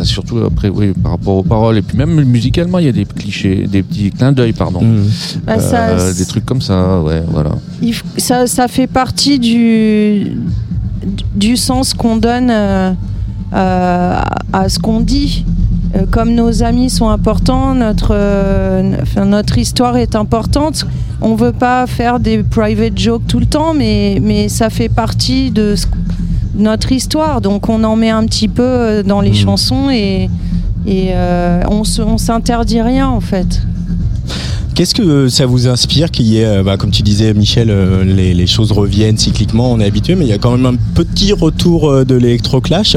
[0.04, 1.78] surtout après, oui, par rapport aux paroles.
[1.78, 4.82] Et puis même musicalement, il y a des clichés, des petits clins d'œil, pardon.
[4.82, 5.04] Mmh.
[5.46, 7.52] Bah, ça- Euh, des trucs comme ça, ouais, voilà.
[8.18, 10.34] Ça, ça fait partie du,
[11.36, 12.92] du sens qu'on donne euh,
[13.54, 14.20] euh,
[14.54, 15.46] à ce qu'on dit.
[15.96, 20.86] Euh, Comme nos amis sont importants, notre, euh, enfin, notre histoire est importante.
[21.22, 25.52] On veut pas faire des private jokes tout le temps, mais, mais ça fait partie
[25.52, 25.76] de
[26.56, 27.42] notre histoire.
[27.42, 30.30] Donc on en met un petit peu euh, dans les chansons et,
[30.86, 31.84] et euh, on
[32.18, 33.62] s'interdit rien en fait.
[34.78, 38.04] Qu'est-ce que ça vous inspire qu'il y ait, euh, bah, comme tu disais Michel, euh,
[38.04, 40.76] les, les choses reviennent cycliquement, on est habitué, mais il y a quand même un
[40.94, 42.96] petit retour euh, de l'électroclash.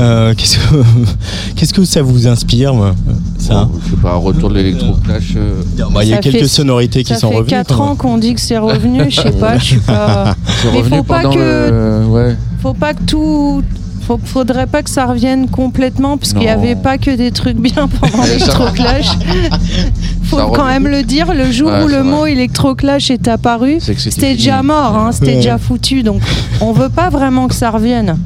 [0.00, 0.82] Euh, qu'est-ce, que,
[1.56, 2.72] qu'est-ce que ça vous inspire
[3.36, 5.34] ça Bon, je sais pas, retour de l'électroclash.
[5.36, 5.60] euh,
[5.92, 7.50] Bah, Il y a Ça quelques fait- sonorités qui Ça sont fait revenues.
[7.50, 7.96] 4 quand ans même.
[7.98, 10.34] qu'on dit que c'est revenu, je sais pas, je suis pas.
[10.62, 12.36] c'est Mais revenu faut pas que- le- ouais.
[12.62, 13.62] Faut pas que tout.
[14.08, 17.58] Faut, faudrait pas que ça revienne complètement, parce qu'il n'y avait pas que des trucs
[17.58, 19.06] bien pendant l'électroclash.
[20.24, 20.80] Faut Ça quand revient.
[20.80, 22.02] même le dire, le jour Ouais, où le vrai.
[22.04, 25.36] mot électroclash est apparu, c'était déjà mort, hein, c'était Ouais.
[25.36, 26.02] déjà foutu.
[26.02, 26.22] Donc
[26.62, 28.16] on veut pas vraiment que ça revienne.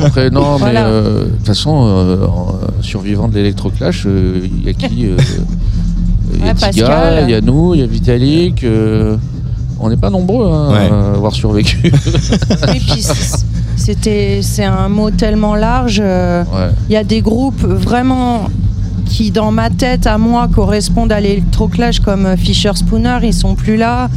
[0.00, 4.68] Après, non, mais euh, de toute façon, euh, en, survivant de l'électroclash, euh, il y
[4.68, 5.16] a qui euh,
[6.34, 8.64] Il y a Ouais, Tiga, il y a nous, il y a Vitalik.
[9.82, 10.90] On n'est pas nombreux hein, Ouais.
[10.90, 11.78] à avoir survécu.
[12.74, 13.44] Et puis c-
[13.76, 16.00] c'était, c'est un mot tellement large.
[16.02, 16.70] euh, Ouais.
[16.88, 18.48] Il y a des groupes vraiment
[19.06, 23.54] qui, dans ma tête, à moi, correspondent à l'électroclash, comme euh, Fisher Spooner, ils sont
[23.54, 24.08] plus là.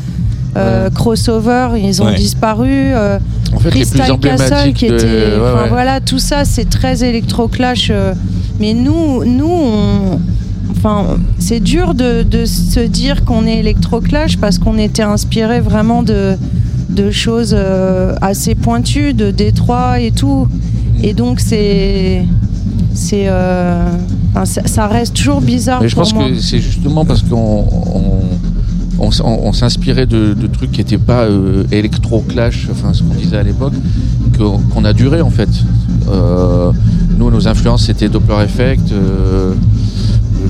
[0.57, 2.15] Euh, Crossover, ils ont Ouais.
[2.15, 2.69] disparu.
[2.71, 3.19] euh,
[3.53, 5.05] En fait, les plus Crystal Castle, qui de- était.
[5.05, 5.69] ouais, enfin, ouais.
[5.69, 7.87] Voilà, tout ça, c'est très électroclash.
[7.91, 8.13] euh,
[8.59, 10.19] mais nous, nous, on.
[10.87, 16.03] Enfin, c'est dur de, de se dire qu'on est électroclash parce qu'on était inspiré vraiment
[16.03, 16.35] de,
[16.91, 20.47] de choses euh, assez pointues, de Détroit et tout.
[21.01, 22.23] Et donc, c'est.
[22.93, 23.25] C'est.
[23.27, 23.89] euh,
[24.43, 26.29] ça, reste toujours bizarre Mais je pour pense moi.
[26.29, 28.19] que c'est justement parce qu'on on,
[28.99, 33.01] on s- on- on s'inspirait de, de trucs qui n'étaient pas euh, électro-clash, enfin ce
[33.01, 33.73] qu'on disait à l'époque,
[34.37, 35.49] qu'on a duré en fait.
[36.11, 36.71] Euh,
[37.17, 38.91] nous, nos influences, c'était Doppler Effect,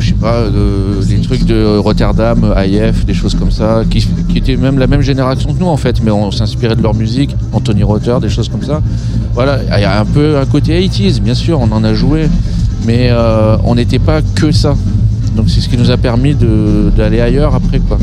[0.05, 0.43] je sais pas,
[1.09, 5.51] les trucs de Rotterdam, IF, des choses comme ça, qui, étaient même la même génération
[5.53, 8.61] que nous en fait, mais on s'inspirait de leur musique, Anthony Rotter, des choses comme
[8.61, 8.81] ça.
[9.33, 12.29] Voilà, il y a un peu un côté 80s, bien sûr, on en a joué,
[12.85, 14.75] mais euh, on n'était pas que ça.
[15.35, 16.35] Donc c'est ce qui nous a permis
[16.95, 17.97] d'aller ailleurs après quoi.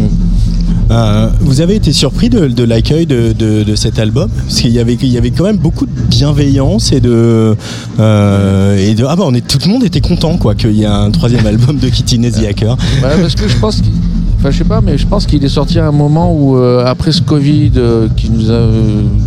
[0.91, 4.28] Euh, vous avez été surpris de, de l'accueil de, de- de cet album?
[4.37, 7.57] Parce qu'il y avait, il y avait quand même beaucoup de bienveillance et de,
[7.99, 10.83] euh, et de ah bah on est tout le monde était content quoi qu'il y
[10.83, 12.76] ait un troisième album de Kitty The Hacker.
[13.01, 13.93] Parce que je pense qu'il
[14.39, 16.85] Enfin, je sais pas, mais je pense qu'il est sorti à un moment où, euh,
[16.85, 17.70] après ce Covid
[18.16, 18.66] qui nous a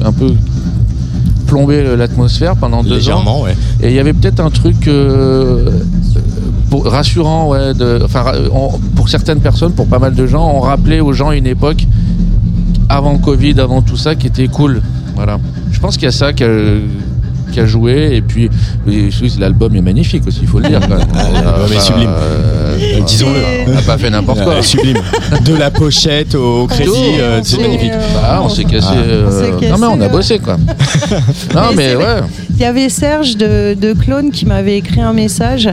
[0.04, 0.34] un peu
[1.48, 3.56] plombé l'atmosphère pendant deux ans, ouais.
[3.82, 4.90] et il y avait peut-être un truc
[6.84, 8.24] pour- rassurant, ouais, de, enfin,
[8.54, 11.86] on- pour certaines personnes, pour pas mal de gens, on rappelait aux gens une époque
[12.90, 14.82] avant le Covid, avant tout ça, qui était cool.
[15.16, 15.40] Voilà.
[15.72, 16.50] Je pense qu'il y a ça qui a,
[17.52, 18.50] qui a joué, et puis
[18.86, 20.80] oui, l'album est magnifique aussi, il faut le dire.
[20.82, 21.08] Quand même.
[21.34, 22.10] l'album est sublime.
[22.10, 23.40] euh, Disons-le.
[23.72, 24.56] On n'a pas fait n'importe quoi.
[24.56, 24.98] Euh, sublime.
[25.46, 27.92] De la pochette au crédit, Oh, euh, c'est magnifique.
[27.94, 28.88] euh, Bah, on s'est cassé.
[28.92, 28.96] Ah.
[28.98, 30.58] euh, non mais on a bossé quoi.
[31.54, 32.04] non Mais ouais.
[32.52, 35.70] Il y avait Serge de, de Clone qui m'avait écrit un message.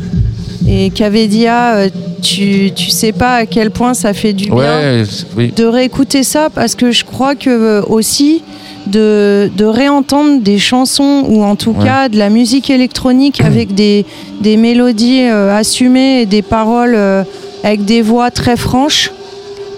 [0.75, 1.89] Et Kavedia, euh,
[2.23, 5.05] tu, tu sais pas à quel point ça fait du bien
[5.37, 5.53] oui.
[5.55, 8.43] de réécouter ça parce que je crois que euh, aussi
[8.87, 11.85] de, de réentendre des chansons ou en tout Ouais.
[11.85, 14.07] cas de la musique électronique avec des,
[14.41, 17.23] des mélodies euh, assumées et des paroles euh,
[17.65, 19.11] avec des voix très franches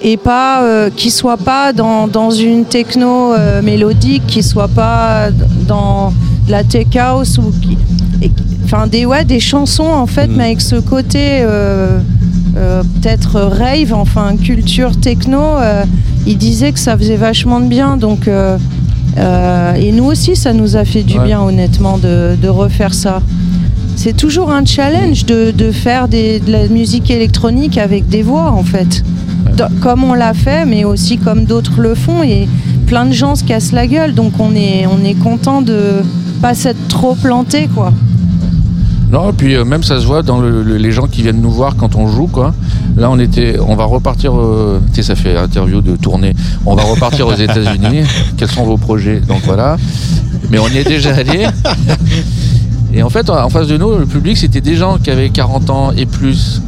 [0.01, 5.29] et pas euh, qui soit pas dans, dans une techno mélodique, qui soit pas
[5.67, 6.13] dans
[6.47, 7.77] de la tech house ou qui,
[8.65, 11.99] enfin des ouais des chansons en fait, mais avec ce côté euh,
[12.57, 15.39] euh, peut-être rave, enfin culture techno.
[15.41, 15.85] euh,
[16.27, 20.85] il disait que ça faisait vachement de bien, donc et nous aussi ça nous a
[20.85, 21.25] fait du Ouais.
[21.27, 23.21] bien honnêtement de, de refaire ça.
[23.97, 28.51] C'est toujours un challenge de, de faire des- de la musique électronique avec des voix
[28.51, 29.05] en fait.
[29.81, 32.23] Comme on l'a fait, mais aussi comme d'autres le font.
[32.25, 32.49] Et
[32.87, 34.13] plein de gens se cassent la gueule.
[34.15, 35.79] Donc on est, on est content de
[36.43, 37.93] pas s'être trop planté quoi.
[39.15, 41.41] Non, et puis euh, même ça se voit dans le- le- les gens qui viennent
[41.41, 42.53] nous voir quand on joue, quoi.
[42.97, 44.33] Là, on était, on va repartir.
[44.37, 46.35] euh, tu sais, ça fait interview de tournée.
[46.67, 48.01] On va repartir aux États-Unis.
[48.37, 49.21] Quels sont vos projets?
[49.21, 49.77] Donc voilà.
[50.51, 51.47] Mais on y est déjà allé.
[52.93, 55.71] Et en fait, en face de nous, le public, c'était des gens qui avaient 40
[55.71, 56.61] ans et plus,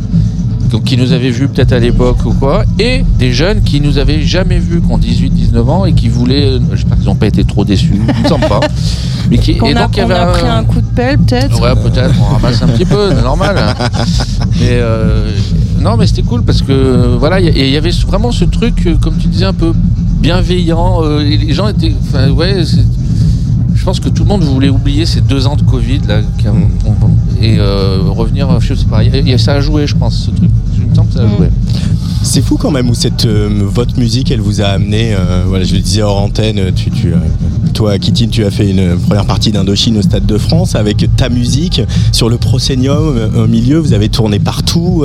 [0.71, 3.99] donc qui nous avaient vus peut-être à l'époque ou quoi, et des jeunes qui nous
[3.99, 6.59] avaient jamais vus, qui ont 18, 19 ans et qui voulaient.
[6.73, 7.95] J'espère qu'ils n'ont pas été trop déçus.
[7.95, 8.61] Il me semble pas.
[9.31, 11.19] Mais qui, et a, donc, il y qu'on avait a pris un coup de pelle
[11.19, 11.61] peut-être.
[11.61, 13.57] Ouais, peut-être, on ramasse un petit peu, c'est normal.
[14.61, 15.31] Mais euh,
[15.81, 19.17] non, mais c'était cool parce que voilà, il y, avait vraiment ce truc, euh, comme
[19.17, 19.73] tu disais, un peu
[20.21, 21.03] bienveillant.
[21.03, 21.95] euh, les gens étaient,
[22.31, 22.77] ouais, je
[23.87, 26.53] pense que tout le monde voulait oublier ces deux ans de Covid là, qui a-
[26.53, 26.91] on-
[27.41, 30.31] et euh, revenir, je il a- il y a- ça a joué, je pense, ce
[30.33, 30.51] truc.
[30.77, 31.49] Je me sens que ça a joué.
[32.27, 35.15] C'est fou quand même où cette euh, votre musique elle vous a amené.
[35.15, 36.59] euh, voilà, je le disais hors antenne.
[36.59, 36.71] Euh,
[37.73, 41.29] toi, Kitine, tu as fait une première partie d'Indochine au Stade de France avec ta
[41.29, 43.79] musique sur le proscenium au milieu.
[43.79, 45.05] Vous avez tourné partout.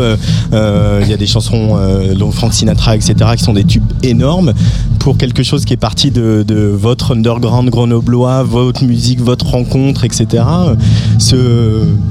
[0.52, 4.54] Il y a des chansons euh, dont Frank Sinatra, etc., qui sont des tubes énormes
[5.00, 10.44] pour quelque chose qui est parti de, votre underground grenoblois, votre musique, votre rencontre, etc.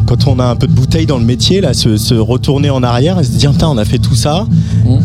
[0.06, 2.82] Quand on a un peu de bouteille dans le métier, là, se, se retourner en
[2.82, 4.46] arrière et se dire, on a fait tout ça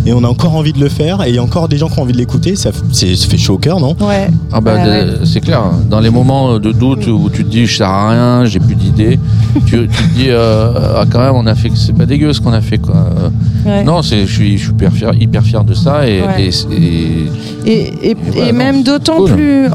[0.06, 1.88] et on a encore envie de le faire et il y a encore des gens
[1.90, 2.56] qui ont envie de l'écouter.
[2.56, 3.96] Ça, ça fait chaud au cœur, non?
[4.02, 4.30] Ouais.
[4.52, 5.62] Ah bah, Ouais, c'est clair.
[5.90, 8.76] Dans les moments de doute où tu te dis je sers à rien, j'ai plus
[8.76, 9.20] d'idées,
[9.66, 12.42] tu, tu te dis euh, ah, quand même on a fait c'est pas dégueu ce
[12.42, 12.96] qu'on a fait quoi.
[12.96, 13.30] Euh,
[13.66, 13.84] Ouais.
[13.84, 16.44] Non, c'est je suis je suis hyper fier, hyper fier de ça et, Ouais.
[16.46, 17.26] et c'est- et-
[17.66, 19.32] Et, et- voilà, et non, même d'autant cool.
[19.32, 19.68] plus.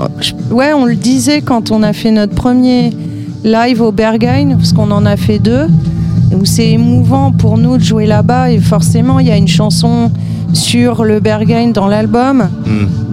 [0.53, 2.91] Ouais, on le disait quand on a fait notre premier
[3.43, 5.67] live au Berghain, parce qu'on en a fait deux,
[6.32, 8.51] où c'est émouvant pour nous de jouer là-bas.
[8.51, 10.11] Et forcément, il y a une chanson
[10.52, 12.48] sur le Berghain dans l'album.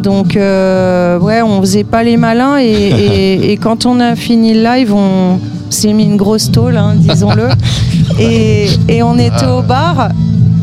[0.01, 2.57] Donc, euh, ouais, on faisait pas les malins.
[2.59, 5.39] Et, et- et quand on a fini le live, on
[5.69, 7.49] s'est mis une grosse tôle, hein, disons-le.
[8.19, 10.09] et, et on était au bar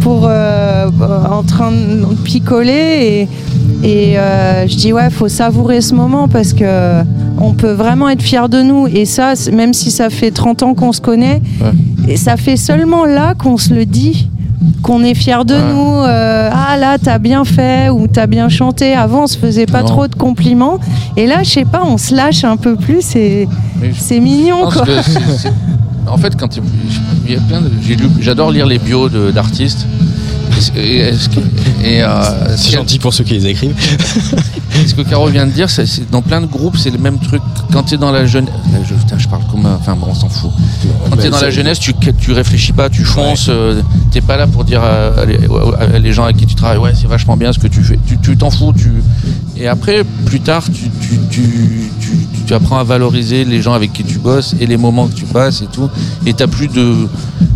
[0.01, 0.89] pour euh,
[1.31, 3.26] en train de picoler
[3.82, 7.01] et, euh, je dis ouais faut savourer ce moment parce que
[7.40, 10.74] on peut vraiment être fier de nous et ça même si ça fait 30 ans
[10.74, 11.40] qu'on se connaît
[12.09, 14.28] et ça fait seulement là qu'on se le dit
[14.82, 18.94] qu'on est fier de nous euh, ah là t'as bien fait ou t'as bien chanté
[18.94, 19.89] avant on se faisait pas Non.
[19.89, 20.78] trop de compliments
[21.16, 23.48] et là je sais pas on se lâche un peu plus et
[23.98, 24.85] c'est mignon Non, quoi
[26.06, 26.59] En fait, quand
[27.26, 27.70] il y a plein de-
[28.20, 29.86] j'adore lire les bios d'artistes.
[30.76, 32.12] Et, euh,
[32.56, 33.74] C'est gentil pour ceux qui les écrivent.
[34.87, 37.19] ce que Caro vient de dire, c'est c'est- dans plein de groupes, c'est le même
[37.19, 37.41] truc.
[37.73, 38.53] Quand tu es dans la jeunesse,
[38.89, 40.51] je, putain, je parle comme, un- enfin bon, on s'en fout.
[41.11, 43.47] Quand tu es dans la jeunesse, tu, tu réfléchis pas, tu fonces.
[43.49, 43.81] euh,
[44.11, 45.39] t'es pas là pour dire à, à les,
[45.95, 47.99] à les gens avec qui tu travailles, ouais, c'est vachement bien ce que tu fais.
[48.07, 48.73] Tu tu t'en fous.
[48.77, 48.93] Tu...
[49.57, 52.11] Et après, plus tard, tu, tu, tu, tu,
[52.47, 55.25] tu apprends à valoriser les gens avec qui tu bosses et les moments que tu
[55.25, 55.89] passes et tout.
[56.27, 57.09] Et t'as plus de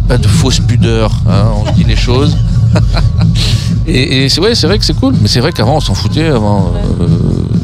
[0.06, 1.10] pas de fausse pudeur.
[1.28, 2.36] hein, on se dit les choses.
[3.88, 5.94] Et, et c'est ouais, c'est vrai que c'est cool, mais c'est vrai qu'avant on s'en
[5.94, 6.26] foutait.
[6.26, 7.06] Avant, euh,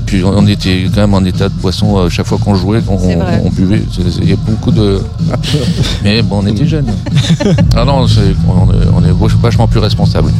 [0.06, 3.50] puis on était quand même en état de boisson euh, chaque fois qu'on jouait, on,
[3.50, 3.82] buvait.
[4.22, 5.00] Il y a beaucoup de.
[6.04, 6.86] mais bon, on était jeunes.
[7.76, 10.30] ah non, c'est- on, est- on est vachement plus responsable.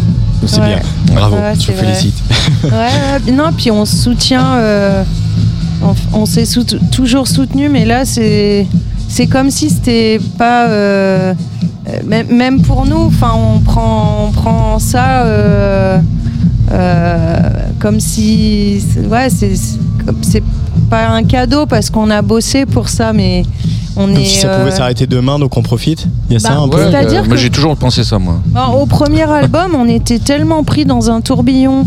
[0.47, 0.67] C'est Ouais.
[0.77, 0.81] bien.
[1.15, 2.15] Bravo, Ouais, je vous félicite.
[2.65, 4.57] Ouais, ouais, non, puis on se soutient.
[4.57, 5.03] euh,
[5.83, 8.67] on on s'est sout- toujours soutenu, mais là, c'est
[9.09, 10.67] c'est comme si c'était pas.
[11.95, 15.99] Euh, euh, même, pour nous, enfin, on prend, on prend ça euh,
[16.73, 17.39] euh,
[17.79, 18.81] comme si.
[18.81, 20.43] c'est- Ouais, c'est
[20.91, 23.43] pas un cadeau parce qu'on a bossé pour ça, mais
[23.97, 24.25] on Comme est.
[24.25, 26.07] si ça euh, pouvait s'arrêter demain, donc on profite.
[26.29, 26.77] Il y a ça Bah, un peu.
[26.79, 27.13] ouais.
[27.13, 28.37] Moi que- j'ai toujours pensé ça, moi.
[28.47, 31.87] Bon, au premier album, on était tellement pris dans un tourbillon.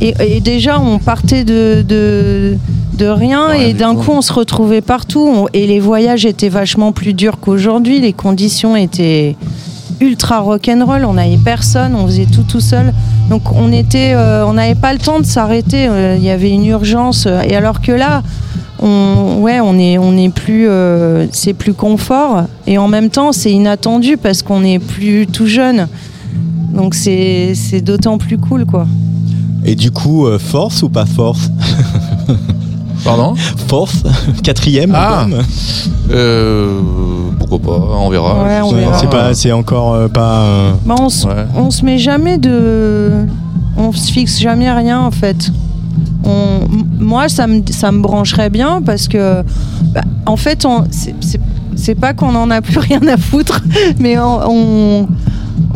[0.00, 2.56] Et, et déjà, on partait de, de,
[2.96, 4.10] de rien Ouais, et du d'un coup.
[4.12, 5.20] on se retrouvait partout.
[5.26, 8.00] On- et les voyages étaient vachement plus durs qu'aujourd'hui.
[8.00, 9.36] Les conditions étaient,
[10.00, 11.04] ultra rock'n'roll.
[11.04, 12.92] On n'avait personne, on faisait tout tout seul.
[13.30, 15.86] Donc on était, euh, on n'avait pas le temps de s'arrêter.
[15.88, 17.26] euh, Il y avait une urgence.
[17.48, 18.22] Et alors que là,
[18.82, 22.42] on, ouais, on est, on est plus, euh, c'est plus confort.
[22.66, 25.86] Et en même temps, c'est inattendu parce qu'on est plus tout jeune.
[26.74, 28.86] Donc c'est, c'est d'autant plus cool, quoi.
[29.64, 31.50] Et du coup, euh, force ou pas force?
[33.04, 33.34] Pardon
[33.68, 34.02] Force
[34.42, 35.20] Quatrième Ah.
[35.20, 35.42] album
[36.10, 36.80] Euh,
[37.38, 38.42] Pourquoi pas On verra.
[38.44, 38.98] Ouais, on verra.
[38.98, 40.40] C'est pas, c'est encore euh, pas.
[40.42, 41.46] euh, Bah, on, se, Ouais.
[41.56, 43.10] on se met jamais de.
[43.76, 45.50] On se fixe jamais rien en fait.
[46.24, 49.42] On, m- moi, ça me, ça me brancherait bien parce que,
[49.92, 51.40] bah, en fait, on, c'est, c'est-
[51.76, 53.60] c'est pas qu'on en a plus rien à foutre,
[53.98, 55.06] mais on, on,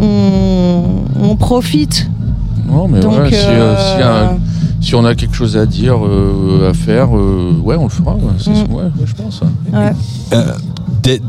[0.01, 0.83] on-
[1.23, 2.09] on profite.
[2.71, 4.39] Non, mais Donc, ouais, si, euh, euh, si un-
[4.81, 8.15] si on a quelque chose à dire, euh, à faire, euh, ouais, on le fera.
[8.15, 8.73] Ouais, Mm.
[8.75, 9.41] ouais, ouais, je pense.
[9.41, 9.79] ouais.
[9.79, 9.93] ouais.
[10.35, 10.53] Euh,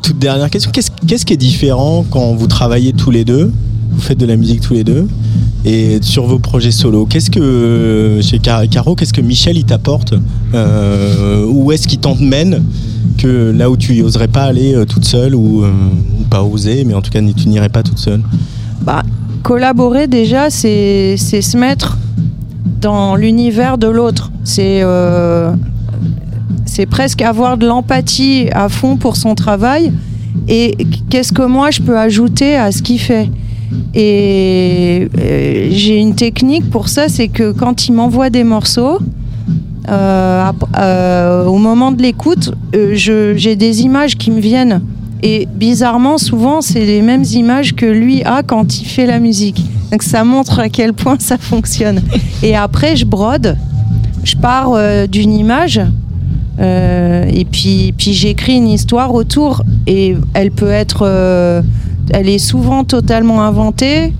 [0.03, 3.51] toute dernière question, qu'est-ce qu'est-ce qui est différent quand vous travaillez tous les deux
[3.91, 5.07] Vous faites de la musique tous les deux
[5.65, 10.13] et sur vos projets solo, qu'est-ce que chez Car- Caro, qu'est-ce que Michel il t'apporte
[10.53, 12.63] Euh, Où est-ce qu'il t'emmène
[13.17, 15.71] que là où tu oserais pas aller euh, toute seule ou, euh,
[16.19, 18.21] ou pas oser, mais en tout cas tu n'irais pas toute seule?
[18.81, 19.03] Bah,
[19.43, 21.97] collaborer déjà, c'est se mettre
[22.81, 24.31] dans l'univers de l'autre.
[24.43, 25.53] C'est euh,
[26.65, 29.91] c'est presque avoir de l'empathie à fond pour son travail.
[30.47, 30.77] Et
[31.09, 33.29] qu'est-ce que moi je peux ajouter à ce qu'il fait?
[33.93, 38.99] Et euh, j'ai une technique pour ça, c'est que quand il m'envoie des morceaux,
[39.87, 42.53] euh, au moment de l'écoute,
[42.93, 44.81] j'ai des images qui me viennent.
[45.21, 49.61] Et bizarrement, souvent, c'est les mêmes images que lui a quand il fait la musique.
[49.91, 52.01] Donc ça montre à quel point ça fonctionne.
[52.43, 53.57] Et après, je brode.
[54.23, 55.81] Je pars euh, d'une image.
[56.59, 59.63] euh, et puis, puis j'écris une histoire autour.
[59.87, 61.01] Et elle peut être.
[61.05, 61.61] euh,
[62.11, 64.13] elle est souvent totalement inventée.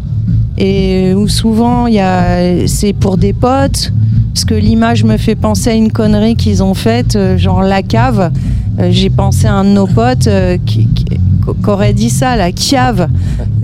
[0.58, 3.94] Et où souvent, il c'est pour des potes.
[4.34, 8.32] Parce que l'image me fait penser à une connerie qu'ils ont faite, genre la cave.
[8.80, 12.36] Euh, J'ai pensé à un de nos potes euh, qui, qui- qui aurait dit ça,
[12.36, 13.08] la cave.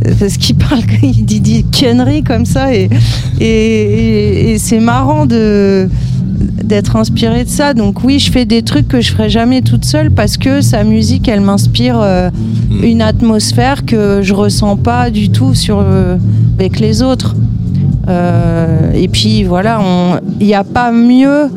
[0.06, 1.66] Euh, Parce qu'il parle, il dit, dit
[2.26, 2.68] comme ça.
[2.74, 2.90] Et,
[4.60, 5.88] c'est marrant de
[6.64, 7.74] d'être inspiré de ça.
[7.74, 10.84] Donc oui, je fais des trucs que je ferais jamais toute seule parce que sa
[10.84, 12.04] musique, elle m'inspire
[12.82, 15.86] une atmosphère que je ressens pas du tout sur
[16.58, 17.36] avec les autres.
[18.96, 19.80] Et puis voilà,
[20.40, 21.50] il n'y a pas mieux.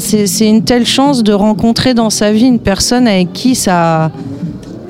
[0.00, 4.10] C'est une telle chance de rencontrer dans sa vie une personne avec qui ça,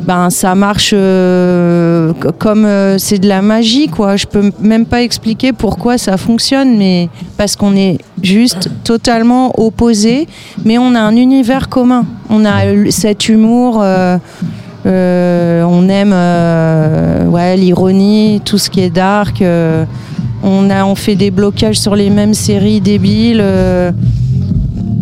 [0.01, 4.17] ben, ça marche euh, comme euh, c'est de la magie, quoi.
[4.17, 10.29] Je peux même pas expliquer pourquoi ça fonctionne, mais parce qu'on est juste totalement opposés,
[10.65, 12.07] mais on a un univers commun.
[12.31, 13.81] On a cet humour.
[13.83, 14.19] euh,
[14.87, 16.15] on aime
[17.57, 19.43] l'ironie, tout ce qui est dark.
[20.43, 23.43] on, a, on fait des blocages sur les mêmes séries débiles.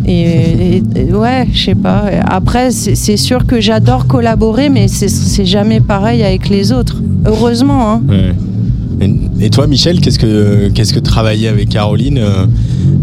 [0.07, 2.05] Euh, et, et- et ouais, je sais pas.
[2.25, 7.01] Après, c'est sûr que j'adore collaborer, mais c'est- jamais pareil avec les autres.
[7.25, 8.01] Heureusement, hein.
[8.07, 8.33] Ouais.
[9.01, 12.45] Et, et toi, Michel, qu'est-ce que qu'est-ce que travailler avec Caroline euh,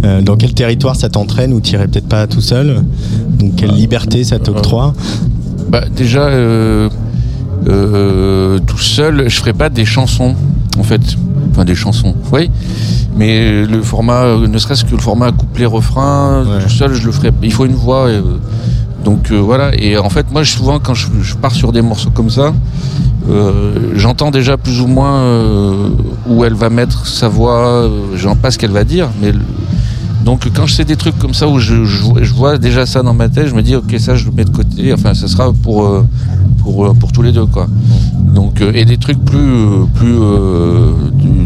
[0.04, 2.82] euh, Dans quel territoire ça t'entraîne ou t'irais peut-être pas tout seul?
[3.38, 4.94] Donc quelle liberté ça t'octroie?
[5.68, 6.88] Bah, déjà, euh,
[7.68, 10.34] euh, tout seul, je ferais pas des chansons,
[10.78, 11.00] en fait.
[11.60, 12.50] Enfin, des chansons, oui.
[13.18, 16.62] Mais le format, euh, ne serait-ce que le format couplet-refrain, Ouais.
[16.62, 17.32] tout seul, je le ferais.
[17.42, 18.06] Il faut une voix.
[18.06, 18.22] euh,
[19.04, 19.70] donc euh, voilà.
[19.78, 22.54] Et en fait, moi, souvent, quand je, je pars sur des morceaux comme ça,
[23.28, 25.90] euh, j'entends déjà plus ou moins euh,
[26.26, 27.90] où elle va mettre sa voix.
[28.16, 29.40] J'en pas ce qu'elle va dire, mais le-
[30.24, 32.84] donc quand je sais des trucs comme ça où je, je vois- je vois déjà
[32.86, 34.92] ça dans ma tête, je me dis ok ça je le mets de côté.
[34.94, 36.04] Enfin ça sera pour
[36.62, 37.66] pour pour tous les deux quoi.
[38.34, 40.92] Donc euh, et des trucs plus euh, plus euh,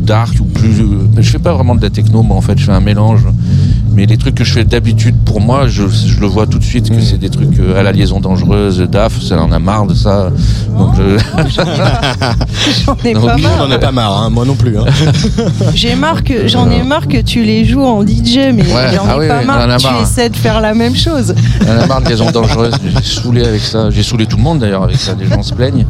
[0.01, 0.83] dark ou plus.
[1.15, 3.27] mais je fais pas vraiment de la techno moi en fait je fais un mélange.
[3.97, 6.65] Mais les trucs que je fais d'habitude pour moi, je, je le vois tout de
[6.65, 9.87] suite que c'est des trucs euh, à la liaison dangereuse, DAF, ça en a marre
[9.87, 10.31] de ça.
[10.77, 11.19] Donc je-
[12.87, 13.69] J'en ai Donc, pas On marre.
[13.69, 14.77] n'en a pas marre, hein, moi non plus.
[14.79, 14.85] hein.
[15.75, 19.05] J'ai marre que j'en ai marre que tu les joues en DJ, mais Ouais, j'en
[19.05, 20.97] ai ah oui, pas oui, marre j'en ai que tu essaies de faire la même
[20.97, 21.35] chose.
[21.67, 22.75] On a marre de liaison dangereuse.
[23.03, 23.91] J'ai saoulé avec ça.
[23.91, 25.13] J'ai saoulé tout le monde d'ailleurs avec ça.
[25.19, 25.87] Les gens se plaignent.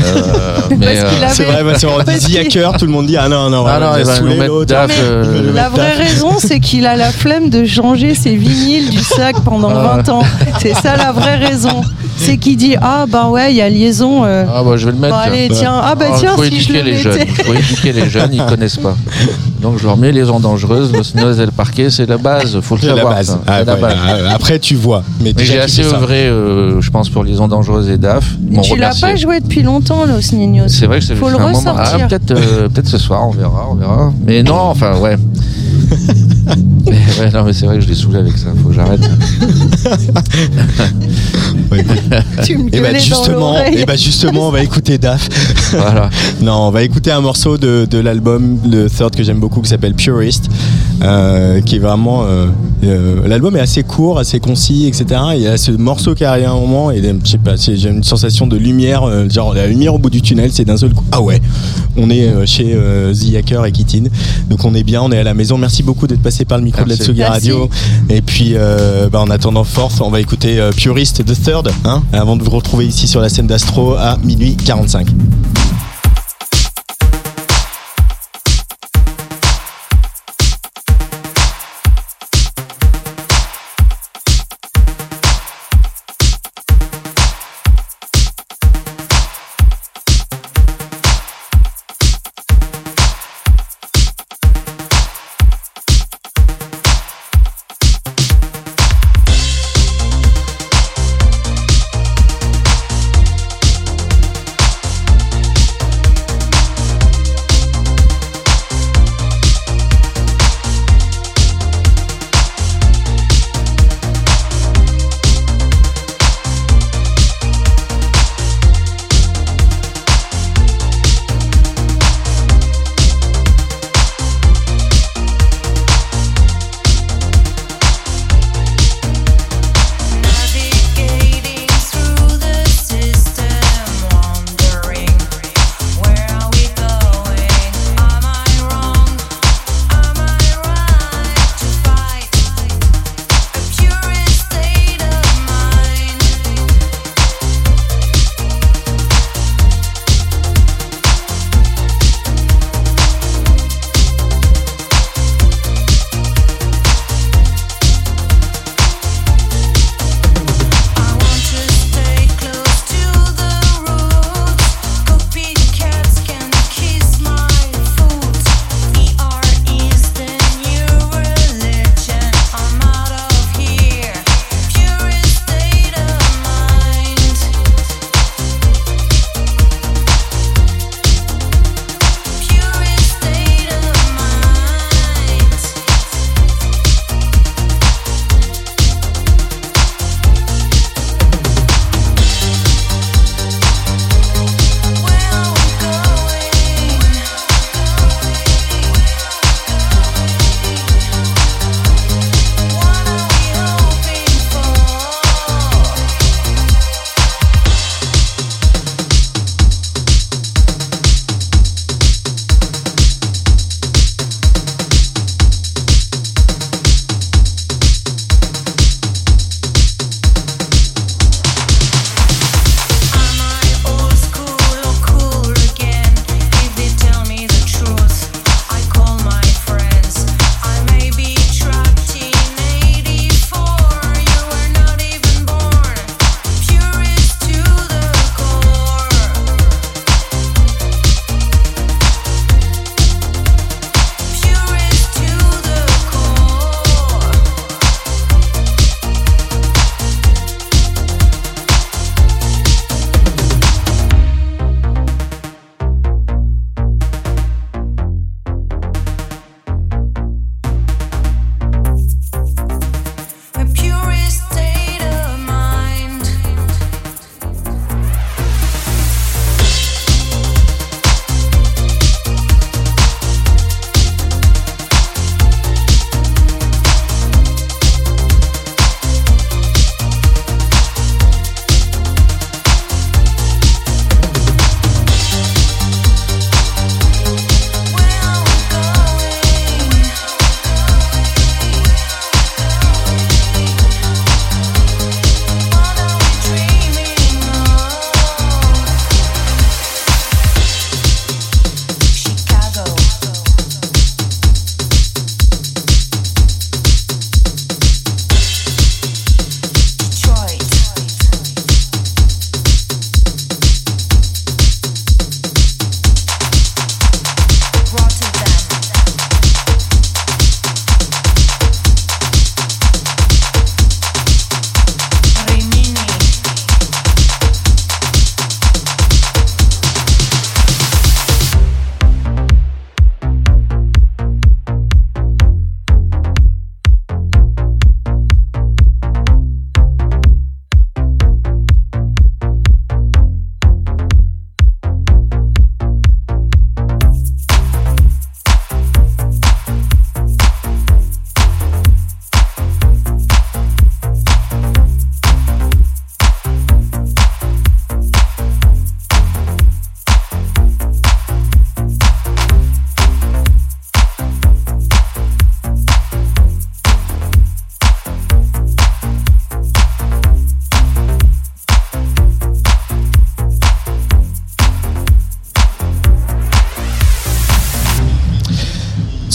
[0.00, 1.64] Euh, mais Parce qu'il a- C'est vrai,
[2.04, 4.20] Parce dit qu'il- hacker, tout le monde dit ah non, non, Ah non, va va
[4.22, 4.74] mettre l'autre.
[5.00, 9.36] Euh, La vraie raison, c'est qu'il a la flemme de changer ses vinyles du sac
[9.44, 9.96] pendant Ah.
[10.04, 10.22] 20 ans.
[10.60, 11.82] C'est ça la vraie raison.
[12.16, 14.24] c'est qui dit ah bah ouais il y a liaison.
[14.24, 15.14] euh, Ah bah je vais le mettre.
[15.14, 15.80] allez tiens.
[15.82, 17.18] ah bah Ah, tiens faut si je éduquer le les jeunes.
[17.18, 17.42] mettais.
[17.44, 18.96] faut éduquer les jeunes, ils connaissent pas.
[19.62, 22.58] Donc je leur mets les ondes dangereuses, le snooze et le parquet, c'est la base,
[22.60, 23.14] faut le C'est la savoir.
[23.14, 23.26] base.
[23.28, 23.40] ça.
[23.46, 23.94] Ah, C'est la ouais, base.
[24.28, 25.02] ah, Après, tu vois.
[25.20, 25.96] Mais, Mais déjà, j'ai tu assez fais ça.
[25.96, 28.24] œuvré, euh, je pense, pour les ondes dangereuses et DAF.
[28.50, 29.08] Ils m'ont Tu l'as remercié.
[29.08, 30.68] pas joué depuis longtemps Los Niños.
[30.68, 31.58] C'est vrai que c'est Faut fait le un moment.
[31.58, 31.98] ressortir.
[32.02, 34.12] Ah, peut-être, euh, peut-être ce soir, on verra, on verra.
[34.26, 35.16] Mais non, enfin, ouais.
[36.86, 38.48] mais, ouais, non, mais c'est vrai que je l'ai saoulé avec ça.
[38.62, 39.00] Faut que j'arrête.
[41.70, 41.84] Ouais.
[42.44, 43.78] Tu me Et bah gueulais dans justement, l'oreille.
[43.80, 45.28] et bah justement, on va écouter Daf.
[45.72, 46.08] voilà.
[46.40, 49.68] Non, on va écouter un morceau de, de l'album, le third que j'aime beaucoup, qui
[49.68, 50.48] s'appelle Purist,
[51.02, 52.24] euh, qui est vraiment.
[52.24, 52.46] euh,
[52.84, 55.20] euh, l'album est assez court, assez concis, etc.
[55.34, 57.76] Il y a ce morceau qui arrive à un moment, et je sais pas, c'est-
[57.76, 60.76] j'ai une sensation de lumière, euh, genre la lumière au bout du tunnel, c'est d'un
[60.76, 61.04] seul coup.
[61.12, 61.40] Ah ouais,
[61.96, 64.04] on est euh, chez euh, The Hacker et Kitin,
[64.48, 65.58] donc on est bien, on est à la maison.
[65.58, 66.96] Merci beaucoup d'être passé par le micro de la.
[66.96, 67.22] Tsugi.
[67.22, 67.68] Radio.
[68.08, 72.02] Et puis, euh, bah, en attendant Force, on va écouter euh, Purist The Third, hein,
[72.12, 75.06] avant de vous retrouver ici sur la scène d'Astro à minuit 45.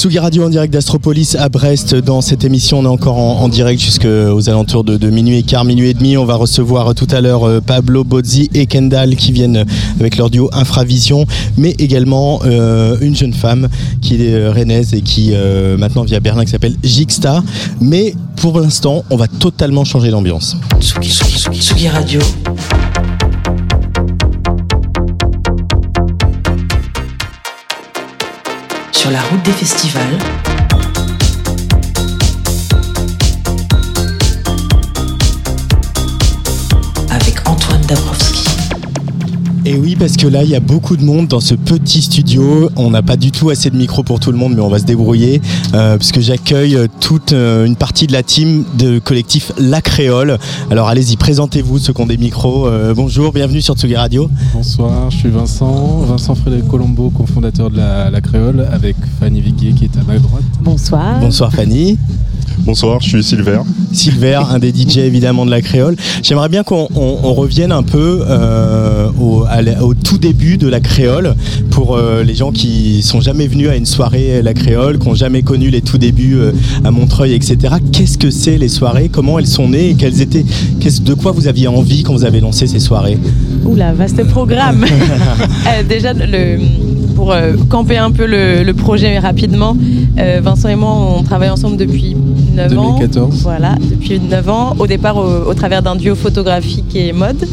[0.03, 1.95] Tsugi Radio en direct d'Astropolis à Brest.
[1.95, 5.91] Dans cette émission, on est encore en, direct jusqu'aux alentours de, minuit et quart, minuit
[5.91, 6.17] et demi.
[6.17, 9.63] On va recevoir tout à l'heure euh, Pablo Bozzi et Kendall qui viennent
[10.01, 11.25] avec leur duo Infravision,
[11.55, 13.69] mais également euh, une jeune femme
[14.01, 15.31] qui est euh, rennaise et qui
[15.77, 17.41] maintenant vit à Berlin qui s'appelle Jixta.
[17.79, 20.57] Mais pour l'instant, on va totalement changer d'ambiance.
[20.81, 22.19] Tsugi, Tsugi, Tsugi Radio.
[29.03, 30.17] Sur la route des festivals.
[39.73, 42.69] Et oui, parce que là, il y a beaucoup de monde dans ce petit studio.
[42.75, 44.77] On n'a pas du tout assez de micros pour tout le monde, mais on va
[44.77, 45.41] se débrouiller.
[45.73, 50.37] Euh, puisque j'accueille toute euh, une partie de la team de collectif La Créole.
[50.69, 52.67] Alors allez-y, présentez-vous ceux qui ont des micros.
[52.67, 54.29] Euh, bonjour, bienvenue sur Tsugi Radio.
[54.53, 59.71] Bonsoir, je suis Vincent, Vincent Frédéric Colombo, cofondateur de la, la Créole, avec Fanny Viguier
[59.71, 60.43] qui est à ma droite.
[60.61, 61.19] Bonsoir.
[61.19, 61.97] Bonsoir Fanny.
[62.59, 63.59] Bonsoir, je suis Silver.
[63.91, 65.95] Silver, un des DJ évidemment de la créole.
[66.21, 70.57] J'aimerais bien qu'on on- on revienne un peu euh, au, à la- au tout début
[70.57, 71.35] de la créole
[71.71, 75.15] pour euh, les gens qui sont jamais venus à une soirée la créole, qui n'ont
[75.15, 76.51] jamais connu les tout débuts euh,
[76.85, 77.57] à Montreuil, etc.
[77.91, 79.09] Qu'est-ce que c'est les soirées?
[79.09, 79.89] Comment elles sont nées?
[79.89, 80.45] Et quelles étaient
[80.79, 83.17] qu'est-ce- De quoi vous aviez envie quand vous avez lancé ces soirées?
[83.65, 84.85] Oula, vaste programme.
[85.65, 86.59] Euh, déjà, le,
[87.15, 89.77] pour euh, camper un peu le, le projet rapidement,
[90.19, 92.15] euh, Vincent et moi, on travaille ensemble depuis
[92.53, 92.91] 9 ans.
[92.97, 93.41] 2014.
[93.43, 97.45] Voilà, depuis 9 ans, au départ au, au travers d'un duo photographique et mode.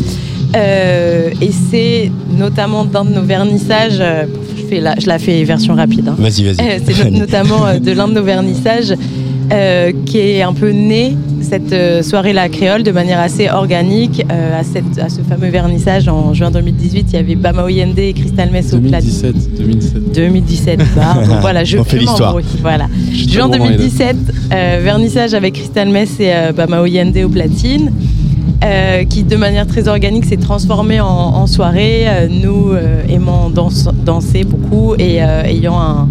[0.57, 4.25] Euh, et c'est notamment dans nos vernissages, euh,
[4.57, 6.09] je, fais la, je la fais version rapide.
[6.09, 6.17] hein.
[6.19, 6.81] Vas-y, vas-y.
[6.87, 8.95] C'est no- notamment euh, de l'un de nos vernissages
[10.07, 11.17] qui est un peu né
[11.51, 14.25] cette euh, soirée La Créole de manière assez organique.
[14.31, 17.99] Euh, à, cette, à ce fameux vernissage en juin 2018, il y avait Bama Oyende
[17.99, 19.11] et Crystal Mess au platine.
[19.11, 20.13] 2017, 2017.
[20.15, 22.37] 2017, bah, donc voilà, je On fait l'histoire.
[22.63, 22.87] Voilà.
[23.13, 23.87] Juin très bon dans les dates.
[23.89, 24.17] 2017,
[24.53, 27.91] euh, vernissage avec Crystal Mess et euh, Bama Oyende au platine.
[28.63, 33.49] euh, qui de manière très organique s'est transformé en, en soirée, euh, nous euh, aimant
[33.49, 35.17] danse- danser beaucoup et
[35.47, 36.07] ayant un,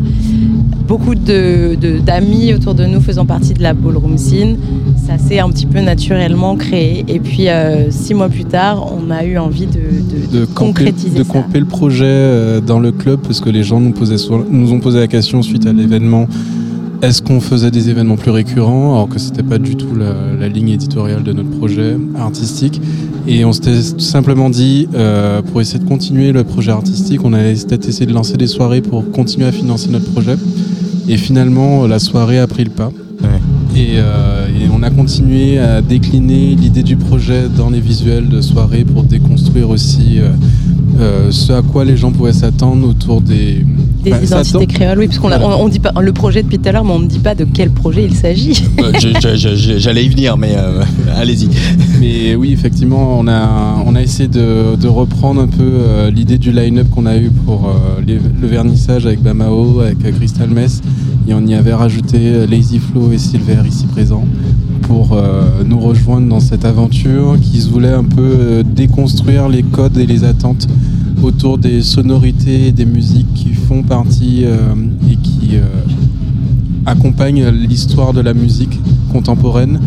[0.88, 4.58] beaucoup de- de- d'amis autour de nous faisant partie de la ballroom scene.
[5.10, 7.04] Ça s'est un petit peu naturellement créé.
[7.08, 10.84] Et puis euh, six mois plus tard, on a eu envie de, de- De camper,
[10.84, 11.34] concrétiser de ça.
[11.34, 14.18] camper le projet euh, dans le club parce que les gens nous, posaient
[14.52, 16.28] nous ont posé la question suite à l'événement
[17.02, 20.48] est-ce qu'on faisait des événements plus récurrents alors que c'était pas du tout la, la
[20.50, 22.80] ligne éditoriale de notre projet artistique
[23.26, 27.32] et on s'était tout simplement dit euh, pour essayer de continuer le projet artistique on
[27.34, 30.36] allait peut-être essayer de lancer des soirées pour continuer à financer notre projet
[31.08, 32.92] et finalement la soirée a pris le pas
[33.76, 38.40] et, euh, et on a continué à décliner l'idée du projet dans les visuels de
[38.40, 40.30] soirée pour déconstruire aussi euh,
[41.00, 43.66] euh, ce à quoi les gens pouvaient s'attendre autour des,
[44.04, 45.58] Des Bah, identités créoles, oui, parce qu'on a- Voilà.
[45.58, 47.36] on, on dit pas le projet depuis tout à l'heure, mais on ne dit pas
[47.36, 48.64] de quel projet il s'agit.
[48.80, 48.94] Euh,
[49.78, 50.82] J'allais y venir, mais euh,
[51.18, 51.50] allez-y.
[52.00, 56.38] Mais oui, effectivement, on a, on a essayé de, de reprendre un peu euh, l'idée
[56.38, 60.82] du line-up qu'on a eu pour euh, les- le vernissage avec Bamao, avec Crystal Mess,
[61.28, 64.26] et on y avait rajouté Lazy Flow et Silver ici présents
[64.82, 69.64] pour euh, nous rejoindre dans cette aventure qui se voulait un peu euh, déconstruire les
[69.64, 70.68] codes et les attentes
[71.22, 74.74] autour des sonorités et des musiques qui font partie euh,
[75.10, 75.58] et qui
[76.86, 78.80] accompagnent l'histoire de la musique
[79.12, 79.80] contemporaine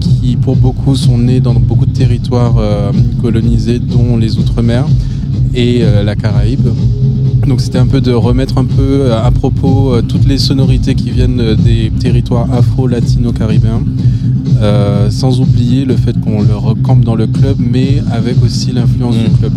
[0.00, 2.56] qui pour beaucoup sont nés dans beaucoup de territoires
[3.20, 4.86] colonisés dont les Outre-mer
[5.54, 6.68] et la Caraïbe.
[7.46, 10.96] Donc c'était un peu de remettre un peu euh, à propos euh, toutes les sonorités
[10.96, 13.84] qui viennent euh, des territoires afro-latino-caribéens,
[14.60, 19.16] euh, sans oublier le fait qu'on le recampe dans le club, mais avec aussi l'influence
[19.16, 19.52] du club.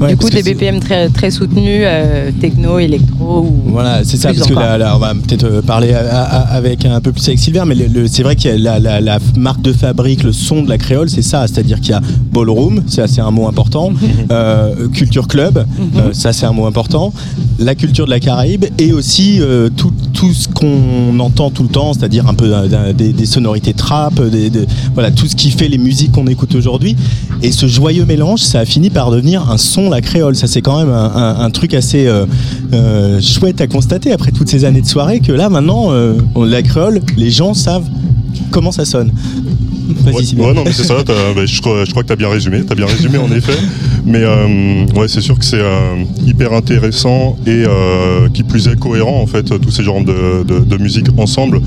[0.00, 3.40] Ouais, du coup, des BPM très, très soutenus, euh, techno, électro.
[3.42, 6.54] Ou Voilà, c'est ça, parce que là, là, on va peut-être euh, parler à- à-
[6.56, 8.78] avec un peu plus avec Silver, mais le- le- c'est vrai qu'il y a la,
[8.78, 11.94] la- la marque de fabrique, le son de la créole, c'est ça, c'est-à-dire qu'il y
[11.94, 12.00] a
[12.32, 13.92] ballroom, ça c'est un mot important,
[14.30, 17.12] euh, culture club, euh, ça c'est un mot important,
[17.60, 21.68] la culture de la Caraïbe et aussi euh, tout, tout ce qu'on entend tout le
[21.68, 25.50] temps, c'est-à-dire un peu d'un- des, des sonorités trap, des, des- voilà, tout ce qui
[25.50, 26.96] fait les musiques qu'on écoute aujourd'hui.
[27.42, 30.36] Et ce joyeux mélange, ça a fini par devenir un son la créole.
[30.36, 32.24] Ça c'est quand même un, un- un truc assez euh,
[32.72, 36.44] euh, chouette à constater après toutes ces années de soirée que là maintenant, euh, on-
[36.44, 37.88] la créole, les gens savent
[38.50, 39.12] comment ça sonne.
[40.06, 41.02] Ouais, ouais, non, mais c'est ça.
[41.04, 42.64] bah, je, crois, je crois que tu as bien résumé.
[42.64, 43.52] Tu as bien résumé, en effet.
[44.04, 48.78] Mais euh, ouais, c'est sûr que c'est euh, hyper intéressant et euh, qui plus est
[48.78, 51.60] cohérent, en fait, tous ces genres de, musique ensemble.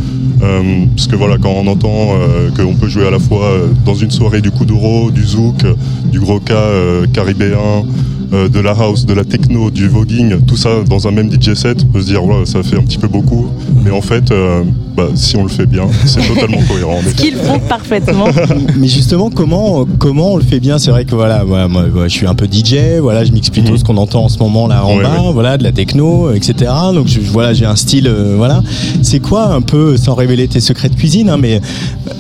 [0.96, 2.16] Parce que voilà, quand on entend
[2.58, 3.52] qu'on peut jouer à la fois
[3.86, 5.64] dans une soirée du kuduro, du zouk,
[6.12, 6.68] du gros cas
[7.14, 7.86] caribéen,
[8.34, 11.54] euh, de la house, de la techno, du voguing, tout ça dans un même DJ
[11.54, 13.48] set, on peut se dire ouais, ça fait un petit peu beaucoup.
[13.84, 14.64] Mais en fait, euh,
[14.96, 17.00] bah, si on le fait bien, c'est totalement cohérent.
[17.08, 18.28] Ce qu'ils font parfaitement.
[18.78, 20.78] Mais justement, comment, comment on le fait bien?
[20.78, 23.50] C'est vrai que voilà, voilà, moi, moi, je suis un peu DJ, voilà, je mixe
[23.50, 24.98] plutôt ce qu'on entend en ce moment là en Mhm.
[25.00, 25.34] Ouais, bas, ouais.
[25.34, 26.72] voilà, de la techno, etc.
[26.94, 28.62] Donc je, voilà, j'ai un style, euh, voilà.
[29.02, 31.60] C'est quoi un peu, sans révéler tes secrets de cuisine, hein, mais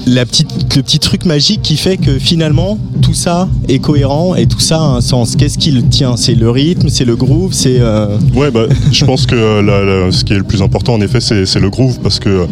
[0.07, 4.47] la petite, le petit truc magique qui fait que finalement tout ça est cohérent et
[4.47, 5.35] tout ça a un sens?
[5.35, 7.77] Qu'est-ce qui le tient C'est le rythme, c'est le groove, c'est.
[7.79, 10.93] euh, Ouais, bah, je pense que euh, la- la- ce qui est le plus important,
[10.93, 12.45] en effet, c'est le groove, parce que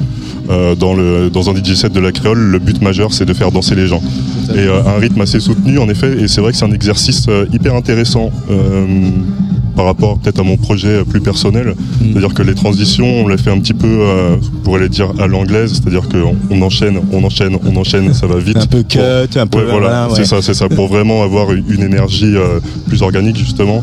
[0.50, 3.34] euh, dans, le, dans un DJ set de la créole, le but majeur, c'est de
[3.34, 4.02] faire danser les gens.
[4.56, 7.28] Et euh, un rythme assez soutenu, en effet, et c'est vrai que c'est un exercice
[7.54, 8.32] hyper intéressant.
[9.82, 13.38] Par rapport peut-être à mon projet euh, plus personnel, c'est-à-dire que les transitions, on les
[13.40, 17.00] fait un petit peu, euh, on pourrait les dire à l'anglaise, c'est-à-dire qu'on on enchaîne,
[17.12, 18.58] on enchaîne, on enchaîne, ça va vite.
[18.58, 20.14] Un peu cut, un peu, Ouais, voilà, voilà, ouais.
[20.16, 22.60] c'est ça, c'est ça, pour vraiment avoir une une énergie euh,
[22.90, 23.82] plus organique justement.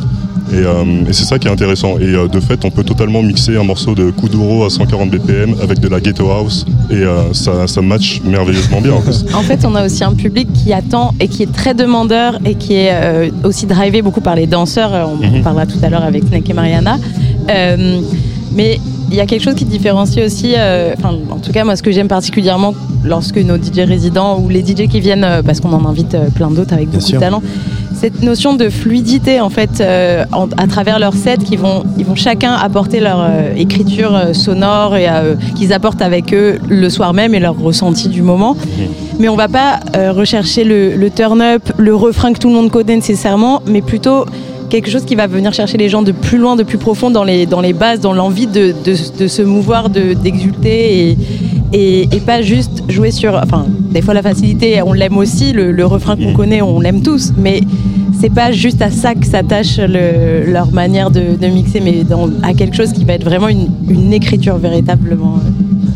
[0.52, 1.98] Et, euh, et c'est ça qui est intéressant.
[1.98, 5.54] Et euh, de fait, on peut totalement mixer un morceau de Kuduro à 140 BPM
[5.62, 8.92] avec de la ghetto house et euh, ça, ça match merveilleusement bien.
[8.94, 9.24] En plus.
[9.34, 12.54] En fait, on a aussi un public qui attend et qui est très demandeur et
[12.54, 14.92] qui est euh, aussi drivé beaucoup par les danseurs.
[14.92, 16.98] On, on parlera tout à l'heure avec Snake et Mariana.
[17.50, 18.00] Euh,
[18.52, 18.78] mais
[19.10, 21.82] il y a quelque chose qui différencie aussi, euh, enfin, en tout cas, moi, ce
[21.82, 25.72] que j'aime particulièrement lorsque nos DJ résidents ou les DJ qui viennent, euh, parce qu'on
[25.72, 27.18] en invite euh, plein d'autres avec beaucoup sûr.
[27.18, 27.42] de talent,
[28.00, 32.04] cette notion de fluidité en fait euh, en- à travers leur set qui vont ils
[32.04, 35.06] vont chacun apporter leur euh, écriture euh, sonore et
[35.56, 38.56] qu'ils apportent avec eux le soir même et leur ressenti du moment.
[39.18, 39.80] Mais on va pas
[40.12, 44.24] rechercher le, le turn up le refrain que tout le monde connaît nécessairement mais plutôt
[44.70, 47.24] quelque chose qui va venir chercher les gens de plus loin de plus profond dans
[47.24, 51.18] les dans les bases dans l'envie de, de, de se mouvoir de d'exulter et
[51.72, 53.34] et, et pas juste jouer sur.
[53.34, 57.02] Enfin, des fois la facilité, on l'aime aussi, le, le refrain qu'on connaît, on l'aime
[57.02, 57.60] tous, mais
[58.20, 62.30] c'est pas juste à ça que s'attache le- leur manière de, de mixer, mais dans-
[62.42, 65.38] à quelque chose qui va être vraiment une, une écriture véritablement.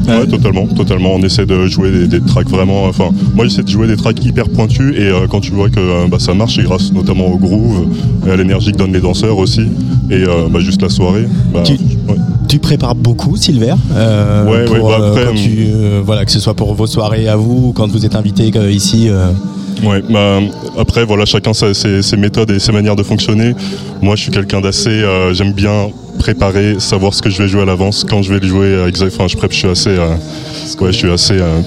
[0.09, 1.11] Ouais, totalement, totalement.
[1.15, 2.85] On essaie de jouer des, des tracks vraiment.
[2.87, 5.79] Enfin, moi, j'essaie de jouer des tracks hyper pointus et euh, quand tu vois que
[5.79, 7.87] euh, bah, ça marche, c'est grâce notamment au groove
[8.27, 9.61] et à l'énergie que donnent les danseurs aussi
[10.11, 11.27] et euh, bah, juste la soirée.
[11.55, 11.75] bah, Tu-.
[12.53, 16.27] Tu prépares beaucoup, Silver euh, Ouais, pour, ouais, bah, euh, après, quand tu, euh, voilà,
[16.27, 19.09] que ce soit pour vos soirées à vous ou quand vous êtes invité euh, ici.
[19.09, 19.29] euh,
[19.83, 20.39] Ouais, bah,
[20.79, 23.55] après, voilà, chacun sa- ses, ses méthodes et ses manières de fonctionner.
[24.03, 24.91] Moi, je suis quelqu'un d'assez.
[24.91, 25.89] euh, J'aime bien
[26.19, 28.67] préparer, savoir ce que je vais jouer à l'avance, quand je vais le jouer.
[28.67, 29.89] euh, exact- Enfin, je prép, je suis assez.
[29.89, 30.09] euh,
[30.83, 31.39] ouais, je suis assez.
[31.41, 31.59] euh,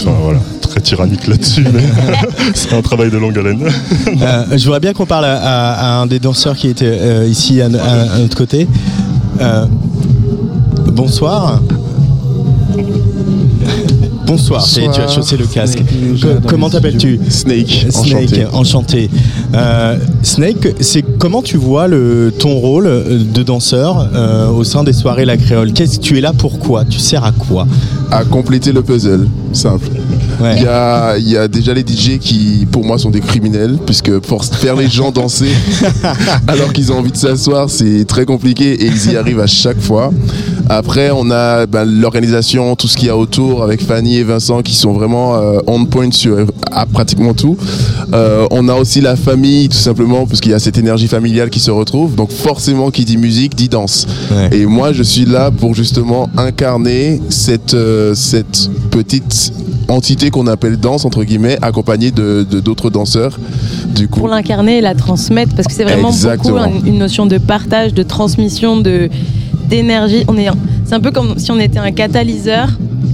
[0.00, 1.82] Enfin, voilà, très tyrannique là-dessus, mais
[2.54, 3.60] c'est un travail de longue haleine.
[4.22, 7.26] Euh, je voudrais bien qu'on parle à, à- à un des danseurs qui était euh,
[7.28, 8.66] ici à notre côté.
[10.94, 11.60] Bonsoir.
[14.26, 14.90] Bonsoir, Bonsoir.
[14.94, 15.78] tu as chaussé le casque.
[15.78, 18.46] Snake, Co- dans comment les t'appelles-tu Snake, Snake, enchanté.
[18.52, 19.10] enchanté.
[19.54, 22.84] Euh, Snake, c'est comment tu vois le, ton rôle
[23.32, 25.72] de danseur euh, au sein des soirées La Créole?
[25.74, 27.66] Qu'est-ce que tu es là pourquoi Tu sers à quoi?
[28.10, 29.88] À compléter le puzzle, simple.
[30.40, 30.56] Ouais.
[30.56, 33.78] Il y, a, il y a déjà les DJ qui, pour moi, sont des criminels,
[33.84, 35.50] puisque pour faire les gens danser
[36.48, 39.80] alors qu'ils ont envie de s'asseoir, c'est très compliqué et ils y arrivent à chaque
[39.80, 40.10] fois.
[40.68, 44.62] Après, on a ben, l'organisation, tout ce qu'il y a autour avec Fanny et Vincent
[44.62, 46.38] qui sont vraiment euh, on point sur
[46.72, 47.56] à pratiquement tout.
[48.12, 51.50] Euh, on a aussi la famille, tout simplement, parce qu'il y a cette énergie familiale
[51.50, 52.14] qui se retrouve.
[52.14, 54.06] Donc forcément, qui dit musique, dit danse.
[54.32, 54.56] Ouais.
[54.56, 59.52] Et moi, je suis là pour justement incarner cette, euh, cette petite
[59.88, 63.38] entité qu'on appelle danse, entre guillemets, accompagnée de de- d'autres danseurs.
[63.94, 66.66] Du coup, Pour l'incarner et la transmettre, parce que c'est vraiment Exactement.
[66.68, 69.10] beaucoup un- une notion de partage, de transmission, de
[69.68, 70.24] d'énergie.
[70.28, 70.48] On est,
[70.84, 72.68] c'est un peu comme si on était un catalyseur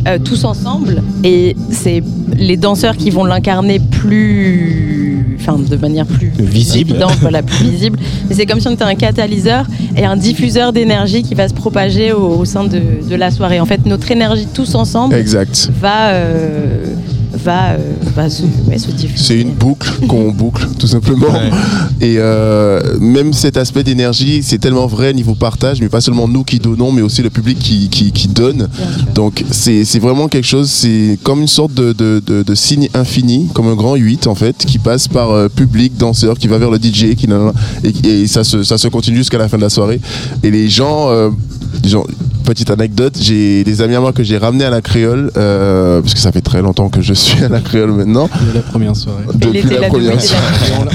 [0.08, 2.02] euh, tous ensemble, et c'est
[2.36, 6.92] les danseurs qui vont l'incarner plus, enfin de manière plus Visible.
[6.92, 7.98] évidente, voilà, plus visible.
[8.28, 9.66] Mais c'est comme si on était un catalyseur
[9.96, 13.60] et un diffuseur d'énergie qui va se propager au, au sein de, de la soirée.
[13.60, 15.70] En fait, notre énergie tous ensemble exact.
[15.80, 16.89] va euh,
[17.44, 17.78] va, euh,
[18.14, 19.24] va se, ouais, se diffuser.
[19.24, 21.28] C'est une boucle qu'on boucle, tout simplement.
[22.00, 26.44] Et euh, même cet aspect d'énergie, c'est tellement vrai niveau partage, mais pas seulement nous
[26.44, 28.68] qui donnons, mais aussi le public qui, qui, qui donne.
[29.14, 33.48] Donc c'est vraiment quelque chose, c'est comme une sorte de, de, de- de signe infini,
[33.54, 36.70] comme un grand 8 en fait, qui passe par euh, public, danseur, qui va vers
[36.70, 37.28] le DJ, qui,
[37.84, 40.00] et, et ça, se, ça se continue jusqu'à la fin de la soirée.
[40.42, 41.08] Et les gens...
[41.10, 41.30] euh,
[41.84, 42.06] Genre,
[42.50, 46.14] petite anecdote, j'ai des amis à moi que j'ai ramenés à la créole, euh, parce
[46.14, 48.28] que ça fait très longtemps que je suis à la créole maintenant.
[48.48, 49.22] De la première soirée.
[49.34, 50.42] Depuis la première soirée.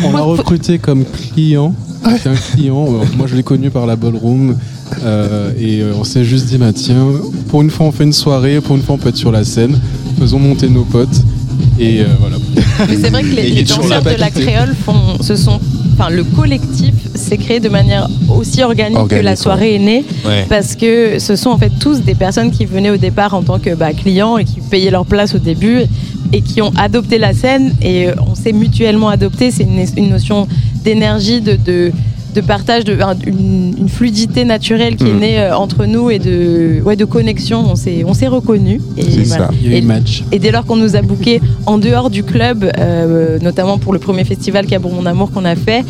[0.03, 1.73] On l'a- recruté comme client.
[2.21, 2.85] C'est un client.
[2.89, 4.57] euh, Moi, je l'ai connu par la ballroom.
[5.03, 7.05] euh, et on s'est juste dit, bah, tiens,
[7.47, 8.59] pour une fois, on fait une soirée.
[8.59, 9.79] Pour une fois, on peut être sur la scène.
[10.19, 11.21] Faisons monter nos potes.
[11.79, 12.35] Et euh, voilà.
[12.89, 15.59] Mais c'est vrai que les, les danseurs de la créole font, se sont
[15.97, 20.45] enfin le collectif s'est créé de manière aussi organique, que la soirée est née, Ouais.
[20.49, 23.59] parce que ce sont en fait tous des personnes qui venaient au départ en tant
[23.59, 25.81] que bah, clients et qui payaient leur place au début
[26.33, 29.51] et qui ont adopté la scène et euh, on s'est mutuellement adopté.
[29.51, 30.47] C'est une, une notion
[30.83, 31.91] d'énergie, de, de,
[32.35, 35.19] de partage, de, un- une, une fluidité naturelle qui est Mm.
[35.19, 37.63] née euh, entre nous et de, ouais, de connexion.
[37.71, 38.81] On s'est, on s'est reconnus.
[38.97, 39.47] Et C'est voilà.
[39.47, 39.51] ça.
[39.61, 40.23] Il y a eu Et- match.
[40.31, 43.99] et dès lors qu'on nous a bookés en dehors du club, euh, notamment pour le
[43.99, 45.83] premier festival Cabourg Mon Amour qu'on a fait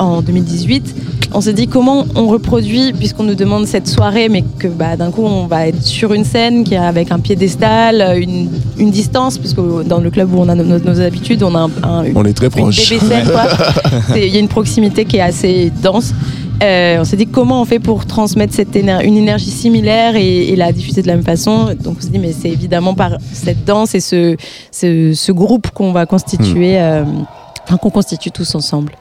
[0.00, 0.94] en 2018,
[1.32, 5.10] on s'est dit comment on reproduit, puisqu'on nous demande cette soirée, mais que bah, d'un
[5.12, 8.48] coup on va être sur une scène qui est avec un piédestal, une,
[8.78, 11.70] une distance, parce que dans le club où on a nos, habitudes, on a un,
[11.84, 12.72] un- On est très une.
[14.12, 16.12] C'est- Il y a une proximité qui est assez dense.
[16.62, 20.48] Euh, on s'est dit comment on fait pour transmettre cette éner- une énergie similaire et,
[20.50, 21.68] et la diffuser de la même façon.
[21.82, 24.36] Donc on s'est dit mais c'est évidemment par cette danse et ce,
[24.70, 27.04] ce, ce groupe qu'on va constituer, euh,
[27.64, 28.92] enfin, qu'on constitue tous ensemble.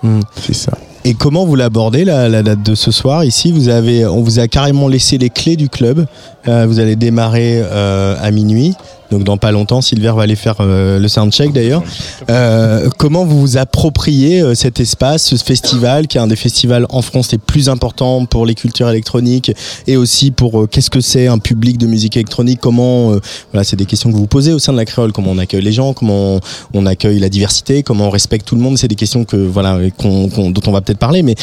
[0.42, 0.72] C'est ça.
[1.06, 4.40] Et comment vous l'abordez la, la date de ce soir Ici, vous avez, on vous
[4.40, 6.06] a carrément laissé les clés du club.
[6.48, 8.76] Euh, vous allez démarrer euh, à minuit.
[9.11, 11.84] Donc dans pas longtemps, Silver va aller faire euh, le soundcheck d'ailleurs.
[12.30, 16.86] Euh, comment vous vous appropriez euh, cet espace, ce festival, qui est un des festivals
[16.90, 19.52] en France les plus importants pour les cultures électroniques
[19.88, 22.60] et aussi pour euh, qu'est-ce que c'est un public de musique électronique?
[22.61, 23.19] Comment, euh,
[23.52, 25.11] voilà, c'est des questions que vous vous posez au sein de la créole.
[25.11, 25.94] Comment on accueille les gens?
[25.94, 26.40] Comment
[26.73, 27.84] on, accueille la diversité?
[27.84, 28.77] Comment on respecte tout le monde?
[28.77, 31.36] C'est des questions que voilà, qu'on- dont on va peut-être parler, mais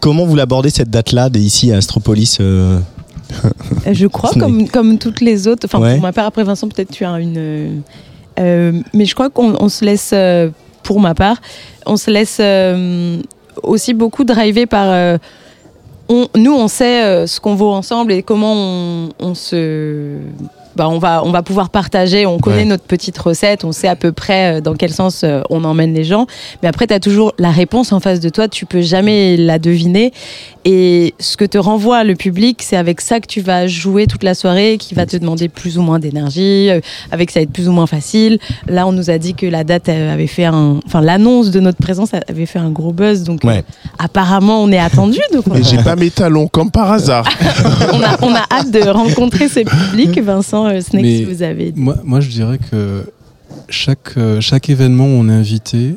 [0.00, 2.78] comment vous l'abordez cette date-là ici à Astropolis Euh,
[3.90, 5.66] Je crois, comme, comme toutes les autres.
[5.66, 5.92] Enfin, Ouais.
[5.94, 7.82] pour ma part, après Vincent, peut-être tu as une.
[8.38, 10.48] euh, mais je crois qu'on on se laisse, euh,
[10.82, 11.36] pour ma part,
[11.86, 13.18] on se laisse euh,
[13.62, 15.18] aussi beaucoup driver par.
[16.08, 20.16] on- nous, on sait ce qu'on vaut ensemble et comment on, on se.
[20.74, 22.64] Bah, on, va, on va pouvoir partager, on connaît Ouais.
[22.64, 26.26] notre petite recette, on sait à peu près dans quel sens on emmène les gens.
[26.62, 29.58] Mais après, tu as toujours la réponse en face de toi, tu peux jamais la
[29.58, 30.12] deviner.
[30.64, 34.22] Et ce que te renvoie le public, c'est avec ça que tu vas jouer toute
[34.22, 36.80] la soirée, qui va te demander plus ou moins d'énergie, euh,
[37.10, 38.38] avec ça va être plus ou moins facile.
[38.68, 41.78] Là, on nous a dit que la date avait fait un, enfin l'annonce de notre
[41.78, 43.64] présence avait fait un gros buzz, donc euh, Ouais.
[43.98, 45.18] apparemment on est attendu.
[45.32, 47.28] Donc on Et a, j'ai pas mes talons comme par hasard.
[47.92, 50.18] on a, on a hâte de rencontrer ce public.
[50.20, 51.72] Vincent euh, Snake, Mais si vous avez.
[51.74, 53.04] Moi, moi, je dirais que
[53.68, 55.96] chaque, euh, chaque événement où on est invité,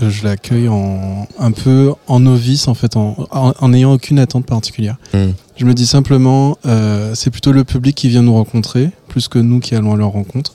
[0.00, 4.46] je l'accueille en, un peu en novice, en fait, en, en, en n'ayant aucune attente
[4.46, 4.96] particulière.
[5.14, 5.30] Mm.
[5.56, 9.38] Je me dis simplement, euh, c'est plutôt le public qui vient nous rencontrer, plus que
[9.38, 10.54] nous qui allons à leur rencontre.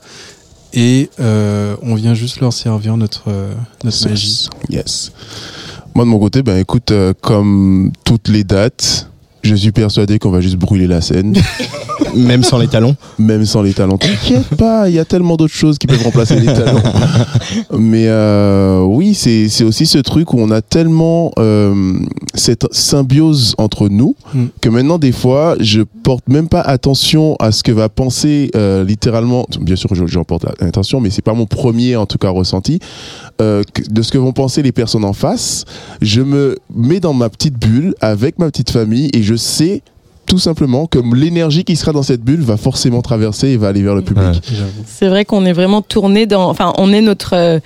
[0.73, 3.53] Et euh, on vient juste leur servir notre, euh,
[3.83, 4.49] notre magie.
[4.69, 5.11] Yes.
[5.93, 9.09] Moi de mon côté, ben écoute, euh, comme toutes les dates,
[9.47, 11.33] je suis persuadé qu'on va juste brûler la scène,
[12.15, 13.97] Même sans les talons même sans les talons.
[13.97, 16.81] T'inquiète pas, il y a tellement d'autres choses qui peuvent remplacer les talons.
[17.77, 21.93] Mais euh, oui, c'est c'est aussi ce truc où on a tellement euh,
[22.33, 24.45] cette symbiose entre nous Mm.
[24.61, 28.83] que maintenant des fois, je porte même pas attention à ce que va penser euh,
[28.83, 29.45] littéralement.
[29.61, 32.79] Bien sûr, je- j'en porte attention, mais c'est pas mon premier en tout cas ressenti
[33.41, 35.65] euh, de ce que vont penser les personnes en face.
[36.01, 39.81] Je me mets dans ma petite bulle avec ma petite famille et je sais
[40.25, 43.83] tout simplement que l'énergie qui sera dans cette bulle va forcément traverser et va aller
[43.83, 44.25] vers le public.
[44.25, 44.65] Ouais.
[44.85, 46.49] C'est vrai qu'on est vraiment tourné dans.
[46.49, 47.33] Enfin, on est notre.
[47.33, 47.59] euh,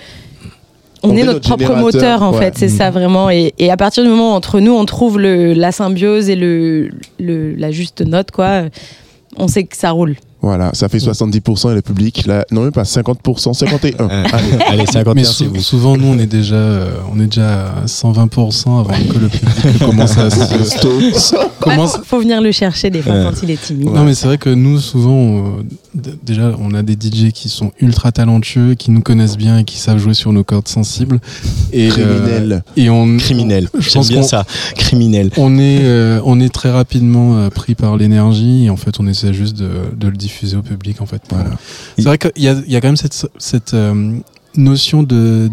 [1.02, 2.40] on, est, notre, propre moteur en ouais.
[2.40, 3.30] fait, c'est ça vraiment.
[3.30, 6.36] Et, et à partir du moment où entre nous on trouve le, la symbiose et
[6.36, 6.90] le,
[7.20, 8.64] le, la juste note, quoi,
[9.38, 10.18] on sait que ça roule.
[10.42, 14.06] Voilà, ça fait 70% et le public, là, non même pas 50%, 51.
[14.10, 15.60] Euh, allez, allez, 51, Mais c'est sou- vous.
[15.62, 19.80] souvent, nous, on est déjà, euh, on est déjà à 120% avant que le public
[19.86, 23.24] commence à se, commence, Faut, faut venir le chercher des fois Ouais.
[23.26, 23.88] quand il est timide.
[23.90, 27.72] Non mais c'est vrai que nous souvent euh, déjà on a des DJ qui sont
[27.82, 31.20] ultra talentueux, qui nous connaissent bien et qui savent jouer sur nos cordes sensibles
[31.74, 32.64] et euh, Criminel.
[32.78, 33.70] et on Criminel.
[33.78, 34.46] Je J'aime pense bien ça.
[34.76, 35.32] Criminel.
[35.38, 39.08] on est euh, on est très rapidement euh, pris par l'énergie et en fait on
[39.08, 41.22] essaie juste de, de le diffuser au public en fait.
[41.30, 41.52] Voilà.
[41.98, 44.18] C'est vrai qu'il y a il y a quand même cette cette euh,
[44.56, 45.50] notion de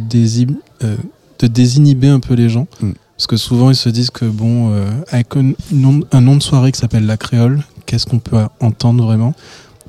[0.85, 0.97] euh,
[1.39, 2.66] de désinhiber un peu les gens.
[2.81, 2.93] Mm.
[3.16, 6.43] Parce que souvent ils se disent que bon, euh, avec un nom, un nom de
[6.43, 9.35] soirée qui s'appelle la créole, qu'est-ce qu'on peut entendre vraiment?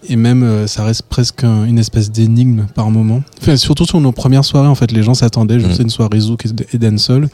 [0.07, 3.21] Et même ça reste presque un- une espèce d'énigme par moment.
[3.41, 5.73] Enfin, surtout sur nos premières soirées, en fait, les gens s'attendaient, je Mm.
[5.73, 7.27] sais, une soirée zouk et et dancehall.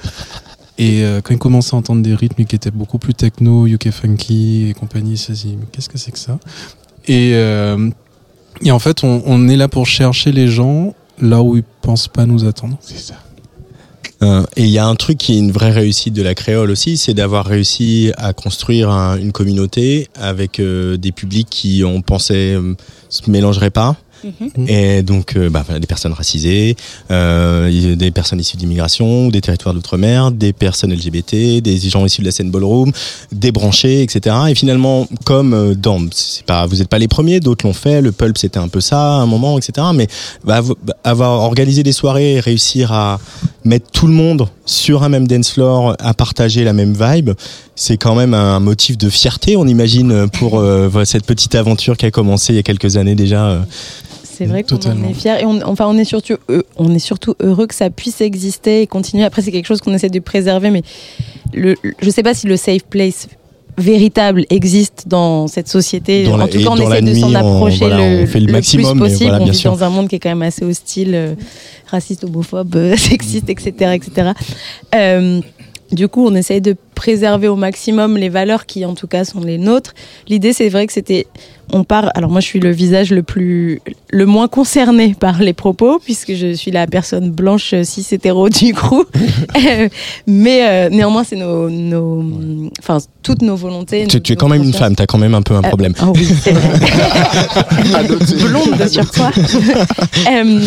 [0.80, 3.92] Et euh, quand ils commençaient à entendre des rythmes qui étaient beaucoup plus techno, UK
[3.92, 6.40] funky et compagnie, ils se disaient mais qu'est-ce que c'est que ça?
[7.08, 7.90] Et, euh,
[8.62, 12.08] et en fait, on, on est là pour chercher les gens là où ils pensent
[12.08, 12.78] pas nous attendre.
[12.82, 13.16] C'est ça.
[14.22, 16.72] Euh, et il y a un truc qui est une vraie réussite de la créole
[16.72, 22.02] aussi, c'est d'avoir réussi à construire un- une communauté avec euh, des publics qui on
[22.02, 22.56] pensait
[23.10, 23.98] se mélangeraient pas.
[24.24, 24.68] Mhm.
[24.70, 26.76] Et donc, euh, bah, des personnes racisées,
[27.12, 32.26] euh, des personnes issues d'immigration, des territoires d'outre-mer, des personnes LGBT, des gens issus de
[32.26, 32.92] la scène ballroom,
[33.32, 34.36] débranchés, etc.
[34.50, 36.00] Et finalement, comme euh, dans,
[36.46, 38.02] pas, vous n'êtes pas les premiers, d'autres l'ont fait.
[38.02, 39.88] Le pulp, c'était un peu ça à un moment, etc.
[39.94, 40.08] Mais
[40.44, 40.74] bah, av-
[41.04, 43.20] avoir organisé des soirées et réussir à
[43.66, 47.32] mettre tout le monde sur un même dance floor, à partager la même vibe,
[47.76, 52.06] c'est quand même un motif de fierté, on imagine, pour euh, cette petite aventure qui
[52.06, 53.66] a commencé il y a quelques années déjà.
[54.36, 56.38] C'est vrai qu'on en est fiers et on, enfin on est surtout
[56.78, 59.24] on est surtout heureux que ça puisse exister et continuer.
[59.24, 60.82] Après c'est quelque chose qu'on essaie de préserver, mais
[61.54, 63.28] le, je sais pas si le safe place
[63.78, 66.26] véritable existe dans cette société.
[66.26, 68.40] Dans la- en tout cas, on essaie de s'en on- approcher voilà, le, on fait
[68.40, 69.30] le le maximum, plus possible.
[69.30, 69.72] voilà, on vit sûr.
[69.72, 71.34] dans un monde qui est quand même assez hostile, euh,
[71.88, 74.32] raciste, homophobe, euh, sexiste, etc., etc.
[74.94, 75.42] Euh,
[75.92, 79.42] du coup, on essaye de préserver au maximum les valeurs qui, en tout cas, sont
[79.42, 79.94] les nôtres.
[80.28, 81.28] L'idée, c'est vrai que c'était,
[81.72, 82.10] on part.
[82.16, 83.80] Alors moi, je suis le visage le plus,
[84.12, 88.74] le moins concerné par les propos, puisque je suis la personne blanche cis hétéro du
[88.74, 89.04] crew.
[89.68, 89.90] Euh,
[90.28, 92.24] Mais euh, néanmoins, c'est nos, nos,
[92.80, 94.06] enfin, toutes nos volontés.
[94.08, 95.60] Tu, nos- tu es quand même une femme, tu as quand même un peu un
[95.64, 95.94] Euh, problème.
[96.00, 96.80] Ah oui, c'est vrai.
[98.48, 99.32] Blonde de surcroît.
[100.32, 100.60] Euh,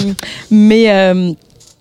[0.51, 1.33] mais euh,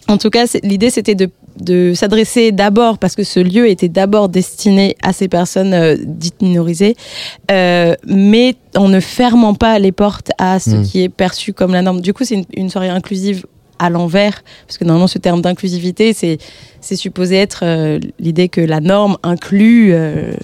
[0.08, 1.30] en tout cas, l'idée c'était de,
[1.60, 6.42] de s'adresser d'abord, parce que ce lieu était d'abord destiné à ces personnes euh, dites
[6.42, 6.96] minorisées,
[7.52, 10.84] euh, mais en ne fermant pas les portes à ce Mm.
[10.84, 12.02] qui est perçu comme la norme.
[12.02, 13.46] Du coup, c'est une, une soirée inclusive
[13.80, 16.38] à l'envers, parce que normalement ce terme d'inclusivité, c'est
[16.82, 19.94] c'est supposé être euh, l'idée que la norme inclut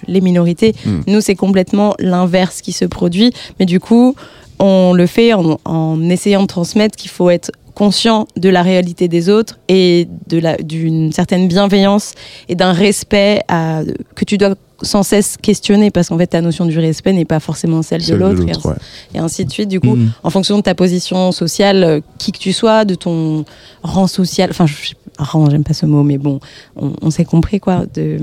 [0.08, 0.74] les minorités.
[0.86, 1.00] Mm.
[1.08, 4.16] Nous, c'est complètement l'inverse qui se produit, mais du coup,
[4.60, 7.52] on le fait en, en essayant de transmettre qu'il faut être
[7.86, 12.14] conscient de la réalité des autres et de la d'une certaine bienveillance
[12.48, 13.82] et d'un respect à,
[14.14, 14.54] que tu dois
[14.84, 18.20] sans cesse questionner parce qu'en fait ta notion du respect n'est pas forcément celle, Celle
[18.20, 18.76] de de l'autre et, l'autre, ouais.
[19.16, 20.12] et ainsi de suite du coup Mhm.
[20.22, 23.46] en fonction de ta position sociale euh, qui que tu sois de ton
[23.82, 26.40] rang social enfin je sais pas, rang j'aime pas ce mot mais bon
[26.76, 28.18] on, on s'est compris quoi de,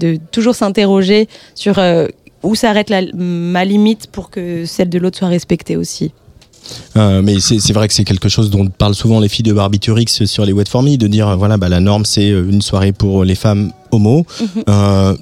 [0.00, 2.06] de toujours s'interroger sur euh,
[2.42, 6.12] où s'arrête la- ma limite pour que celle de l'autre soit respectée aussi
[6.96, 10.24] Euh, mais c'est vrai que c'est quelque chose dont parlent souvent les filles de Barbiturix
[10.26, 12.92] sur les Wet For de dire euh, voilà bah, la norme c'est euh, une soirée
[12.92, 14.26] pour les femmes homo.
[14.40, 14.46] Mhm.
[14.68, 15.16] Euh,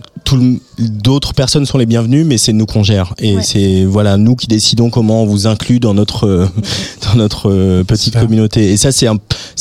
[0.79, 3.43] D'autres personnes sont les bienvenues, mais c'est nous qu'on gère et Ouais.
[3.43, 6.47] c'est voilà nous qui décidons comment on vous inclut dans notre euh,
[7.11, 8.71] dans notre euh, petite communauté.
[8.71, 9.09] Et ça c'est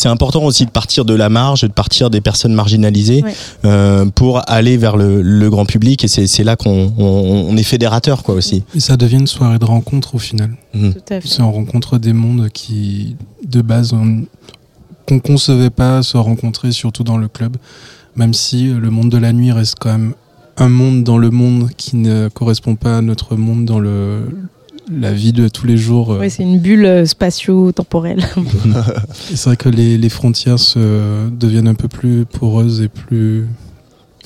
[0.07, 3.33] important aussi de partir de la marge, de partir des personnes marginalisées Ouais.
[3.65, 7.57] euh, pour aller vers le, le grand public et c'est c'est là qu'on on, on
[7.57, 8.61] est fédérateur quoi aussi.
[8.75, 10.51] Et ça devient une soirée de rencontre au final.
[10.73, 11.27] Tout à fait.
[11.27, 13.15] C'est on rencontre des mondes qui,
[13.47, 14.25] de base, on-
[15.07, 17.57] qu'on concevait pas se rencontrer, surtout dans le club.
[18.19, 20.13] Même si euh, le monde de la nuit reste quand même
[20.57, 24.23] un monde dans le monde qui ne correspond pas à notre monde dans le,
[24.91, 26.11] la vie de tous les jours.
[26.11, 26.19] euh.
[26.19, 28.21] Oui, c'est une bulle euh, spatio-temporelle.
[29.13, 33.45] C'est vrai que les, les frontières se deviennent un peu plus poreuses et plus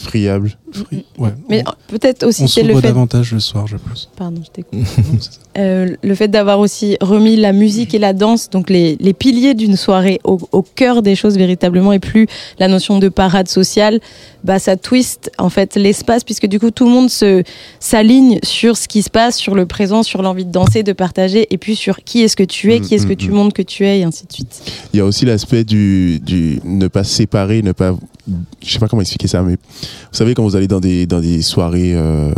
[0.03, 0.57] friables.
[1.17, 1.29] Ouais.
[1.49, 2.81] Mais peut-être aussi c'est le fait.
[2.81, 4.09] davantage le soir, je pense.
[4.15, 4.79] Pardon, je t'écoute.
[5.55, 9.53] Euh, le fait d'avoir aussi remis la musique et la danse, donc les, les piliers
[9.53, 12.25] d'une soirée au, au cœur des choses véritablement, et plus
[12.57, 13.99] la notion de parade sociale,
[14.43, 17.43] bah ça twist en fait l'espace puisque du coup tout le monde se
[17.79, 21.45] s'aligne sur ce qui se passe, sur le présent, sur l'envie de danser, de partager,
[21.51, 23.85] et puis sur qui est-ce que tu es, qui est-ce que tu montres que tu
[23.85, 24.63] es, et ainsi de suite.
[24.91, 27.95] Il y a aussi l'aspect du, du ne pas séparer, ne pas.
[28.27, 31.19] Je sais pas comment expliquer ça, mais vous savez, quand vous allez dans des, dans
[31.19, 32.31] des soirées, euh,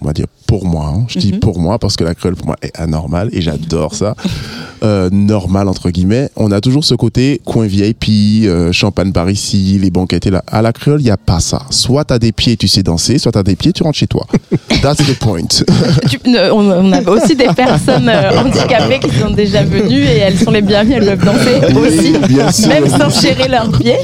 [0.00, 1.40] on va dire pour moi, hein, je dis Mhm.
[1.40, 4.14] pour moi parce que la créole pour moi est anormale et j'adore ça.
[4.84, 6.30] Euh, normal entre guillemets.
[6.36, 10.44] On a toujours ce côté coin VIP, euh, champagne par ici, les banquettes et là.
[10.46, 11.62] À la créole, il n'y a pas ça.
[11.70, 14.24] Soit t'as des pieds, tu sais danser, soit t'as des pieds, tu rentres chez toi.
[14.82, 15.46] That's the point.
[16.08, 16.20] Tu-
[16.52, 20.52] on, on a aussi des personnes euh, handicapées qui sont déjà venues et elles sont
[20.52, 22.68] les bienvenues, elles peuvent danser aussi, bien sûr.
[22.68, 23.96] même sans chérir leurs pieds.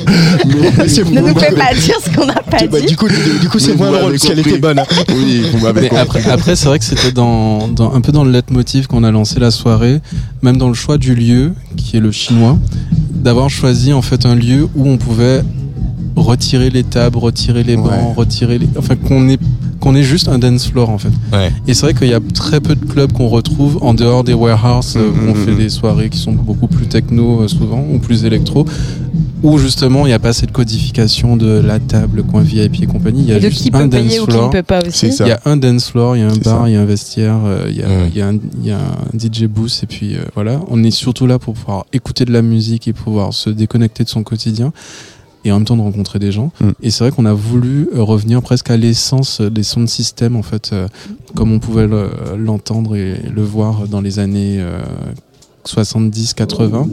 [0.45, 2.87] ne nous fais pas dire ce qu'on n'a pas dit.
[2.87, 3.07] du coup,
[3.41, 4.83] du coup, c'est moins drôle parce qu'elle était bonne.
[5.15, 8.25] Oui, vous m'avez Mais après, après c'est vrai que c'était dans, dans- un peu dans
[8.25, 10.01] le leitmotiv qu'on a lancé la soirée,
[10.43, 12.59] même dans le choix du lieu, qui est le chinois,
[13.13, 15.43] d'avoir choisi en fait un lieu où on pouvait
[16.17, 18.15] retirer les tables, retirer les bancs, Ouais.
[18.17, 19.39] retirer les, enfin qu'on est
[19.81, 21.11] qu'on est juste un dance floor en fait.
[21.67, 24.33] Et c'est vrai qu'il y a très peu de clubs qu'on retrouve en dehors des
[24.33, 27.99] warehouses euh, où on fait des soirées qui sont beaucoup plus techno euh, souvent ou
[27.99, 28.65] plus électro
[29.43, 32.87] où justement il n'y a pas cette codification de la table, le coin VIP et
[32.87, 33.25] compagnie.
[33.25, 34.47] Il y a Et de juste qui peut un payer dance ou qui floor.
[34.47, 34.93] ne peut pas aussi.
[34.93, 35.25] C'est ça.
[35.27, 36.85] Il y a un dance floor, il y a un bar, il y a un
[36.87, 39.81] vestiaire, euh, il y, a, il y a un- il y a un DJ booth
[39.83, 40.61] et puis euh, voilà.
[40.71, 44.09] On est surtout là pour pouvoir écouter de la musique et pouvoir se déconnecter de
[44.09, 44.73] son quotidien
[45.45, 46.51] et en même temps de rencontrer des gens.
[46.61, 46.71] Mm.
[46.83, 50.37] Et c'est vrai qu'on a voulu euh, revenir presque à l'essence des sons de système
[50.37, 50.87] en fait, euh,
[51.35, 54.79] comme on pouvait le- l'entendre et le voir dans les années euh,
[55.67, 56.89] 70-80.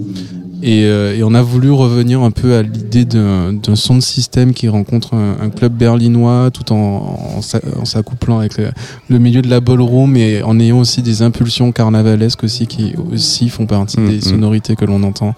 [0.63, 4.53] Et, euh, et on a voulu revenir un peu à l'idée d'un son de système
[4.53, 8.69] qui rencontre un, un club berlinois tout en, en s'a- en s'accouplant avec le,
[9.09, 13.49] le milieu de la ballroom et en ayant aussi des impulsions carnavalesques aussi qui aussi
[13.49, 14.21] font partie Mm, des mm.
[14.21, 15.33] sonorités que l'on entend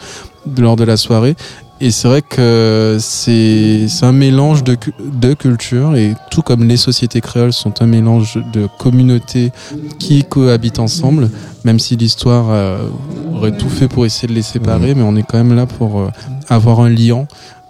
[0.57, 1.35] lors de la soirée.
[1.84, 7.19] Et c'est vrai que c'est un mélange de, de cultures et tout comme les sociétés
[7.19, 9.51] créoles sont un mélange de communautés
[9.99, 11.30] qui cohabitent ensemble,
[11.65, 12.88] même si l'histoire euh,
[13.35, 15.99] aurait tout fait pour essayer de les séparer, mais on est quand même là pour
[15.99, 16.10] euh,
[16.47, 17.27] avoir un liant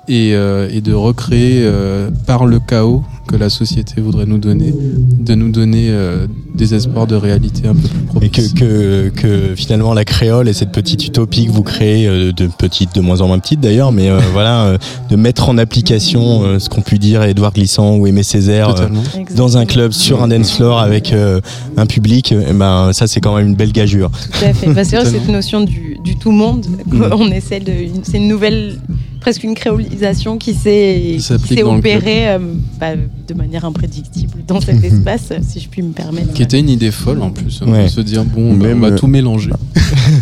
[0.07, 4.73] et, euh, et de recréer euh, par le chaos que la société voudrait nous donner,
[5.19, 8.53] de nous donner euh, des espoirs de réalité un peu plus Et propices.
[8.53, 12.47] que, que, que finalement la créole et cette petite utopie que vous créez, euh, de
[12.47, 14.77] petite, de moins en moins petite d'ailleurs, mais euh, voilà, euh,
[15.09, 18.87] de mettre en application euh, ce qu'ont pu dire Édouard Glissant ou Aimé Césaire euh,
[19.35, 21.39] dans un club sur un dance floor avec euh,
[21.77, 24.11] un public, eh ben ça c'est quand même une belle gageure.
[24.11, 24.67] Tout à fait.
[24.73, 27.03] Bah, c'est vrai, cette notion du, du tout monde, Mm.
[27.13, 27.71] on essaie de.
[27.71, 28.77] une- C'est une nouvelle,
[29.21, 31.17] presque une créolisation qui s'est
[31.63, 32.39] opérée euh,
[32.79, 32.87] bah,
[33.27, 36.33] de manière imprédictible dans cet espace, si je puis me permettre.
[36.33, 37.83] Qui était une idée folle en plus, hein, Ouais.
[37.85, 39.51] de se dire bon, bah, Même, on va euh, tout mélanger.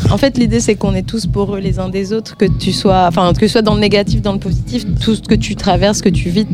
[0.09, 2.71] En fait, l'idée, c'est qu'on est tous pour eux les uns des autres, que tu
[2.73, 5.55] sois, enfin, que ce soit dans le négatif, dans le positif, tout ce que tu
[5.55, 6.45] traverses, que tu vis,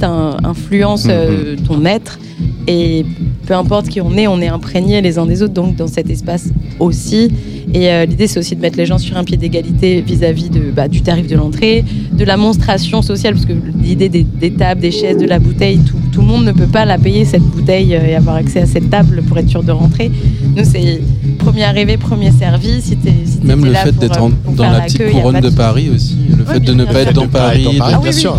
[0.43, 2.19] influence euh, ton être.
[2.67, 3.05] Et
[3.47, 6.09] peu importe qui on est, on est imprégnés les uns des autres, donc dans cet
[6.09, 6.49] espace
[6.79, 7.29] aussi.
[7.73, 10.71] Et euh, l'idée, c'est aussi de mettre les gens sur un pied d'égalité vis-à-vis de,
[10.71, 11.83] bah, du tarif de l'entrée,
[12.13, 15.79] de la monstration sociale, parce que l'idée des, des tables, des chaises, de la bouteille,
[15.79, 18.59] tout, tout le monde ne peut pas la payer, cette bouteille, euh, et avoir accès
[18.61, 20.09] à cette table pour être sûr de rentrer.
[20.55, 20.99] Nous, c'est
[21.37, 22.81] premier arrivé, premier servi.
[22.81, 25.39] Si t'es- si Même le là fait d'être euh, dans la la petite queue, couronne
[25.41, 25.49] de.
[25.51, 27.71] Paris aussi, le fait de ne pas être dans Paris, dans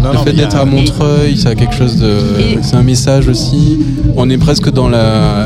[0.03, 2.17] le non, fait d'être à Montreuil, ça a quelque chose de,
[2.63, 3.79] c'est un message aussi.
[4.17, 4.89] On est presque dans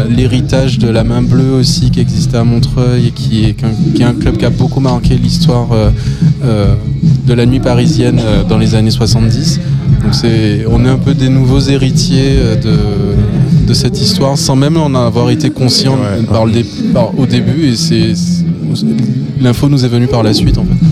[0.08, 4.00] l'héritage de la main bleue aussi qui existait à Montreuil et qui est, qu'un- qui
[4.00, 5.90] est un club qui a beaucoup marqué l'histoire euh,
[6.44, 6.74] euh,
[7.26, 9.60] de la nuit parisienne euh, dans les années 70.
[10.02, 14.56] Donc c'est, on est un peu des nouveaux héritiers euh, de, de cette histoire sans
[14.56, 16.24] même en avoir été conscient Ouais.
[16.28, 18.14] par le dé- par- au début et c'est-
[19.40, 20.86] l'info nous est venue par la suite en fait.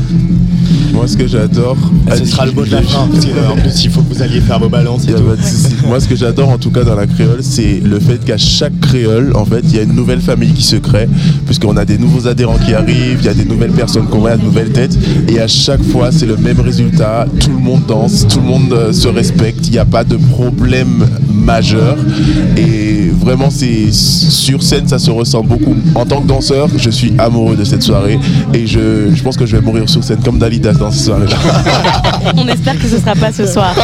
[1.00, 1.78] Moi, ce que j'adore.
[2.14, 4.42] Ce sera le mot de la fin, parce qu'en plus il faut que vous alliez
[4.42, 5.22] faire vos balances et tout.
[5.88, 8.78] Moi, ce que j'adore en tout cas dans la créole, c'est le fait qu'à chaque
[8.80, 11.08] créole, en fait, il y a une nouvelle famille qui se crée,
[11.46, 14.36] puisqu'on a des nouveaux adhérents qui arrivent, il y a des nouvelles personnes qu'on voit,
[14.36, 17.24] de nouvelles têtes, et à chaque fois, c'est le même résultat.
[17.38, 20.16] Tout le monde danse, tout le monde euh, se respecte, il n'y a pas de
[20.16, 21.96] problème majeur,
[22.58, 25.76] et vraiment, c'est sur scène, ça se ressent beaucoup.
[25.94, 28.18] En tant que danseur, je suis amoureux de cette soirée,
[28.52, 30.89] et je, je pense que je vais mourir sur scène comme Dalida dans
[32.36, 33.74] On espère que ce sera pas ce soir.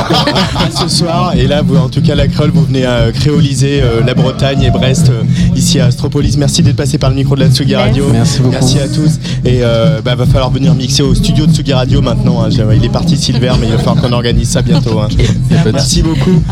[0.71, 1.33] ce soir.
[1.37, 4.63] Et là, vous, en tout cas, la Creole, vous venez à créoliser euh, la Bretagne
[4.63, 5.23] et Brest euh,
[5.57, 6.37] ici à Astropolis.
[6.37, 8.07] Merci d'être passé par le micro de la Tsugi Radio.
[8.13, 8.53] Merci beaucoup.
[8.53, 9.19] Merci à tous.
[9.45, 12.43] Et euh, bah, va falloir venir mixer au studio de Tsugi Radio maintenant.
[12.45, 12.49] hein.
[12.75, 15.01] Il est parti Silver, mais il va falloir qu'on organise ça bientôt.
[15.01, 15.09] hein.
[15.73, 16.43] Merci beaucoup.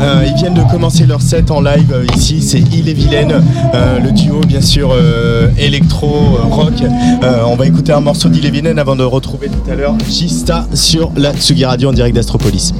[0.00, 3.42] Euh, ils viennent de commencer leur set en live euh, ici, c'est Il et Vilaine,
[3.74, 6.72] euh, le duo bien sûr euh, électro euh, rock.
[6.82, 9.94] Euh, on va écouter un morceau d'Il et Vilaine avant de retrouver tout à l'heure
[10.08, 12.72] Gista sur la Tsugi Radio en direct d'Astropolis.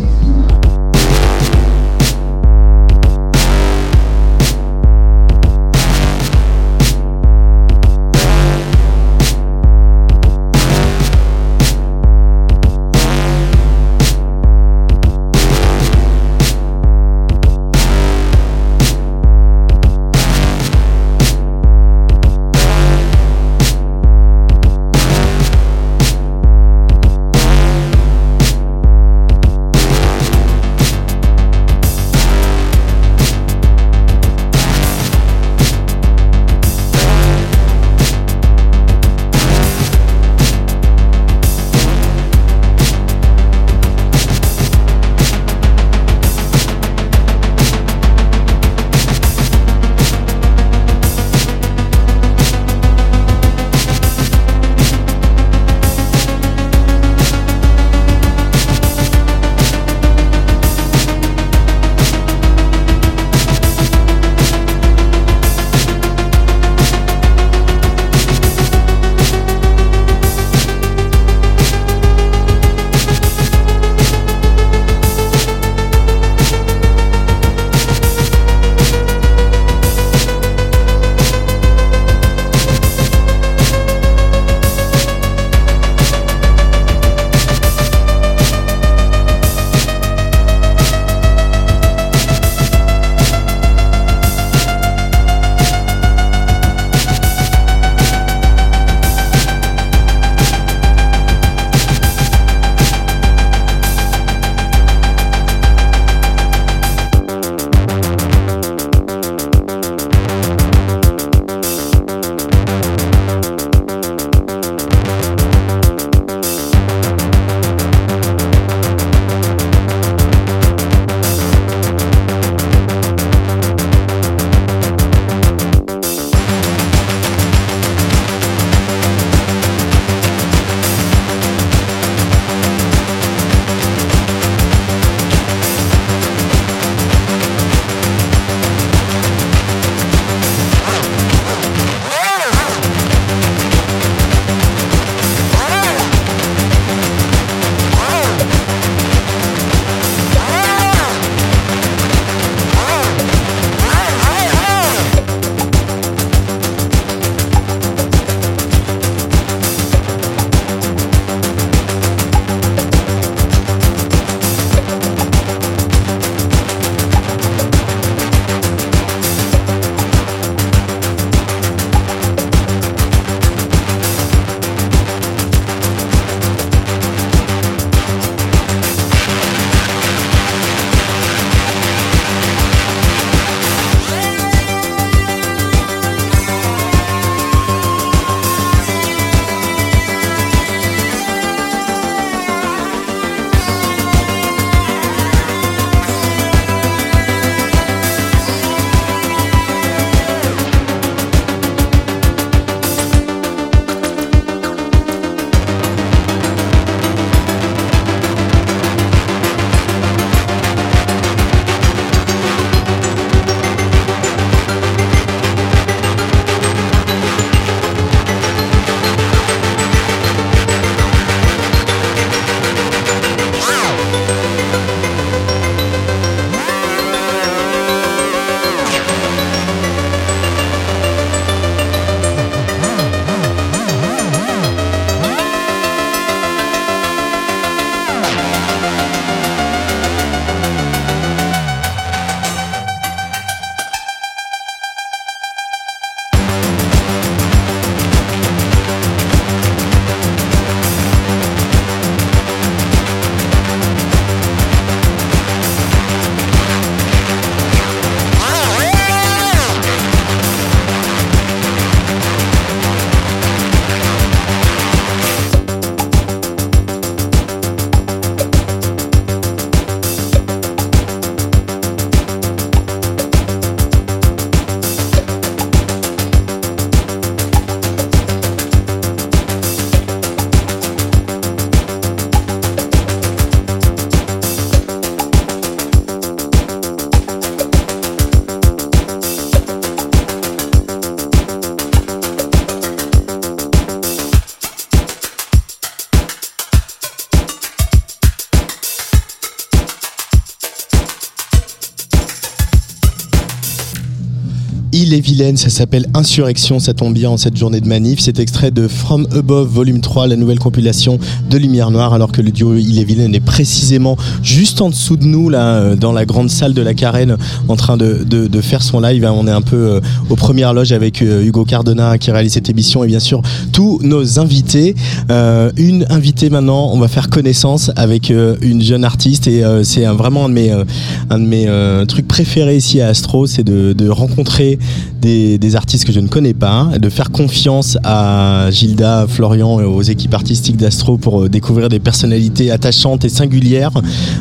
[305.37, 308.21] Ça s'appelle Insurrection, ça tombe bien en cette journée de manif.
[308.21, 311.19] C'est extrait de From Above Volume 3, la nouvelle compilation
[311.51, 315.51] de Lumière Noire, alors que le duo Ille-et-Vilaine est précisément juste en dessous de nous,
[315.51, 317.37] là, euh, dans la grande salle de la Carène,
[317.69, 318.25] en train de,
[318.63, 319.29] faire son live.
[319.31, 320.01] On est un peu euh,
[320.31, 323.43] aux premières loges avec euh, Hugo Cardona qui réalise cette émission et bien sûr
[323.73, 324.95] tous nos invités.
[325.29, 330.49] Une invitée maintenant, on va faire connaissance avec une jeune artiste et c'est vraiment un
[330.49, 334.79] de mes, trucs préférés ici à Astro, c'est de, de rencontrer
[335.27, 339.81] des, des artistes que je ne connais pas, de faire confiance à Gilda, à Florian
[339.81, 343.91] et aux équipes artistiques d'Astro pour euh, découvrir des personnalités attachantes et singulières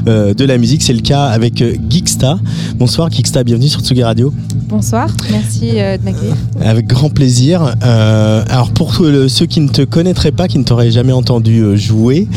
[0.08, 0.84] euh, de la musique.
[0.84, 2.38] C'est le cas avec euh, Geeksta.
[2.78, 4.32] Bonsoir Geeksta, bienvenue sur Tsugi Radio.
[4.70, 6.36] Bonsoir, merci euh, de m'accueillir.
[6.62, 7.76] Avec grand plaisir.
[7.84, 12.28] Euh, alors pour ceux qui ne te connaîtraient pas, qui ne t'auraient jamais entendu jouer,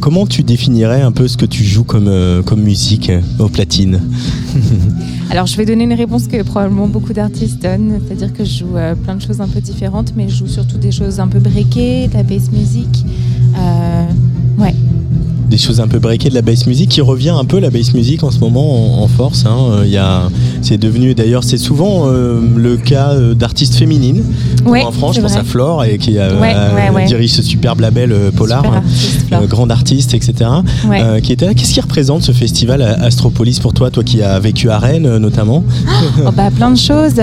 [0.00, 4.00] comment tu définirais un peu ce que tu joues comme, comme musique aux platines
[5.32, 8.76] Alors je vais donner une réponse que probablement beaucoup d'artistes donnent, c'est-à-dire que je joue
[8.76, 11.38] euh, plein de choses un peu différentes, mais je joue surtout des choses un peu
[11.38, 13.06] breakées, de la bass music.
[13.56, 14.04] Euh,
[14.62, 14.74] ouais.
[15.48, 17.94] Des choses un peu breakées de la bass music qui revient un peu la bass
[17.94, 19.46] music en ce moment en, force.
[19.46, 19.56] hein.
[19.70, 20.28] Euh, Il y a,
[20.62, 24.22] c'est devenu d'ailleurs c'est souvent euh, le cas euh, d'artistes féminines.
[24.64, 25.40] Ouais, en France, je pense vrai.
[25.40, 27.04] à Flore et qui euh, Ouais, ouais, ouais.
[27.06, 29.42] dirige ce superbe label Polar, Super artiste, Flore.
[29.42, 30.50] euh, grande artiste, etc.
[31.22, 31.54] Qui était là.
[31.54, 35.16] Qu'est-ce qui représente ce festival à Astropolis pour toi, toi qui as vécu à Rennes
[35.18, 35.64] notamment
[36.26, 37.14] Oh, bah, plein de choses.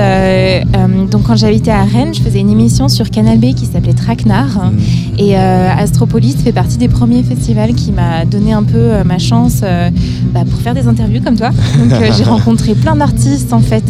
[1.12, 4.72] Donc quand j'habitais à Rennes, je faisais une émission sur Canal B qui s'appelait Traquenard.
[5.20, 9.18] Et euh, Astropolis fait partie des premiers festivals qui m'a donné un peu euh, ma
[9.18, 9.90] chance euh,
[10.34, 11.50] bah, pour faire des interviews comme toi.
[11.78, 13.84] Donc j'ai rencontré plein d'artistes en fait.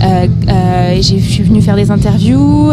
[0.00, 2.72] je suis venue faire des interviews.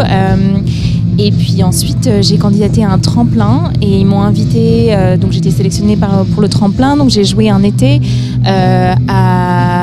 [1.17, 4.95] et puis ensuite, j'ai candidaté à un tremplin et ils m'ont invité.
[5.19, 6.95] donc j'étais sélectionnée par, pour le tremplin.
[6.95, 7.99] Donc j'ai joué un été
[8.45, 9.74] à.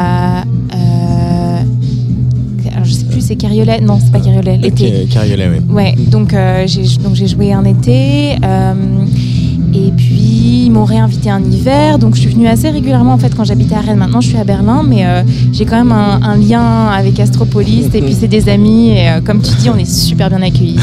[3.22, 4.58] C'est Carriolet Non, c'est pas Carriolet.
[4.58, 5.04] L'été.
[5.04, 5.74] Ok, Carriolet, oui.
[5.74, 8.36] Ouais, donc euh, j'ai donc j'ai joué un été.
[8.44, 8.74] euh,
[9.74, 13.34] et puis ils m'ont réinvité un hiver, donc je suis venue assez régulièrement en fait
[13.34, 13.96] quand j'habitais à Rennes.
[13.96, 17.86] Maintenant je suis à Berlin, mais euh, j'ai quand même un, un lien avec Astropolis
[17.94, 20.76] et puis c'est des amis et euh, comme tu dis on est super bien accueillis.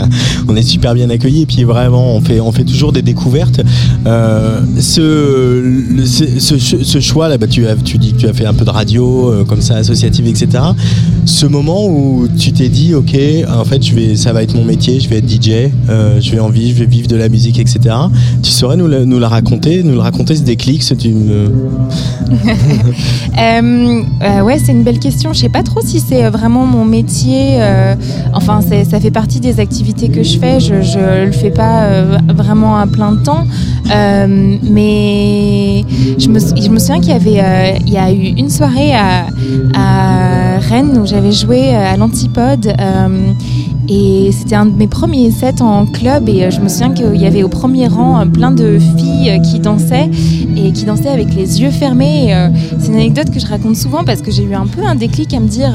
[0.48, 3.60] on est super bien accueillis et puis vraiment on fait, on fait toujours des découvertes.
[4.06, 5.00] Euh, ce,
[5.60, 8.46] le- ce, ce- ce choix là, bah, tu, as, tu dis que tu as fait
[8.46, 10.62] un peu de radio comme ça associative etc.
[11.26, 13.16] Ce moment où tu t'es dit ok
[13.48, 16.30] en fait je vais, ça va être mon métier, je vais être DJ, euh, je
[16.30, 17.80] vais en vivre, je vais vivre de la musique etc.
[18.42, 21.48] Tu saurais nous nous la raconter, nous le raconter ce déclic, ce tu Euh,
[24.22, 25.32] euh, ouais, c'est une belle question.
[25.32, 27.60] Je sais pas trop si c'est vraiment mon métier.
[27.60, 27.94] euh,
[28.32, 30.60] enfin, ça fait partie des activités que je fais.
[30.60, 33.46] Je, je le fais pas euh, vraiment à plein temps.
[33.94, 35.84] Euh, mais
[36.18, 38.94] je me, je me souviens qu'il y avait, euh, il y a eu une soirée
[38.94, 39.26] à,
[39.74, 42.72] à Rennes où j'avais joué euh, à l'Antipode.
[43.88, 47.16] Et c'était un de mes premiers sets en club et euh, je me souviens qu'il
[47.16, 50.10] y avait au premier rang euh, plein de filles euh, qui dansaient
[50.56, 52.34] et qui dansaient avec les yeux fermés.
[52.78, 55.34] C'est une anecdote que je raconte souvent parce que j'ai eu un peu un déclic
[55.34, 55.72] à me dire,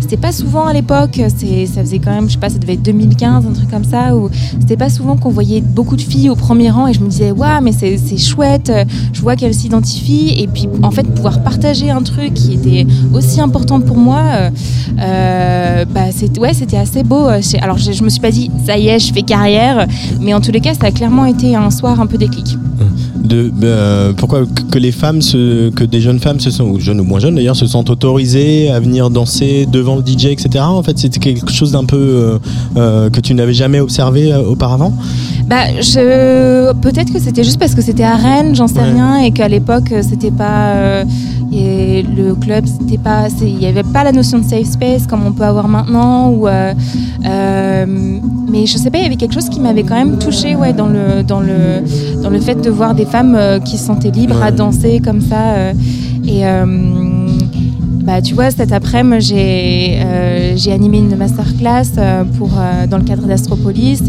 [0.00, 2.82] c'était pas souvent à l'époque, ça faisait quand même, je sais pas, ça devait être
[2.82, 4.28] 2015, un truc comme ça, où
[4.58, 7.30] c'était pas souvent qu'on voyait beaucoup de filles au premier rang et je me disais,
[7.30, 8.72] waouh, mais c'est, chouette,
[9.12, 13.40] je vois qu'elles s'identifient et puis en fait pouvoir partager un truc qui était aussi
[13.40, 14.50] important pour moi,
[14.96, 17.28] bah, c'était assez beau.
[17.60, 19.86] Alors je, je me suis pas dit, ça y est, je fais carrière,
[20.20, 22.56] mais en tous les cas, ça a clairement été un soir un peu déclic.
[23.24, 27.04] de euh, pourquoi que les femmes que des jeunes femmes se sont ou jeunes ou
[27.04, 30.98] moins jeunes d'ailleurs se sont autorisées à venir danser devant le DJ etc en fait
[30.98, 32.38] c'était quelque chose d'un peu euh,
[32.76, 34.92] euh, que tu n'avais jamais observé auparavant?
[35.46, 36.72] Bah, je...
[36.80, 38.92] peut-être que c'était juste parce que c'était à Rennes, j'en sais Ouais.
[38.92, 41.04] rien, et qu'à l'époque euh, c'était pas euh,
[41.52, 45.24] et le club, c'était pas, il n'y avait pas la notion de safe space comme
[45.24, 46.30] on peut avoir maintenant.
[46.30, 46.72] Ou euh,
[47.26, 47.86] euh,
[48.50, 50.72] mais je sais pas, il y avait quelque chose qui m'avait quand même touché, ouais,
[50.72, 51.82] dans le dans le
[52.22, 55.20] dans le fait de voir des femmes euh, qui se sentaient libres à danser comme
[55.20, 55.52] ça.
[55.56, 55.72] euh,
[56.26, 56.64] et euh,
[58.04, 62.98] bah, tu vois, cet après-midi, j'ai euh, j'ai animé une masterclass euh, pour, euh, dans
[62.98, 64.02] le cadre d'Astropolis,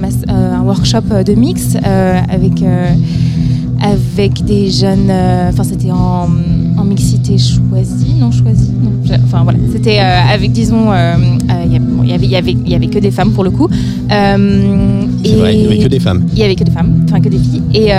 [0.00, 1.76] mas- un workshop de mix
[2.30, 2.62] avec,
[3.82, 5.10] avec des jeunes.
[5.50, 6.28] Enfin, c'était en,
[6.78, 8.70] en mixité choisie, non choisie
[9.24, 9.58] Enfin, voilà.
[9.72, 13.30] C'était avec, disons, il bon, y avait- il y avait- y avait que des femmes
[13.32, 13.68] pour le coup.
[14.08, 14.14] C'est
[15.36, 16.22] vrai, il y et- avait que des femmes.
[16.32, 17.62] Il y avait que des femmes, enfin que des filles.
[17.74, 17.90] Et.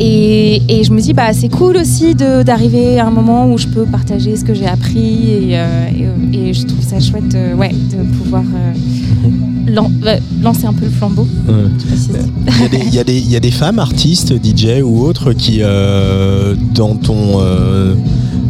[0.00, 3.58] Euh, et, et je me dis, bah, c'est cool aussi d'arriver à un moment où
[3.58, 5.88] je peux partager ce que j'ai appris et, euh,
[6.32, 9.28] et, et je trouve ça chouette euh, ouais, de pouvoir euh,
[9.72, 11.26] lan- euh, lancer un peu le flambeau.
[11.48, 11.54] Ouais.
[11.96, 14.32] Si Il y, a des, il y a des- il y a des femmes artistes,
[14.42, 17.94] DJ ou autres, qui, euh, dans ton, euh,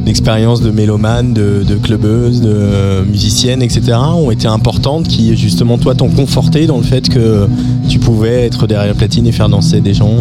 [0.04, 3.92] d'expériences de mélomanes, de, de clubbeuses, de musiciennes, etc.
[4.16, 7.46] ont été importantes, qui justement toi t'ont conforté dans le fait que
[7.88, 10.14] tu pouvais être derrière la platine et faire danser des gens.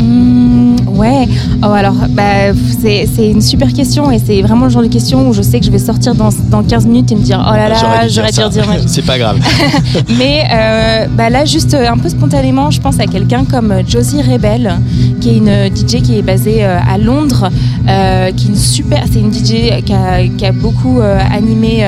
[0.00, 0.02] Euh.
[0.02, 1.28] Mmh, ouais,
[1.62, 5.32] oh, alors bah, c'est une super question et c'est vraiment le genre de question où
[5.32, 7.68] je sais que je vais sortir dans, dans 15 minutes et me dire oh là
[7.68, 8.64] là, j'aurais dû dire.
[8.86, 9.38] C'est pas grave.
[10.18, 14.22] Mais euh, bah là, juste euh, un peu spontanément, je pense à quelqu'un comme Josie
[14.22, 14.78] Rebel,
[15.20, 17.50] qui est une DJ qui est basée euh, à Londres,
[17.88, 21.84] euh, qui est une super, c'est une DJ qui a, qui a beaucoup euh, animé.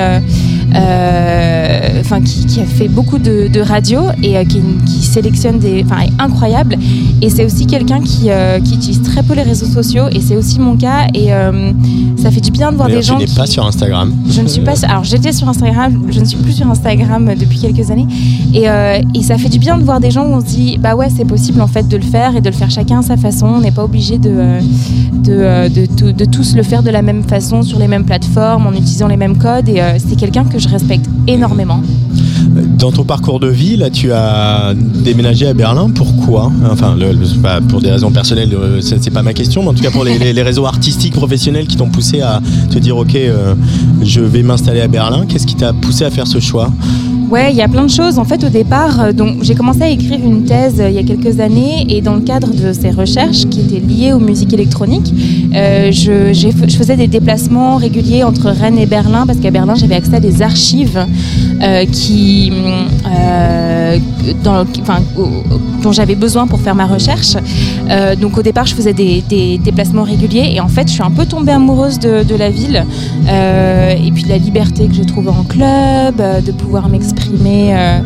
[0.75, 4.61] Euh, Enfin, qui, qui a fait beaucoup de, de radio et euh, qui,
[5.01, 6.75] sélectionne des, enfin, est incroyable.
[7.21, 10.35] Et c'est aussi quelqu'un qui, euh, qui utilise très peu les réseaux sociaux et c'est
[10.35, 11.07] aussi mon cas.
[11.13, 11.29] Et
[12.21, 13.17] ça fait du bien de voir des gens.
[13.17, 14.13] tu n'es pas sur Instagram.
[14.29, 14.73] je ne suis pas.
[14.87, 18.07] Alors j'étais sur Instagram, je ne suis plus sur Instagram depuis quelques années,
[18.53, 20.95] et, et ça fait du bien de voir des gens où on se dit bah
[20.95, 23.17] ouais c'est possible en fait de le faire et de le faire chacun à sa
[23.17, 23.47] façon.
[23.47, 24.59] On n'est pas obligé de
[25.21, 29.07] de, de tous le faire de la même façon sur les mêmes plateformes en utilisant
[29.07, 29.69] les mêmes codes.
[29.69, 31.81] Et euh, c'est quelqu'un que je respecte énormément.
[32.77, 35.89] Dans ton parcours de vie, là, tu as déménagé à Berlin.
[35.93, 36.51] Pourquoi?
[36.69, 39.91] Enfin, le- pour des raisons personnelles, euh, c'est pas ma question, mais en tout cas
[39.91, 43.53] pour les, les- les réseaux artistiques, professionnels qui t'ont poussé à te dire, ok, euh,
[44.03, 45.25] je vais m'installer à Berlin.
[45.27, 46.71] Qu'est-ce qui t'a poussé à faire ce choix?
[47.31, 48.19] Ouais, il y a plein de choses.
[48.19, 50.99] En fait, au départ, euh, donc j'ai commencé à écrire une thèse euh, il y
[50.99, 54.51] a quelques années, et dans le cadre de ces recherches qui étaient liées aux musiques
[54.51, 55.13] électroniques,
[55.55, 60.15] euh, je, faisais des déplacements réguliers entre Rennes et Berlin, parce qu'à Berlin, j'avais accès
[60.15, 61.05] à des archives
[61.93, 62.51] qui,
[64.43, 67.35] dont j'avais besoin pour faire ma recherche.
[68.19, 71.25] Donc au départ, je faisais des, déplacements réguliers, et en fait, je suis un peu
[71.25, 72.83] tombée amoureuse de, de la ville,
[73.27, 77.20] et puis de la liberté que je trouvais en club, de pouvoir m'exprimer
[77.73, 77.99] euh,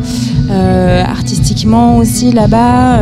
[0.52, 3.00] euh, artistiquement aussi là-bas.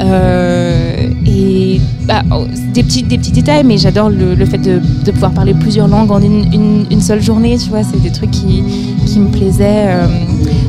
[0.00, 4.80] euh, et bah, oh, des, petits, des petits détails, mais j'adore le, le fait de,
[5.04, 8.30] de pouvoir parler plusieurs langues en une, une- seule journée, tu vois, c'est des trucs
[8.30, 8.62] qui,
[9.06, 9.86] qui me plaisaient.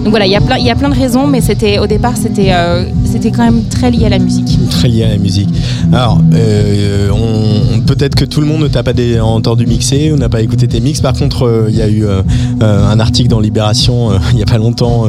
[0.04, 0.58] Donc voilà, il y a plein-
[0.90, 1.42] de raisons, mais
[1.80, 2.52] au départ, c'était
[3.12, 4.58] c'était quand même très lié à la musique.
[4.70, 5.50] Très lié à la musique.
[5.92, 10.30] Alors, euh, on- peut-être que tout le monde ne t'a pas entendu mixer ou n'a
[10.30, 11.02] pas écouté tes mix.
[11.02, 12.22] Par contre, euh, il y a eu euh,
[12.62, 15.06] un article dans Libération il n'y a pas longtemps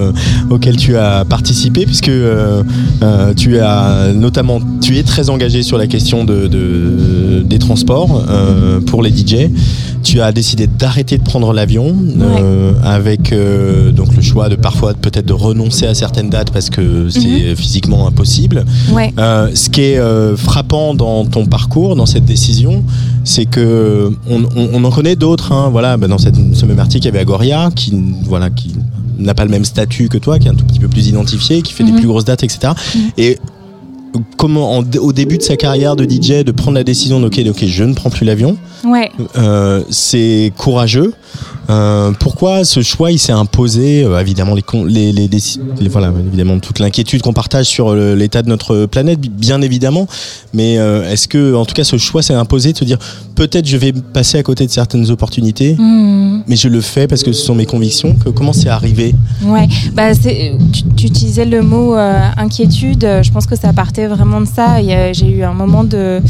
[0.51, 2.11] auquel tu as participé, puisque
[3.37, 8.23] tu as notamment, tu es très engagé sur la question de, de- des transports
[8.87, 9.51] pour les DJ.
[10.03, 11.95] Tu as décidé d'arrêter de prendre l'avion
[12.85, 13.35] avec
[13.95, 17.90] donc le choix de parfois peut-être de renoncer à certaines dates parce que c'est physiquement
[18.07, 18.65] impossible.
[18.93, 19.13] Ouais.
[19.19, 22.83] Euh, ce qui est euh, frappant dans ton parcours, dans cette décision,
[23.25, 25.53] c'est que on, on- on en connaît d'autres.
[25.53, 25.69] hein.
[25.71, 27.93] voilà, bah, dans cette, ce même article, il y avait Agoria qui,
[28.25, 28.75] voilà, qui
[29.19, 31.61] n'a pas le même statut que toi, qui est un tout petit peu plus identifié,
[31.63, 31.99] qui fait des Mhm.
[31.99, 32.73] plus grosses dates, etc.
[33.19, 33.39] Et
[34.37, 37.41] comment, en- au début de sa carrière de DJ, de prendre la décision de ok,
[37.49, 38.57] ok, je ne prends plus l'avion.
[38.85, 39.11] Ouais.
[39.37, 41.13] Euh, c'est courageux.
[41.71, 46.13] Euh, pourquoi ce choix il s'est imposé Euh, Évidemment les, les, les, déci- les- voilà
[46.27, 50.07] évidemment toute l'inquiétude qu'on partage sur le- l'état de notre planète bi- bien évidemment.
[50.53, 52.99] Mais euh, est-ce que en tout cas ce choix s'est imposé de se dire
[53.37, 56.43] peut-être je vais passer à côté de certaines opportunités, Mhm.
[56.49, 58.15] mais je le fais parce que ce sont mes convictions.
[58.15, 59.15] Que, comment c'est arrivé?
[59.45, 63.05] Ouais, bah tu, tu utilisais le mot euh, inquiétude.
[63.05, 64.83] euh, Je pense que ça partait vraiment de ça.
[65.13, 66.21] J'ai eu un moment de.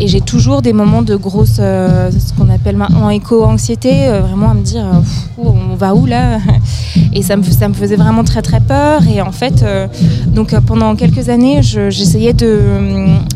[0.00, 1.56] Et j'ai toujours des moments de grosse.
[1.60, 3.90] euh, ce qu'on appelle maintenant éco-anxiété.
[4.08, 4.92] euh, vraiment à me dire euh,
[5.38, 6.38] on va où là
[7.12, 9.02] Et ça me, ça me faisait vraiment très très peur.
[9.08, 9.86] Et en fait, euh,
[10.28, 12.60] donc euh, pendant quelques années, je- j'essayais de.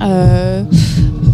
[0.02, 0.62] euh,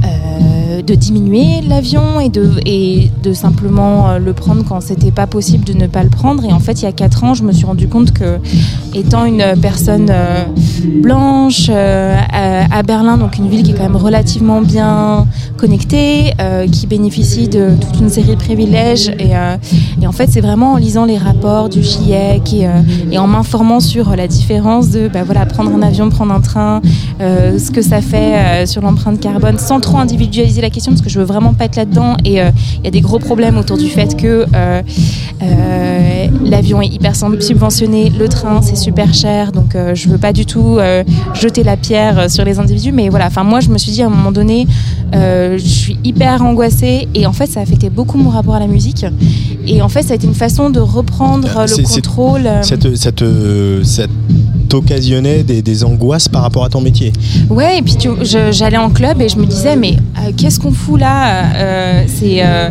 [0.04, 5.64] euh, de diminuer l'avion et de, et de simplement le prendre quand c'était pas possible
[5.64, 6.44] de ne pas le prendre.
[6.44, 8.38] Et en fait, il y a quatre ans, je me suis rendu compte que,
[8.92, 10.10] étant une personne
[11.02, 15.26] blanche à, Berlin, donc une ville qui est quand même relativement bien
[15.56, 16.34] connectée,
[16.70, 19.30] qui bénéficie de toute une série de privilèges, et,
[20.00, 22.70] et en fait, c'est vraiment en lisant les rapports du GIEC et, euh,
[23.10, 26.80] et en m'informant sur la différence de bah, voilà, prendre un avion, prendre un train,
[27.20, 31.02] euh, ce que ça fait euh, sur l'empreinte carbone, sans trop individualiser la question, parce
[31.02, 32.16] que je veux vraiment pas être là-dedans.
[32.24, 34.82] Et euh, il y a des gros problèmes autour du fait que euh,
[35.42, 40.32] euh, l'avion est hyper subventionné, le train c'est super cher, donc euh, je veux pas
[40.32, 41.04] du tout euh,
[41.34, 42.92] jeter la pierre sur les individus.
[42.92, 44.66] Mais voilà, enfin moi je me suis dit à un moment donné,
[45.14, 48.60] euh, je suis hyper angoissée et en fait ça a affecté beaucoup mon rapport à
[48.60, 49.06] la musique.
[49.82, 52.46] En fait ça a été une façon de reprendre le C'est- c'est- contrôle.
[52.46, 54.04] euh, Ça te- ça te- ça
[54.68, 57.12] t'occasionnait des, des angoisses par rapport à ton métier
[57.50, 57.96] Ouais, et puis
[58.52, 62.44] j'allais en club et je me disais, mais euh, qu'est-ce qu'on fout là Euh, C'est
[62.44, 62.70] euh,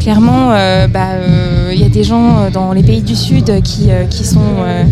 [0.00, 3.62] clairement, euh, bah, euh, il y a des gens euh, dans les pays du Sud
[3.62, 4.40] qui, euh, qui sont.
[4.60, 4.84] euh,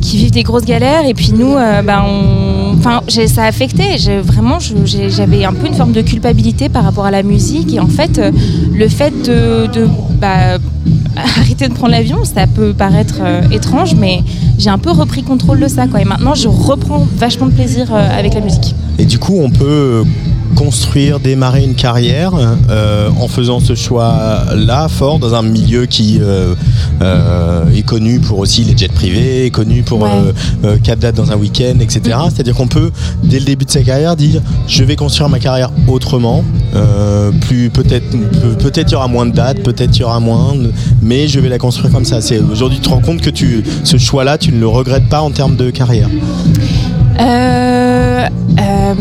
[0.00, 3.96] qui vivent des grosses galères et puis nous euh, bah, on, enfin, ça a affecté.
[4.22, 7.74] Vraiment, j'avais un peu une forme de culpabilité par rapport à la musique.
[7.74, 8.30] Et en fait, euh,
[8.72, 9.88] le fait de, de,
[10.20, 10.58] bah,
[11.16, 14.20] arrêter de prendre l'avion, ça peut paraître euh, étrange, mais
[14.58, 15.84] j'ai un peu repris contrôle de ça.
[15.98, 18.74] Et maintenant, je reprends vachement de plaisir euh, avec la musique.
[18.98, 20.04] Et du coup, on peut
[20.56, 22.32] construire, démarrer une carrière
[22.70, 26.54] euh, en faisant ce choix-là fort dans un milieu qui euh,
[27.02, 30.78] euh, est connu pour aussi les jets privés, est connu pour Ouais.
[30.82, 32.16] quatre dates dans un week-end, etc.
[32.32, 32.90] C'est-à-dire qu'on peut,
[33.24, 36.44] dès le début de sa carrière, dire je vais construire ma carrière autrement.
[37.42, 40.54] Plus peut-être, peut- peut-être il y aura moins de dates, peut-être il y aura moins,
[41.02, 42.20] mais je vais la construire comme ça.
[42.20, 45.20] C'est aujourd'hui, tu te rends compte que tu, ce choix-là, tu ne le regrettes pas
[45.20, 46.08] en termes de carrière.
[47.20, 48.26] Euh,
[48.60, 48.94] euh,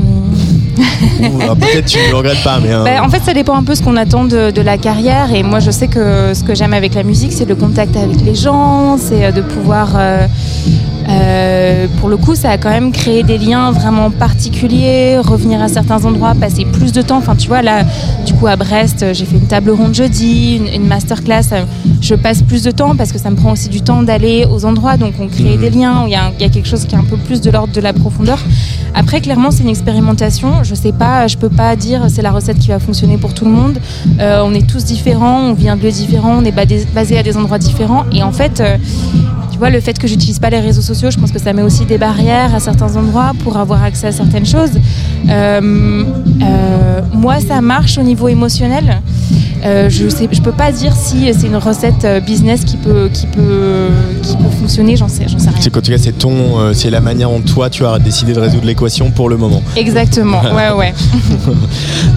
[1.56, 4.26] peut-être tu ne pas, euh, Bah, en fait, ça dépend un peu ce qu'on attend
[4.26, 5.34] de, la carrière.
[5.34, 8.22] Et moi, je sais que ce que j'aime avec la musique, c'est le contact avec
[8.22, 9.94] les gens, c'est euh, de pouvoir.
[9.96, 10.28] euh,
[11.10, 15.68] euh, pour le coup, ça a quand même créé des liens vraiment particuliers, revenir à
[15.68, 17.18] certains endroits, passer plus de temps.
[17.18, 17.84] Enfin, tu vois, là,
[18.26, 21.54] du coup, à Brest, euh, j'ai fait une table ronde jeudi, une, une masterclass.
[21.54, 21.64] euh,
[22.02, 24.66] Je passe plus de temps parce que ça me prend aussi du temps d'aller aux
[24.66, 24.98] endroits.
[24.98, 25.62] Donc, on crée Mhm.
[25.62, 27.18] des liens, où il y, a il y a quelque chose qui est un peu
[27.18, 28.40] plus de l'ordre de la profondeur.
[28.94, 30.64] Après, clairement, c'est une expérimentation.
[30.64, 33.46] Je sais pas, je peux pas dire c'est la recette qui va fonctionner pour tout
[33.46, 33.78] le monde.
[34.20, 37.24] Euh, on est tous différents, on vient de lieux différents, on est basé, basé à
[37.24, 38.04] des endroits différents.
[38.12, 38.78] Et en fait, euh,
[39.52, 41.62] tu vois, le fait que j'utilise pas les réseaux sociaux, je pense que ça met
[41.62, 44.72] aussi des barrières à certains endroits pour avoir accès à certaines choses.
[45.30, 46.04] Euh,
[46.42, 49.02] euh, moi, ça marche au niveau émotionnel.
[49.66, 53.90] Euh, je je peux pas dire si c'est une recette business qui peut, qui peut,
[54.24, 54.96] qui peut fonctionner.
[54.96, 55.58] J'en sais, j'en sais rien.
[55.60, 58.40] C'est qu'en tout cas, c'est ton, c'est la manière dont toi tu as décidé de
[58.40, 59.62] résoudre l'équation pour le moment.
[59.76, 60.42] Exactement.
[60.42, 60.94] Ouais, ouais.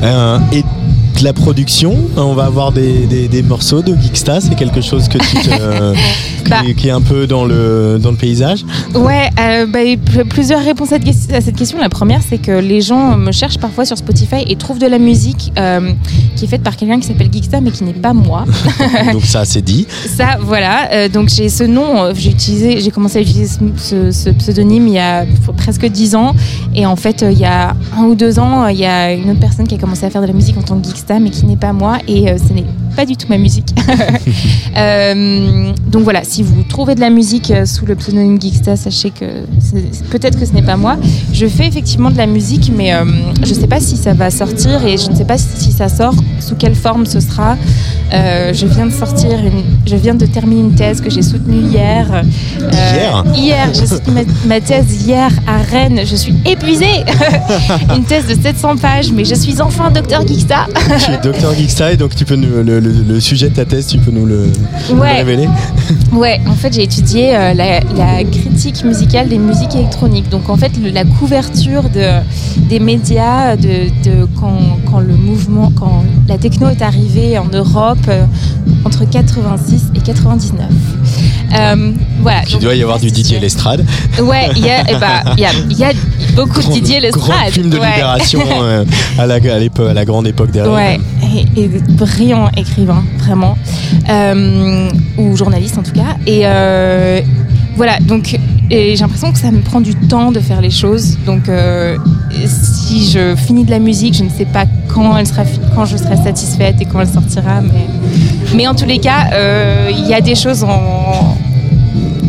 [0.52, 0.64] Et
[1.18, 5.08] de la production, on va avoir des, des- des morceaux de Geeksta, c'est quelque chose
[5.08, 5.94] que tu euh,
[6.64, 8.64] qui, qui est un peu dans le, dans le paysage.
[8.94, 9.80] Ouais, euh, bah,
[10.28, 11.78] plusieurs réponses à cette question.
[11.78, 14.98] La première, c'est que les gens me cherchent parfois sur Spotify et trouvent de la
[14.98, 15.92] musique euh,
[16.36, 18.44] qui est faite par quelqu'un qui s'appelle Geeksta, mais qui n'est pas moi.
[19.12, 19.86] Donc ça, c'est dit.
[19.90, 20.90] Ça, voilà.
[20.92, 22.12] Euh, donc j'ai ce nom.
[22.14, 25.26] J'ai utilisé, j'ai commencé à utiliser ce, ce- pseudonyme il y a
[25.56, 26.34] presque dix ans.
[26.74, 29.40] Et en fait, il y a un ou deux ans, il y a une autre
[29.40, 31.46] personne qui a commencé à faire de la musique en tant que Geeksta, mais qui
[31.46, 31.98] n'est pas moi.
[32.08, 32.64] Et euh, ce n'est
[32.96, 33.74] pas du tout ma musique.
[34.76, 39.10] Euh, donc voilà, si vous trouvez de la musique euh, sous le pseudonyme Geeksta, sachez
[39.10, 39.44] que
[40.10, 40.96] peut-être que ce n'est pas moi.
[41.32, 43.04] Je fais effectivement de la musique, mais euh,
[43.42, 45.88] je ne sais pas si ça va sortir et je ne sais pas si ça
[45.88, 47.56] sort, sous quelle forme ce sera.
[48.12, 51.60] Euh, je viens de sortir, une, je viens de terminer une thèse que j'ai soutenue
[51.68, 52.06] hier.
[52.12, 52.22] Euh,
[52.92, 56.00] Hier Hier, j'ai soutenu ma, ma thèse hier à Rennes.
[56.04, 57.04] Je suis épuisée.
[57.96, 60.66] une thèse de 700 pages, mais je suis enfin docteur Geeksta.
[61.04, 63.64] Tu es docteur Geeksta et donc tu peux nous- le, le- le sujet de ta
[63.64, 64.46] thèse, tu peux nous le,
[64.88, 65.16] nous le Ouais.
[65.18, 65.48] révéler.
[66.12, 70.28] Ouais, en fait, j'ai étudié euh, la, la critique musicale des musiques électroniques.
[70.28, 72.20] Donc, en fait, la couverture de,
[72.68, 74.58] des médias de, de quand,
[74.90, 78.24] quand le mouvement, quand la techno est arrivée en Europe euh,
[78.84, 80.66] entre 86 et 99.
[81.52, 82.42] Euh, voilà.
[82.50, 83.84] Il doit y avoir du Didier Lestrade.
[84.22, 85.92] Ouais, il y a, eh ben, y a, il y a
[86.34, 87.52] beaucoup de Didier Grand Lestrade.
[87.52, 87.90] film de ouais.
[87.90, 88.84] libération euh,
[89.18, 90.72] à, la, à, à la grande époque derrière.
[90.72, 91.00] Ouais,
[91.56, 93.56] et, et brillant écrivain, vraiment.
[94.08, 96.16] Euh, ou journaliste en tout cas.
[96.26, 96.42] Et
[97.76, 98.38] voilà, donc
[98.70, 101.18] et j'ai l'impression que ça me prend du temps de faire les choses.
[101.26, 101.96] Donc euh,
[102.46, 105.42] si je finis de la musique, je ne sais pas quand, elle sera,
[105.74, 107.60] quand je serai satisfaite et quand elle sortira.
[107.60, 107.86] Mais,
[108.54, 110.64] mais en tous les cas, euh, il y a des choses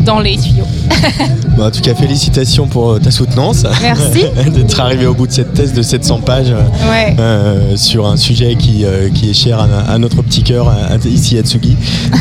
[0.04, 0.66] dans les tuyaux.
[1.56, 3.64] Bon, en tout cas, félicitations pour euh, ta soutenance.
[3.82, 4.24] Merci.
[4.54, 7.14] D'être arrivé au bout de cette thèse de 700 pages euh, Ouais.
[7.18, 10.96] euh, sur un sujet qui, euh, qui est cher à, à notre petit cœur à-
[11.06, 11.76] ici à Tsugi,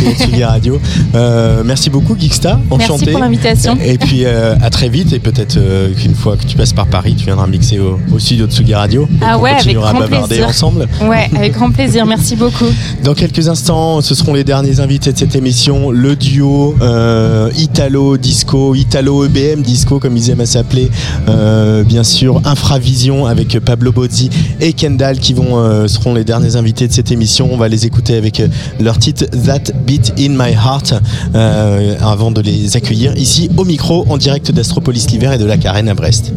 [0.06, 0.80] et Tsugi Radio.
[1.16, 2.60] Euh, merci beaucoup, Geekstar.
[2.70, 3.12] Merci Enchanté.
[3.12, 3.78] pour l'invitation.
[3.84, 5.12] Et puis à très vite.
[5.14, 5.58] Et peut-être
[5.98, 8.74] qu'une fois que tu passes par Paris, tu viendras mixer au, au studio de Tsugi
[8.74, 9.08] Radio.
[9.22, 10.48] Ah ouais, avec continuera grand bavarder plaisir.
[10.48, 10.88] ensemble.
[11.04, 12.06] Ouais, avec grand plaisir.
[12.06, 12.66] Merci beaucoup.
[13.04, 16.76] Dans quelques instants, ce seront les derniers invités de cette émission, le duo
[17.58, 20.90] Italo Disco, Italo EBM Disco comme ils aiment à s'appeler,
[21.30, 24.30] euh, bien sûr Infravision avec Pablo Bozzi
[24.60, 27.49] et Kendall qui vont euh, seront les derniers invités de cette émission.
[27.52, 28.48] On va les écouter avec euh,
[28.80, 30.95] leur titre That Beat in My Heart
[32.02, 35.88] avant de les accueillir ici au micro en direct d'Astropolis l'hiver et de la Carène
[35.88, 36.34] à Brest.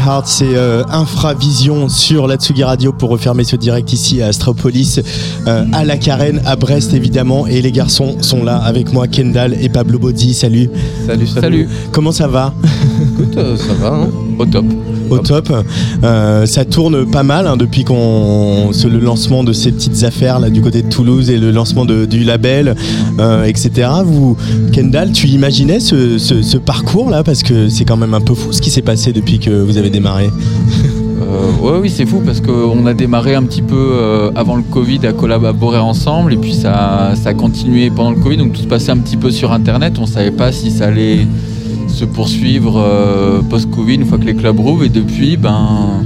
[0.00, 5.00] Heart, c'est euh, Infravision sur la Tsugi Radio pour refermer ce direct ici à Astropolis,
[5.46, 7.46] euh, à la Carène, à Brest évidemment.
[7.46, 10.32] Et les garçons sont là avec moi, Kendall et Pablo Bozzi.
[10.32, 10.70] Salut.
[11.06, 11.68] Salut, salut.
[11.92, 12.54] Comment ça va?
[13.12, 14.08] Écoute, euh, ça va, hein
[14.38, 14.64] Au top.
[15.10, 15.52] Au top.
[16.04, 20.50] Euh, ça tourne pas mal hein, depuis qu'on le lancement de ces petites affaires là
[20.50, 22.74] du côté de Toulouse et le lancement du label,
[23.18, 23.88] euh, etc.
[24.04, 24.36] Vous,
[24.72, 28.60] Kendall, tu imaginais ce, parcours là parce que c'est quand même un peu fou ce
[28.60, 30.30] qui s'est passé depuis que vous avez démarré?
[31.22, 35.12] Euh, oui, c'est fou parce qu'on a démarré un petit peu avant le Covid à
[35.12, 38.90] collaborer ensemble et puis ça, ça a continué pendant le Covid, donc tout se passait
[38.90, 39.98] un petit peu sur Internet.
[39.98, 41.26] On savait pas si ça allait
[42.00, 46.02] se poursuivre euh, post-Covid une fois que les clubs rouvrent et depuis, ben,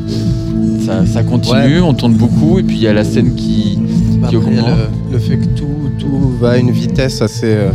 [0.84, 4.36] ça, ça continue, on tourne beaucoup et puis il y a la scène qui, qui
[4.36, 4.66] Après, augmente.
[4.66, 7.68] le, le fait que tout, tout va à une vitesse assez, euh,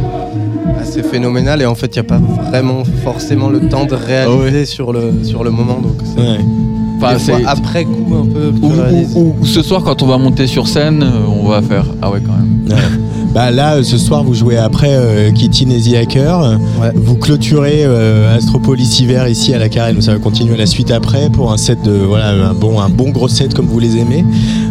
[0.81, 2.19] assez phénoménale et en fait il n'y a pas
[2.49, 5.79] vraiment forcément le temps de réaliser sur, le, sur le moment.
[5.79, 5.95] Donc
[7.01, 8.51] Enfin, fois après coup un peu.
[9.15, 12.19] Ou ce soir, quand on va monter sur scène, euh, on va faire Ah ouais,
[12.25, 12.67] quand même.
[13.33, 16.57] Bah là, euh, ce soir, vous jouez après euh, Kitty the Hacker.
[16.95, 20.01] Vous clôturez euh, Astropolis hiver ici à la Carène.
[20.01, 23.09] Ça va continuer la suite après pour un set de voilà un bon un bon
[23.11, 24.25] gros set comme vous les aimez.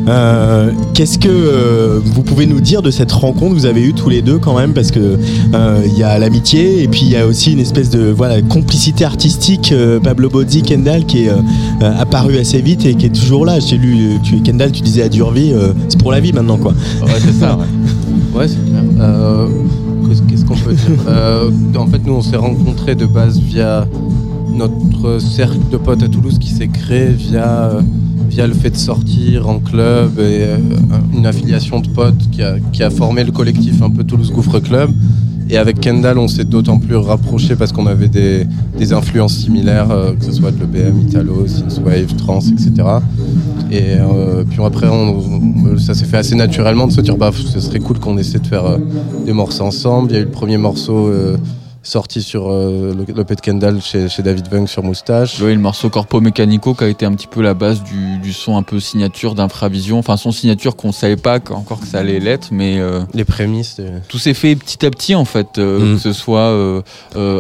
[0.09, 3.93] Euh, Qu'est-ce que euh, vous pouvez nous dire de cette rencontre que vous avez eue
[3.93, 4.73] tous les deux quand même?
[4.73, 5.19] Parce que
[5.55, 8.43] euh, il y a l'amitié et puis il y a aussi une espèce de voilà
[8.43, 11.31] complicité artistique euh, Pablo Bozzi Kendall qui est
[11.81, 13.61] apparu assez vite et qui est toujours là.
[13.61, 16.73] J'ai lu tu Kendall, tu disais à Durvie, euh, c'est pour la vie maintenant quoi.
[17.03, 17.67] Ouais, c'est ça, ouais.
[18.35, 18.83] Ouais, c'est clair.
[19.01, 19.49] Euh,
[20.29, 23.87] qu'est-ce- qu'on peut dire Euh, En fait, nous, on s'est rencontrés de base via
[24.53, 27.81] notre cercle de potes à Toulouse qui s'est créé via, euh,
[28.29, 30.47] via le fait de sortir en club et
[31.17, 34.59] une affiliation de potes qui a, qui a formé le collectif un peu Toulouse Gouffre
[34.61, 34.91] Club.
[35.51, 38.47] Et avec Kendall, on s'est d'autant plus rapprochés parce qu'on avait des,
[38.79, 42.71] des influences similaires, euh, que ce soit de l'EBM, Italo, Synthwave, Trance, etc.
[43.71, 47.61] Et euh, puis après, on- ça s'est fait assez naturellement de se dire, bah, ce
[47.61, 48.79] serait cool qu'on essaie de faire euh,
[49.25, 50.11] des morceaux ensemble.
[50.11, 51.37] Il y a eu le premier morceau euh,
[51.89, 55.41] sorti sur euh, le, le Pet Kendall chez, chez David Vung sur Moustache.
[55.41, 58.33] Oui, le morceau Corpo Mécanico qui a été un petit peu la base du, du
[58.33, 59.99] son un peu signature d'Infravision.
[59.99, 62.79] Enfin, son signature qu'on savait pas qu- encore que ça allait l'être, mais.
[62.79, 63.77] euh, Les prémices.
[63.81, 65.97] euh, Tout s'est fait petit à petit en fait, euh, Mm.
[65.97, 66.83] que ce soit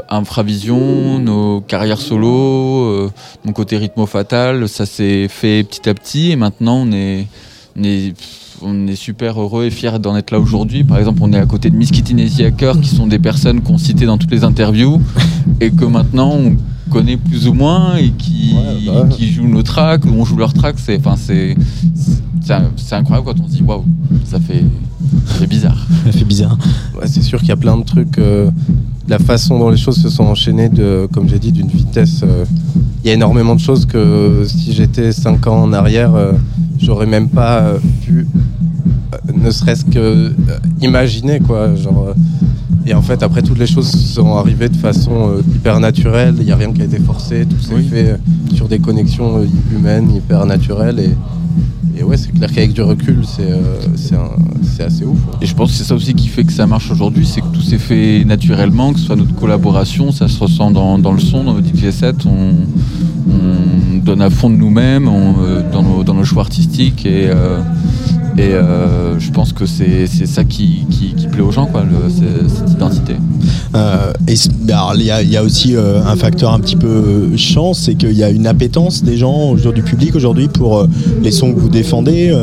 [0.09, 3.11] Infravision, nos carrières solo,
[3.45, 7.27] mon côté rythmo fatal, ça s'est fait petit à petit et maintenant on est,
[7.79, 8.15] on est,
[8.62, 10.85] on est super heureux et fiers d'en être là aujourd'hui.
[10.85, 13.60] Par exemple, on est à côté de Miss Kitty et Hacker qui sont des personnes
[13.60, 15.01] qu'on citait dans toutes les interviews
[15.60, 16.39] et que maintenant
[16.89, 18.54] connaît plus ou moins et qui,
[19.11, 20.79] qui jouent nos tracks, ou on joue leurs tracks.
[20.79, 21.56] C'est, enfin, c'est,
[22.90, 23.85] incroyable quand on se dit waouh,
[24.24, 24.64] ça fait,
[25.27, 25.87] ça fait bizarre.
[26.06, 26.59] Ça fait bizarre.
[26.96, 28.19] Ouais, c'est sûr qu'il y a plein de trucs.
[28.19, 28.51] euh,
[29.09, 32.21] la façon dont les choses se sont enchaînées, de, comme j'ai dit, d'une vitesse.
[32.24, 32.45] euh,
[33.04, 36.32] Il y a énormément de choses que si j'étais 5 ans en arrière, euh,
[36.79, 38.27] j'aurais même pas pu,
[39.35, 40.31] ne serait-ce que euh,
[40.81, 41.75] imaginer quoi.
[41.75, 42.15] Genre, euh,
[42.87, 46.37] et en fait, après, toutes les choses sont arrivées de façon euh, hyper naturelle.
[46.39, 47.45] Il n'y a rien qui a été forcé.
[47.45, 48.17] Tout s'est fait euh,
[48.55, 50.99] sur des connexions euh, humaines hyper naturelles.
[50.99, 55.19] Et, et ouais, c'est clair qu'avec du recul, c'est euh, assez ouf.
[55.43, 57.49] Et je pense que c'est ça aussi qui fait que ça marche aujourd'hui, c'est que
[57.49, 61.19] tout s'est fait naturellement, que ce soit notre collaboration, ça se ressent dans, dans le
[61.19, 62.55] son, dans nos DJ sets, on,
[63.31, 67.61] on donne à fond de nous-mêmes, euh, dans, nos, dans nos choix artistiques et, euh,
[68.37, 73.15] et euh, je pense que c'est ça qui, qui, plaît aux gens, quoi, cette identité.
[73.74, 78.23] Euh, il y, a- aussi euh, un facteur un petit peu chance, c'est qu'il y
[78.23, 80.87] a une appétence des gens, du public aujourd'hui, pour euh,
[81.23, 82.35] les sons que vous défendez,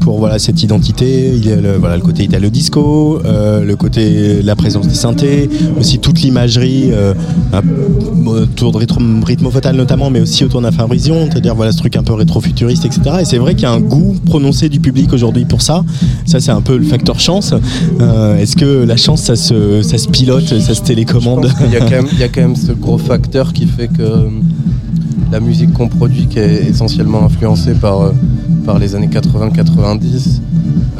[0.00, 1.32] pour voilà cette identité.
[1.34, 4.94] Il y a le, voilà, le côté italo disco, euh, le côté la présence des
[4.94, 5.48] synthés,
[5.78, 6.90] aussi toute l'imagerie
[8.26, 12.02] autour de rétro, rythmo fatal notamment, mais aussi autour d'Infravision, c'est-à-dire voilà ce truc un
[12.02, 13.00] peu rétro-futuriste, etc.
[13.22, 15.84] Et c'est vrai qu'il y a un goût prononcé du public aujourd'hui pour ça.
[16.26, 17.52] Ça, c'est un peu le facteur chance.
[18.00, 21.76] Euh, Est-ce que la chance, ça se, ça se pilote, ça se télécommande Il y,
[21.76, 24.28] a quand même, il y a quand même ce gros facteur qui fait que
[25.34, 28.12] la musique qu'on produit, qui est essentiellement influencée par, euh,
[28.64, 30.40] par les années 80-90,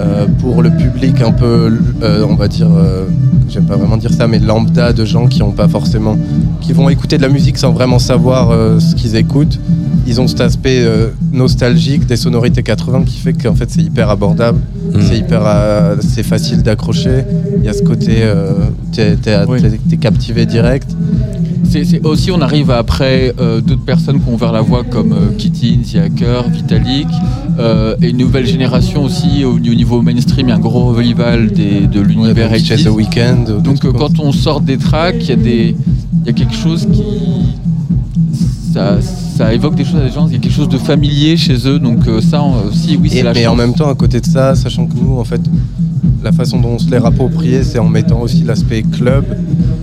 [0.01, 1.73] euh, pour le public un peu,
[2.03, 3.05] euh, on va dire, euh,
[3.49, 6.19] j'aime pas vraiment dire ça, mais lambda de gens qui ont pas forcément,
[6.61, 9.61] qui vont écouter de la musique sans vraiment savoir euh, ce qu'ils écoutent.
[10.09, 14.11] Ils ont cet aspect euh, nostalgique des sonorités 80 qui fait qu'en fait c'est hyper
[14.11, 14.59] abordable,
[15.01, 17.23] c'est hyper, euh, c'est facile d'accrocher.
[17.59, 18.51] Il y a ce côté, euh,
[18.91, 20.91] t'es, t'es- t'es- t'es captivé direct.
[21.69, 25.33] C'est aussi, on arrive après euh, d'autres personnes qui ont ouvert la voie comme euh,
[25.37, 27.09] Kitty, The Hacker, Vitalik,
[27.59, 30.87] euh, et une nouvelle génération aussi au, au niveau mainstream, il y a un gros
[30.93, 32.85] revival des- de l'univers 80s.
[32.85, 35.33] the Weeknd, Donc quand on sort des tracks, il y,
[36.29, 37.03] a y quelque chose qui...
[38.73, 38.99] Ça,
[39.37, 41.57] ça évoque des choses à des gens, il y a quelque chose de familier chez
[41.67, 43.53] eux, donc euh, ça euh, aussi, oui, c'est la mais chance.
[43.53, 45.41] en même temps, à côté de ça, sachant que nous, en fait,
[46.23, 49.25] la façon dont on se l'est approprié, c'est en mettant aussi l'aspect club,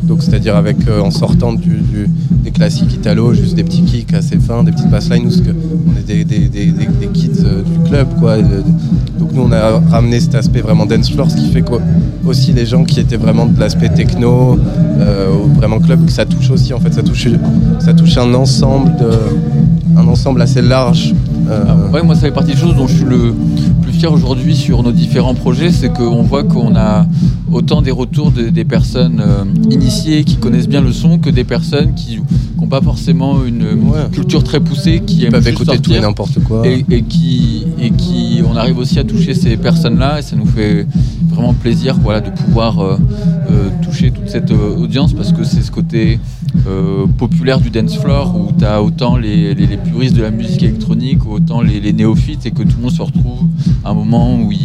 [0.04, 2.08] donc c'est-à-dire avec euh, en sortant du, du-
[2.44, 5.32] des classiques italo, juste des petits kicks assez fins, des petites basslines, nous,
[5.88, 8.38] on est des, des, des, des- des kids euh, du club, quoi.
[8.40, 8.44] Et,
[9.20, 11.74] donc nous, on a ramené cet aspect vraiment dance floor, ce qui fait que
[12.26, 14.58] aussi les gens qui étaient vraiment de l'aspect techno,
[15.00, 17.28] euh, ou vraiment club, que ça touche aussi, en fait, ça touche,
[17.80, 19.12] ça touche un ensemble de,
[19.98, 21.14] un ensemble assez large.
[21.50, 23.34] euh, Ah, Ouais, moi, ça fait partie des choses dont je suis le
[23.82, 27.06] plus fier aujourd'hui sur nos différents projets, c'est qu'on voit qu'on a
[27.52, 31.44] autant des retours de- des personnes euh, initiées qui connaissent bien le son que des
[31.44, 32.20] personnes qui
[32.58, 33.66] n'ont pas forcément une
[34.14, 36.66] culture très poussée, qui aiment juste tout et n'importe quoi.
[36.66, 40.46] Et, et qui, et qui, on arrive aussi à toucher ces personnes-là et ça nous
[40.46, 40.88] fait
[41.42, 42.98] vraiment plaisir voilà, de pouvoir euh,
[43.50, 46.20] euh, toucher toute cette euh, audience parce que c'est ce côté
[46.68, 50.30] euh, populaire du dance floor où tu as autant les, les- les puristes de la
[50.32, 53.40] musique électronique, autant les, les néophytes et que tout le monde se retrouve
[53.84, 54.60] à un moment où ils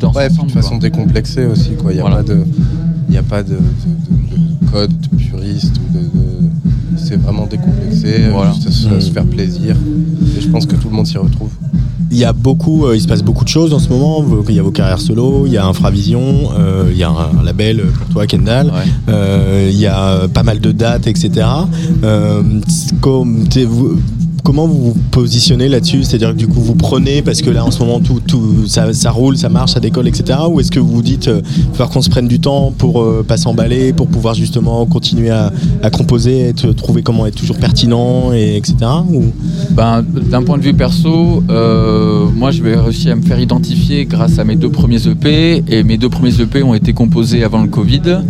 [0.00, 0.48] dansent Ouais, ensemble.
[0.48, 1.92] de façon décomplexée aussi, quoi.
[1.92, 2.16] Il n'y a, Voilà.
[2.16, 2.38] pas de,
[3.08, 6.00] il y a pas de, de- de- de code de puriste ou de.
[6.00, 6.50] de-
[6.98, 8.52] C'est vraiment décomplexé, Voilà.
[8.52, 9.00] juste se, Mm.
[9.00, 9.76] se faire plaisir.
[10.36, 11.50] Et je pense que tout le monde s'y retrouve.
[12.10, 14.24] Il y a beaucoup, euh, il se passe beaucoup de choses en ce moment.
[14.48, 17.42] Il y a vos carrières solo, il y a Infravision, euh, il y a un,
[17.42, 18.72] label pour toi, Kendall.
[19.08, 21.46] Euh, il y a pas mal de dates, etc.
[22.04, 22.42] Euh,
[23.00, 23.46] comme,
[24.46, 27.72] comment vous vous positionnez là-dessus C'est-à-dire que du coup vous prenez parce que là en
[27.72, 30.38] ce moment tout, tout ça, ça roule, ça marche, ça décolle, etc.
[30.48, 32.72] Ou est-ce que vous vous dites euh, il va falloir qu'on se prenne du temps
[32.78, 35.52] pour euh, pas s'emballer, pour pouvoir justement continuer à,
[35.82, 38.76] à composer, être, trouver comment être toujours pertinent, et etc.
[39.12, 39.24] Ou...
[39.72, 44.04] Ben, D'un point de vue perso, euh, moi je vais réussir à me faire identifier
[44.04, 45.64] grâce à mes deux premiers EP.
[45.66, 48.20] Et mes deux premiers EP ont été composés avant le Covid.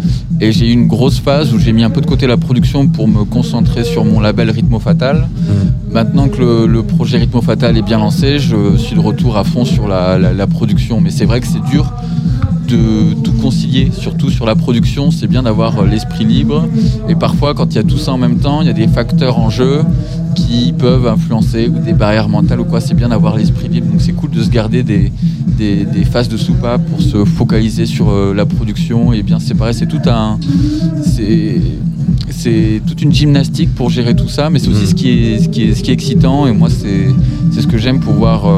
[0.41, 2.89] Et j'ai eu une grosse phase où j'ai mis un peu de côté la production
[2.89, 5.29] pour me concentrer sur mon label Rhythmo Fatal.
[5.97, 9.65] Maintenant que le, projet Rhythmo Fatal est bien lancé, je suis de retour à fond
[9.65, 11.01] sur la, production.
[11.01, 11.91] Mais c'est vrai que c'est dur
[12.69, 16.69] de tout concilier, surtout sur la production, c'est bien d'avoir l'esprit libre.
[17.09, 18.89] Et parfois, quand il y a tout ça en même temps, il y a des
[18.89, 19.85] facteurs en jeu
[20.35, 22.83] qui peuvent influencer ou des barrières mentales ou quoi.
[22.83, 23.87] C'est bien d'avoir l'esprit libre.
[23.91, 25.11] Donc c'est cool de se garder des,
[26.05, 29.73] phases de soupape pour se focaliser sur euh, la production et bien séparer.
[29.73, 30.39] C'est tout un.
[32.31, 35.49] C'est toute une gymnastique pour gérer tout ça, mais c'est aussi ce, qui est, ce,
[35.49, 36.47] qui est, ce qui est excitant.
[36.47, 37.09] Et moi, c'est
[37.51, 38.53] c'est ce que j'aime pouvoir euh,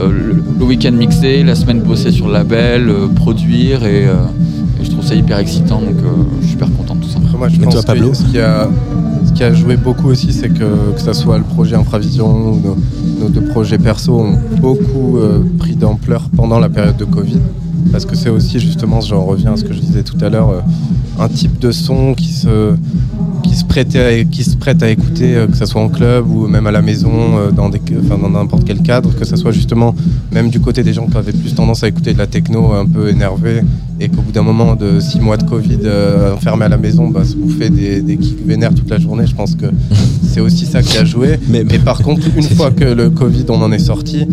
[0.00, 3.84] euh, le, le week-end mixer, la semaine bosser sur le label, euh, produire.
[3.84, 4.14] Et, euh,
[4.80, 5.80] et je trouve ça hyper excitant.
[5.80, 7.18] Donc euh, je suis super content de tout ça.
[7.22, 8.68] Après, moi, je Et pense toi, que Pablo ce qui, a,
[9.26, 12.60] ce qui a joué beaucoup aussi, c'est que que ça soit le projet Infravision ou
[12.60, 12.76] nos,
[13.20, 17.38] nos deux projets perso ont beaucoup euh, pris d'ampleur pendant la période de Covid.
[17.90, 20.48] Parce que c'est aussi justement, j'en reviens à ce que je disais tout à l'heure,
[20.50, 20.60] euh,
[21.18, 22.74] un type de son qui se,
[23.68, 27.50] prête à écouter, euh, que ce soit en club ou même à la maison, euh,
[27.50, 27.70] dans
[28.28, 29.94] n'importe quel cadre, que ce soit justement
[30.30, 32.86] même du côté des gens qui avaient plus tendance à écouter de la techno un
[32.86, 33.62] peu énervée
[34.02, 37.08] et qu'au bout d'un moment de six mois de Covid euh, enfermé à la maison,
[37.08, 39.66] bah, se bouffer des, des kicks vénères toute la journée, je pense que
[40.28, 41.38] c'est aussi ça qui a joué.
[41.48, 44.26] Mais, par contre, une fois que le Covid on en est sorti,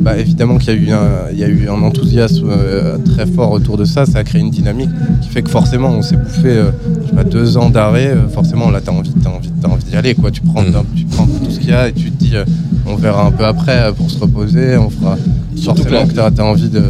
[0.00, 3.26] bah, évidemment qu'il y a eu un, il y a eu un enthousiasme euh, très
[3.26, 6.16] fort autour de ça, ça a créé une dynamique qui fait que forcément on s'est
[6.16, 6.70] bouffé euh,
[7.04, 9.84] je sais pas, deux ans d'arrêt, euh, forcément là t'as envie, t'as envie, t'as envie
[9.84, 10.32] d'y aller quoi.
[10.32, 10.64] Tu prends,
[10.96, 12.44] tu prends tout ce qu'il y a et tu te dis euh,
[12.86, 15.16] on verra un peu après pour se reposer, on fera
[15.54, 16.82] Surtout forcément que que t'as as envie de,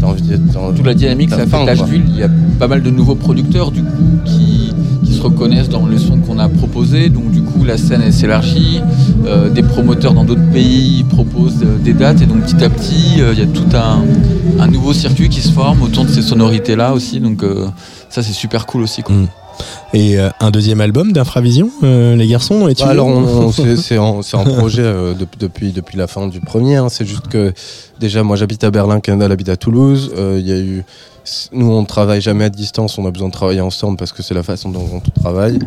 [0.00, 1.56] t'as envie d'être dans Toute la dynamique, ça fait
[1.92, 4.74] Il y a pas mal de nouveaux producteurs du coup qui,
[5.04, 7.08] qui se reconnaissent dans les sons qu'on a proposés.
[7.08, 8.80] Donc du coup, la scène s'élargit.
[9.26, 13.20] Euh, des promoteurs dans d'autres pays proposent euh, des dates et donc petit à petit,
[13.20, 14.04] euh, il y a tout un,
[14.60, 17.20] un nouveau circuit qui se forme autour de ces sonorités-là aussi.
[17.20, 17.44] Donc
[18.08, 19.02] ça, c'est super cool aussi.
[19.02, 19.16] Quoi.
[19.94, 23.52] Et euh, un deuxième album d'Infravision, euh, les garçons, et tu Bah alors, on- on-
[23.52, 26.76] c'est en, projet euh, dep- depuis, depuis la fin du premier.
[26.76, 26.88] hein.
[26.88, 27.52] C'est juste que
[28.00, 30.12] déjà, moi j'habite à Berlin, Kendall habite à Toulouse.
[30.16, 30.84] Euh, Il y a eu,
[31.52, 34.22] nous, on ne travaille jamais à distance, on a besoin de travailler ensemble parce que
[34.22, 35.58] c'est la façon dont on travaille.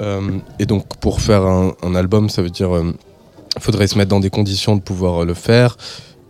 [0.00, 0.20] Euh,
[0.58, 2.70] et donc, pour faire un, un album, ça veut dire
[3.56, 5.76] il faudrait se mettre dans des conditions de pouvoir euh, le faire.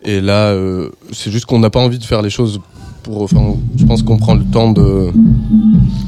[0.02, 2.60] Et là, euh, c'est juste qu'on n'a pas envie de faire les choses
[3.02, 3.22] pour.
[3.22, 5.10] Enfin, je pense qu'on prend le temps de.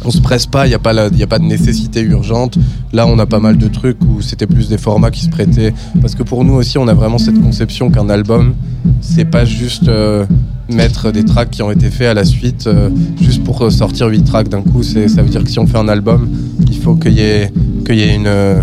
[0.04, 2.58] On se presse pas, il n'y a, pas a pas de nécessité urgente.
[2.92, 5.72] Là, on a pas mal de trucs où c'était plus des formats qui se prêtaient.
[6.00, 8.54] Parce que pour nous aussi, on a vraiment cette conception qu'un album,
[9.00, 10.26] c'est pas juste euh,
[10.68, 12.90] mettre des tracks qui ont été faits à la suite, euh,
[13.20, 14.82] juste pour sortir 8 tracks d'un coup.
[14.82, 16.28] Ça veut dire que si on fait un album,
[16.68, 17.50] il faut qu'il y ait,
[17.88, 18.60] y ait une, euh,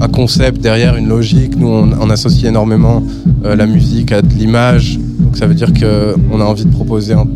[0.00, 1.56] un concept derrière, une logique.
[1.56, 3.02] Nous, on, associe énormément
[3.44, 4.98] la musique à de l'image.
[5.18, 7.26] Donc ça veut dire qu'on a envie de proposer un-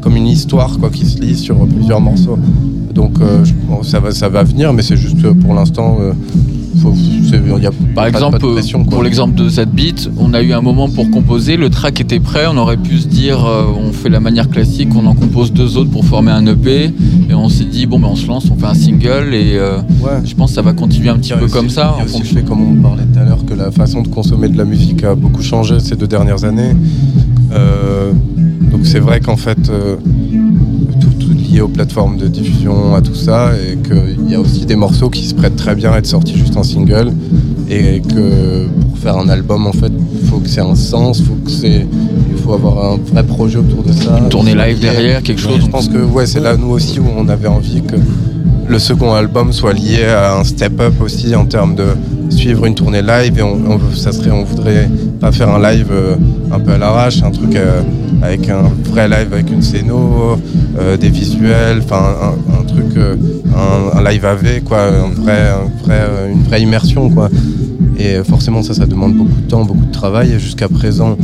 [0.00, 2.38] comme une histoire quoi, qui se lit sur plusieurs morceaux.
[2.94, 6.12] Donc euh, bon, ça, va, ça va venir, mais c'est juste euh, pour l'instant, euh,
[7.60, 8.92] y a Par pas- pas exemple, de pression, quoi.
[8.94, 12.20] pour l'exemple de cette beat, on a eu un moment pour composer, le track était
[12.20, 15.52] prêt, on aurait pu se dire euh, on fait la manière classique, on en compose
[15.52, 16.92] deux autres pour former un EP,
[17.30, 19.78] et on s'est dit bon ben on se lance, on fait un single, et euh,
[20.24, 21.96] je pense que ça va continuer un petit peu comme ça.
[21.98, 24.64] A aussi comme on parlait tout à l'heure, que la façon de consommer de la
[24.66, 26.76] musique a beaucoup changé ces deux dernières années.
[27.52, 28.12] Euh,
[28.72, 29.96] donc c'est vrai qu'en fait, euh,
[31.00, 34.66] tout, tout lié aux plateformes de diffusion, à tout ça, et qu'il y a aussi
[34.66, 37.12] des morceaux qui se prêtent très bien à être sortis juste en single,
[37.68, 41.34] et que pour faire un album, en fait, il faut que c'est un sens, faut
[41.44, 41.86] que c'est,
[42.30, 44.18] il faut avoir un vrai projet autour de ça.
[44.18, 45.60] Une tournée live derrière, quelque chose.
[45.60, 47.96] Je pense que ouais, c'est là nous aussi où on avait envie que
[48.66, 51.84] le second album soit lié à un step-up aussi en termes de
[52.30, 54.88] suivre une tournée live et on, on- ça serait on voudrait
[55.20, 56.16] pas faire un live euh,
[56.50, 57.82] un peu à l'arrache un truc euh,
[58.22, 60.38] avec un vrai live avec une scéno
[60.78, 63.16] euh, des visuels enfin un, un truc euh,
[63.56, 66.00] un, un live AV quoi un vrai, un vrai,
[66.32, 67.28] une vraie immersion quoi.
[67.98, 70.32] Et forcément ça ça demande beaucoup de temps beaucoup de travail.
[70.32, 71.16] Et jusqu'à présent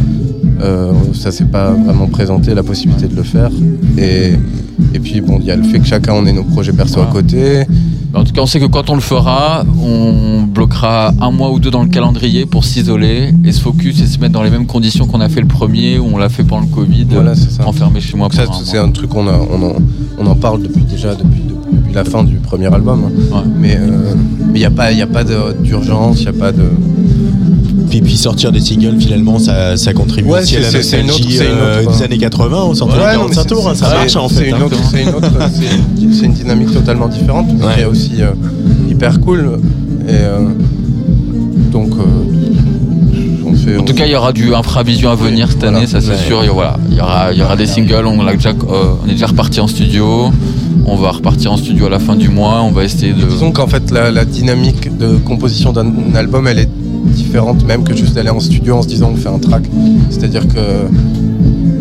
[0.63, 3.51] euh, ça s'est pas vraiment présenté la possibilité de le faire.
[3.99, 4.33] Et,
[4.95, 7.01] et puis bon il y a le fait que chacun on ait nos projets perso
[7.01, 7.65] à côté
[8.13, 11.61] En tout cas, on sait que quand on le fera, on bloquera un mois ou
[11.61, 14.67] deux dans le calendrier pour s'isoler et se focus et se mettre dans les mêmes
[14.67, 17.67] conditions qu'on a fait le premier, où on l'a fait pendant le Covid, Voilà, ça.
[17.67, 18.29] enfermé chez moi.
[18.33, 19.73] Ça, c'est un truc qu'on a- on en,
[20.19, 23.11] on en parle depuis déjà depuis, depuis la fin du premier album.
[23.33, 23.45] hein.
[23.57, 24.15] Mais euh,
[24.53, 25.23] mais il n'y a pas, y a pas
[25.63, 26.65] d'urgence, il n'y a pas de.
[27.91, 31.01] Puis, puis sortir des singles, finalement, ça, ça contribue Ouais, aussi à la c'est- c'est
[31.01, 32.63] une nostalgie autre- c'est une euh, autre- des années 80.
[32.65, 34.49] On sortait Ouais, les non, mais 45 c'est- tours, hein, ça marche en c'est fait.
[34.51, 34.59] une hein.
[34.67, 35.27] autre- C'est une, autre-
[36.13, 38.31] c'est une- dynamique totalement différente, mais qui est aussi euh,
[38.89, 39.59] hyper cool.
[40.09, 40.39] Et euh,
[41.73, 43.77] donc, euh, on fait.
[43.77, 46.17] En tout cas, il y aura du infravision à venir cette année, ça c'est Ouais.
[46.27, 46.41] sûr.
[46.43, 48.95] Il y, voilà, il y aura, il y aura des singles, on, l'a déjà, euh,
[49.05, 50.31] on est déjà reparti en studio.
[50.87, 52.63] On va repartir en studio à la fin du mois.
[52.63, 53.25] On va essayer de.
[53.25, 56.69] Disons qu'en fait, la, la dynamique de composition d'un album, elle est
[57.11, 59.63] différente même que juste d'aller en studio en se disant on fait un track.
[60.11, 60.61] C'est-à-dire que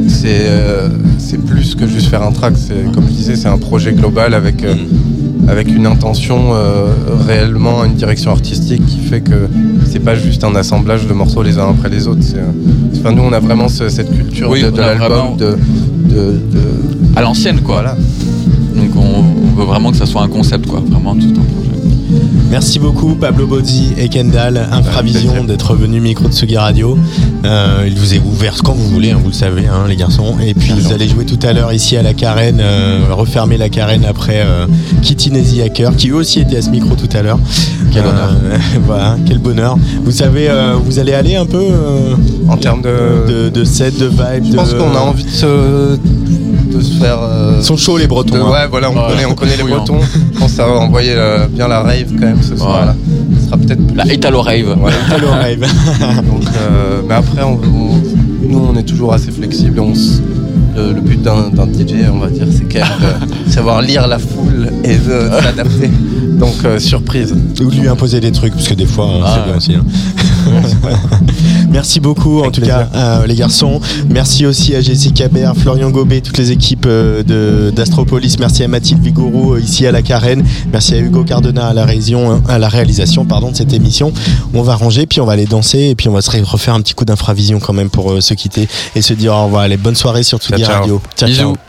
[0.08, 2.54] c'est euh, c'est plus que juste faire un track.
[2.58, 4.76] C'est comme je disais, c'est un projet global avec euh,
[5.48, 6.88] avec une intention euh,
[7.28, 9.48] réellement, une direction artistique qui fait que
[9.86, 12.22] c'est pas juste un assemblage de morceaux les uns après les autres.
[13.00, 15.58] Enfin, nous, on a vraiment ce- cette culture Oui, de, l'album, vraiment- de,
[16.10, 17.84] de, de- à l'ancienne quoi.
[18.76, 21.69] Donc on, on veut vraiment que ça soit un concept quoi, vraiment tout un projet.
[22.50, 26.98] Merci beaucoup Pablo Bozzi et Kendall, Infravision, d'être venus micro de Sugi Radio.
[27.46, 30.36] Euh, il vous est ouvert quand vous voulez, hein, vous le savez, hein, les garçons.
[30.46, 33.70] Et puis vous allez jouer tout à l'heure ici à la Carène, euh, refermer la
[33.70, 34.66] Carène après euh,
[35.02, 37.40] Kitty Nazy Hacker, qui eux aussi était à ce micro tout à l'heure.
[37.94, 38.36] Quel honneur.
[38.86, 39.78] voilà, quel bonheur.
[40.04, 42.16] Vous savez, euh, vous allez aller un peu euh,
[42.50, 44.52] en termes de, de, de set, de vibe.
[44.52, 45.46] Je pense de- qu'on a envie de se,
[45.96, 47.20] de se faire.
[47.22, 48.36] euh, Ils sont chauds les Bretons.
[48.36, 48.52] de- hein.
[48.52, 49.08] ouais, voilà, on Ouais.
[49.12, 49.64] connaît, on connaît les.
[49.64, 50.00] Bretons.
[50.34, 52.96] Je pense que ça va envoyer euh, bien la rave quand même ce soir-là.
[53.40, 54.78] Ce sera peut-être plus- La Italo Rave.
[54.82, 54.92] Ouais.
[55.08, 55.60] Italo Rave.
[56.26, 59.80] Donc, euh, mais après, on, on- nous, on est toujours assez flexible.
[59.80, 59.94] On
[60.76, 64.08] le, le but d'un d'un DJ, on va dire, c'est quand même de savoir lire
[64.08, 65.90] la foule et de s'adapter.
[66.40, 67.36] Donc, euh, surprise.
[67.62, 69.76] Ou lui imposer des trucs, parce que des fois, hein, Ah, c'est bien aussi.
[69.76, 69.86] hein.
[71.70, 73.80] Merci beaucoup, en tout cas, euh, les garçons.
[74.10, 78.40] Merci aussi à Jessica Baird, Florian Gobet, toutes les équipes euh, d'Astropolis.
[78.40, 80.44] Merci à Mathilde Vigouroux, euh, ici à la Carène.
[80.72, 84.12] Merci à Hugo Cardona à la, réalisation, hein, à la réalisation pardon, de cette émission.
[84.54, 86.82] On va ranger, puis on va aller danser, et puis on va se refaire un
[86.82, 89.64] petit coup d'infravision quand même pour euh, se quitter et se dire au revoir.
[89.64, 90.64] Allez, bonne soirée sur Tsugi.
[90.64, 91.02] Radio.
[91.16, 91.42] Ciao, Bisous.
[91.42, 91.69] ciao.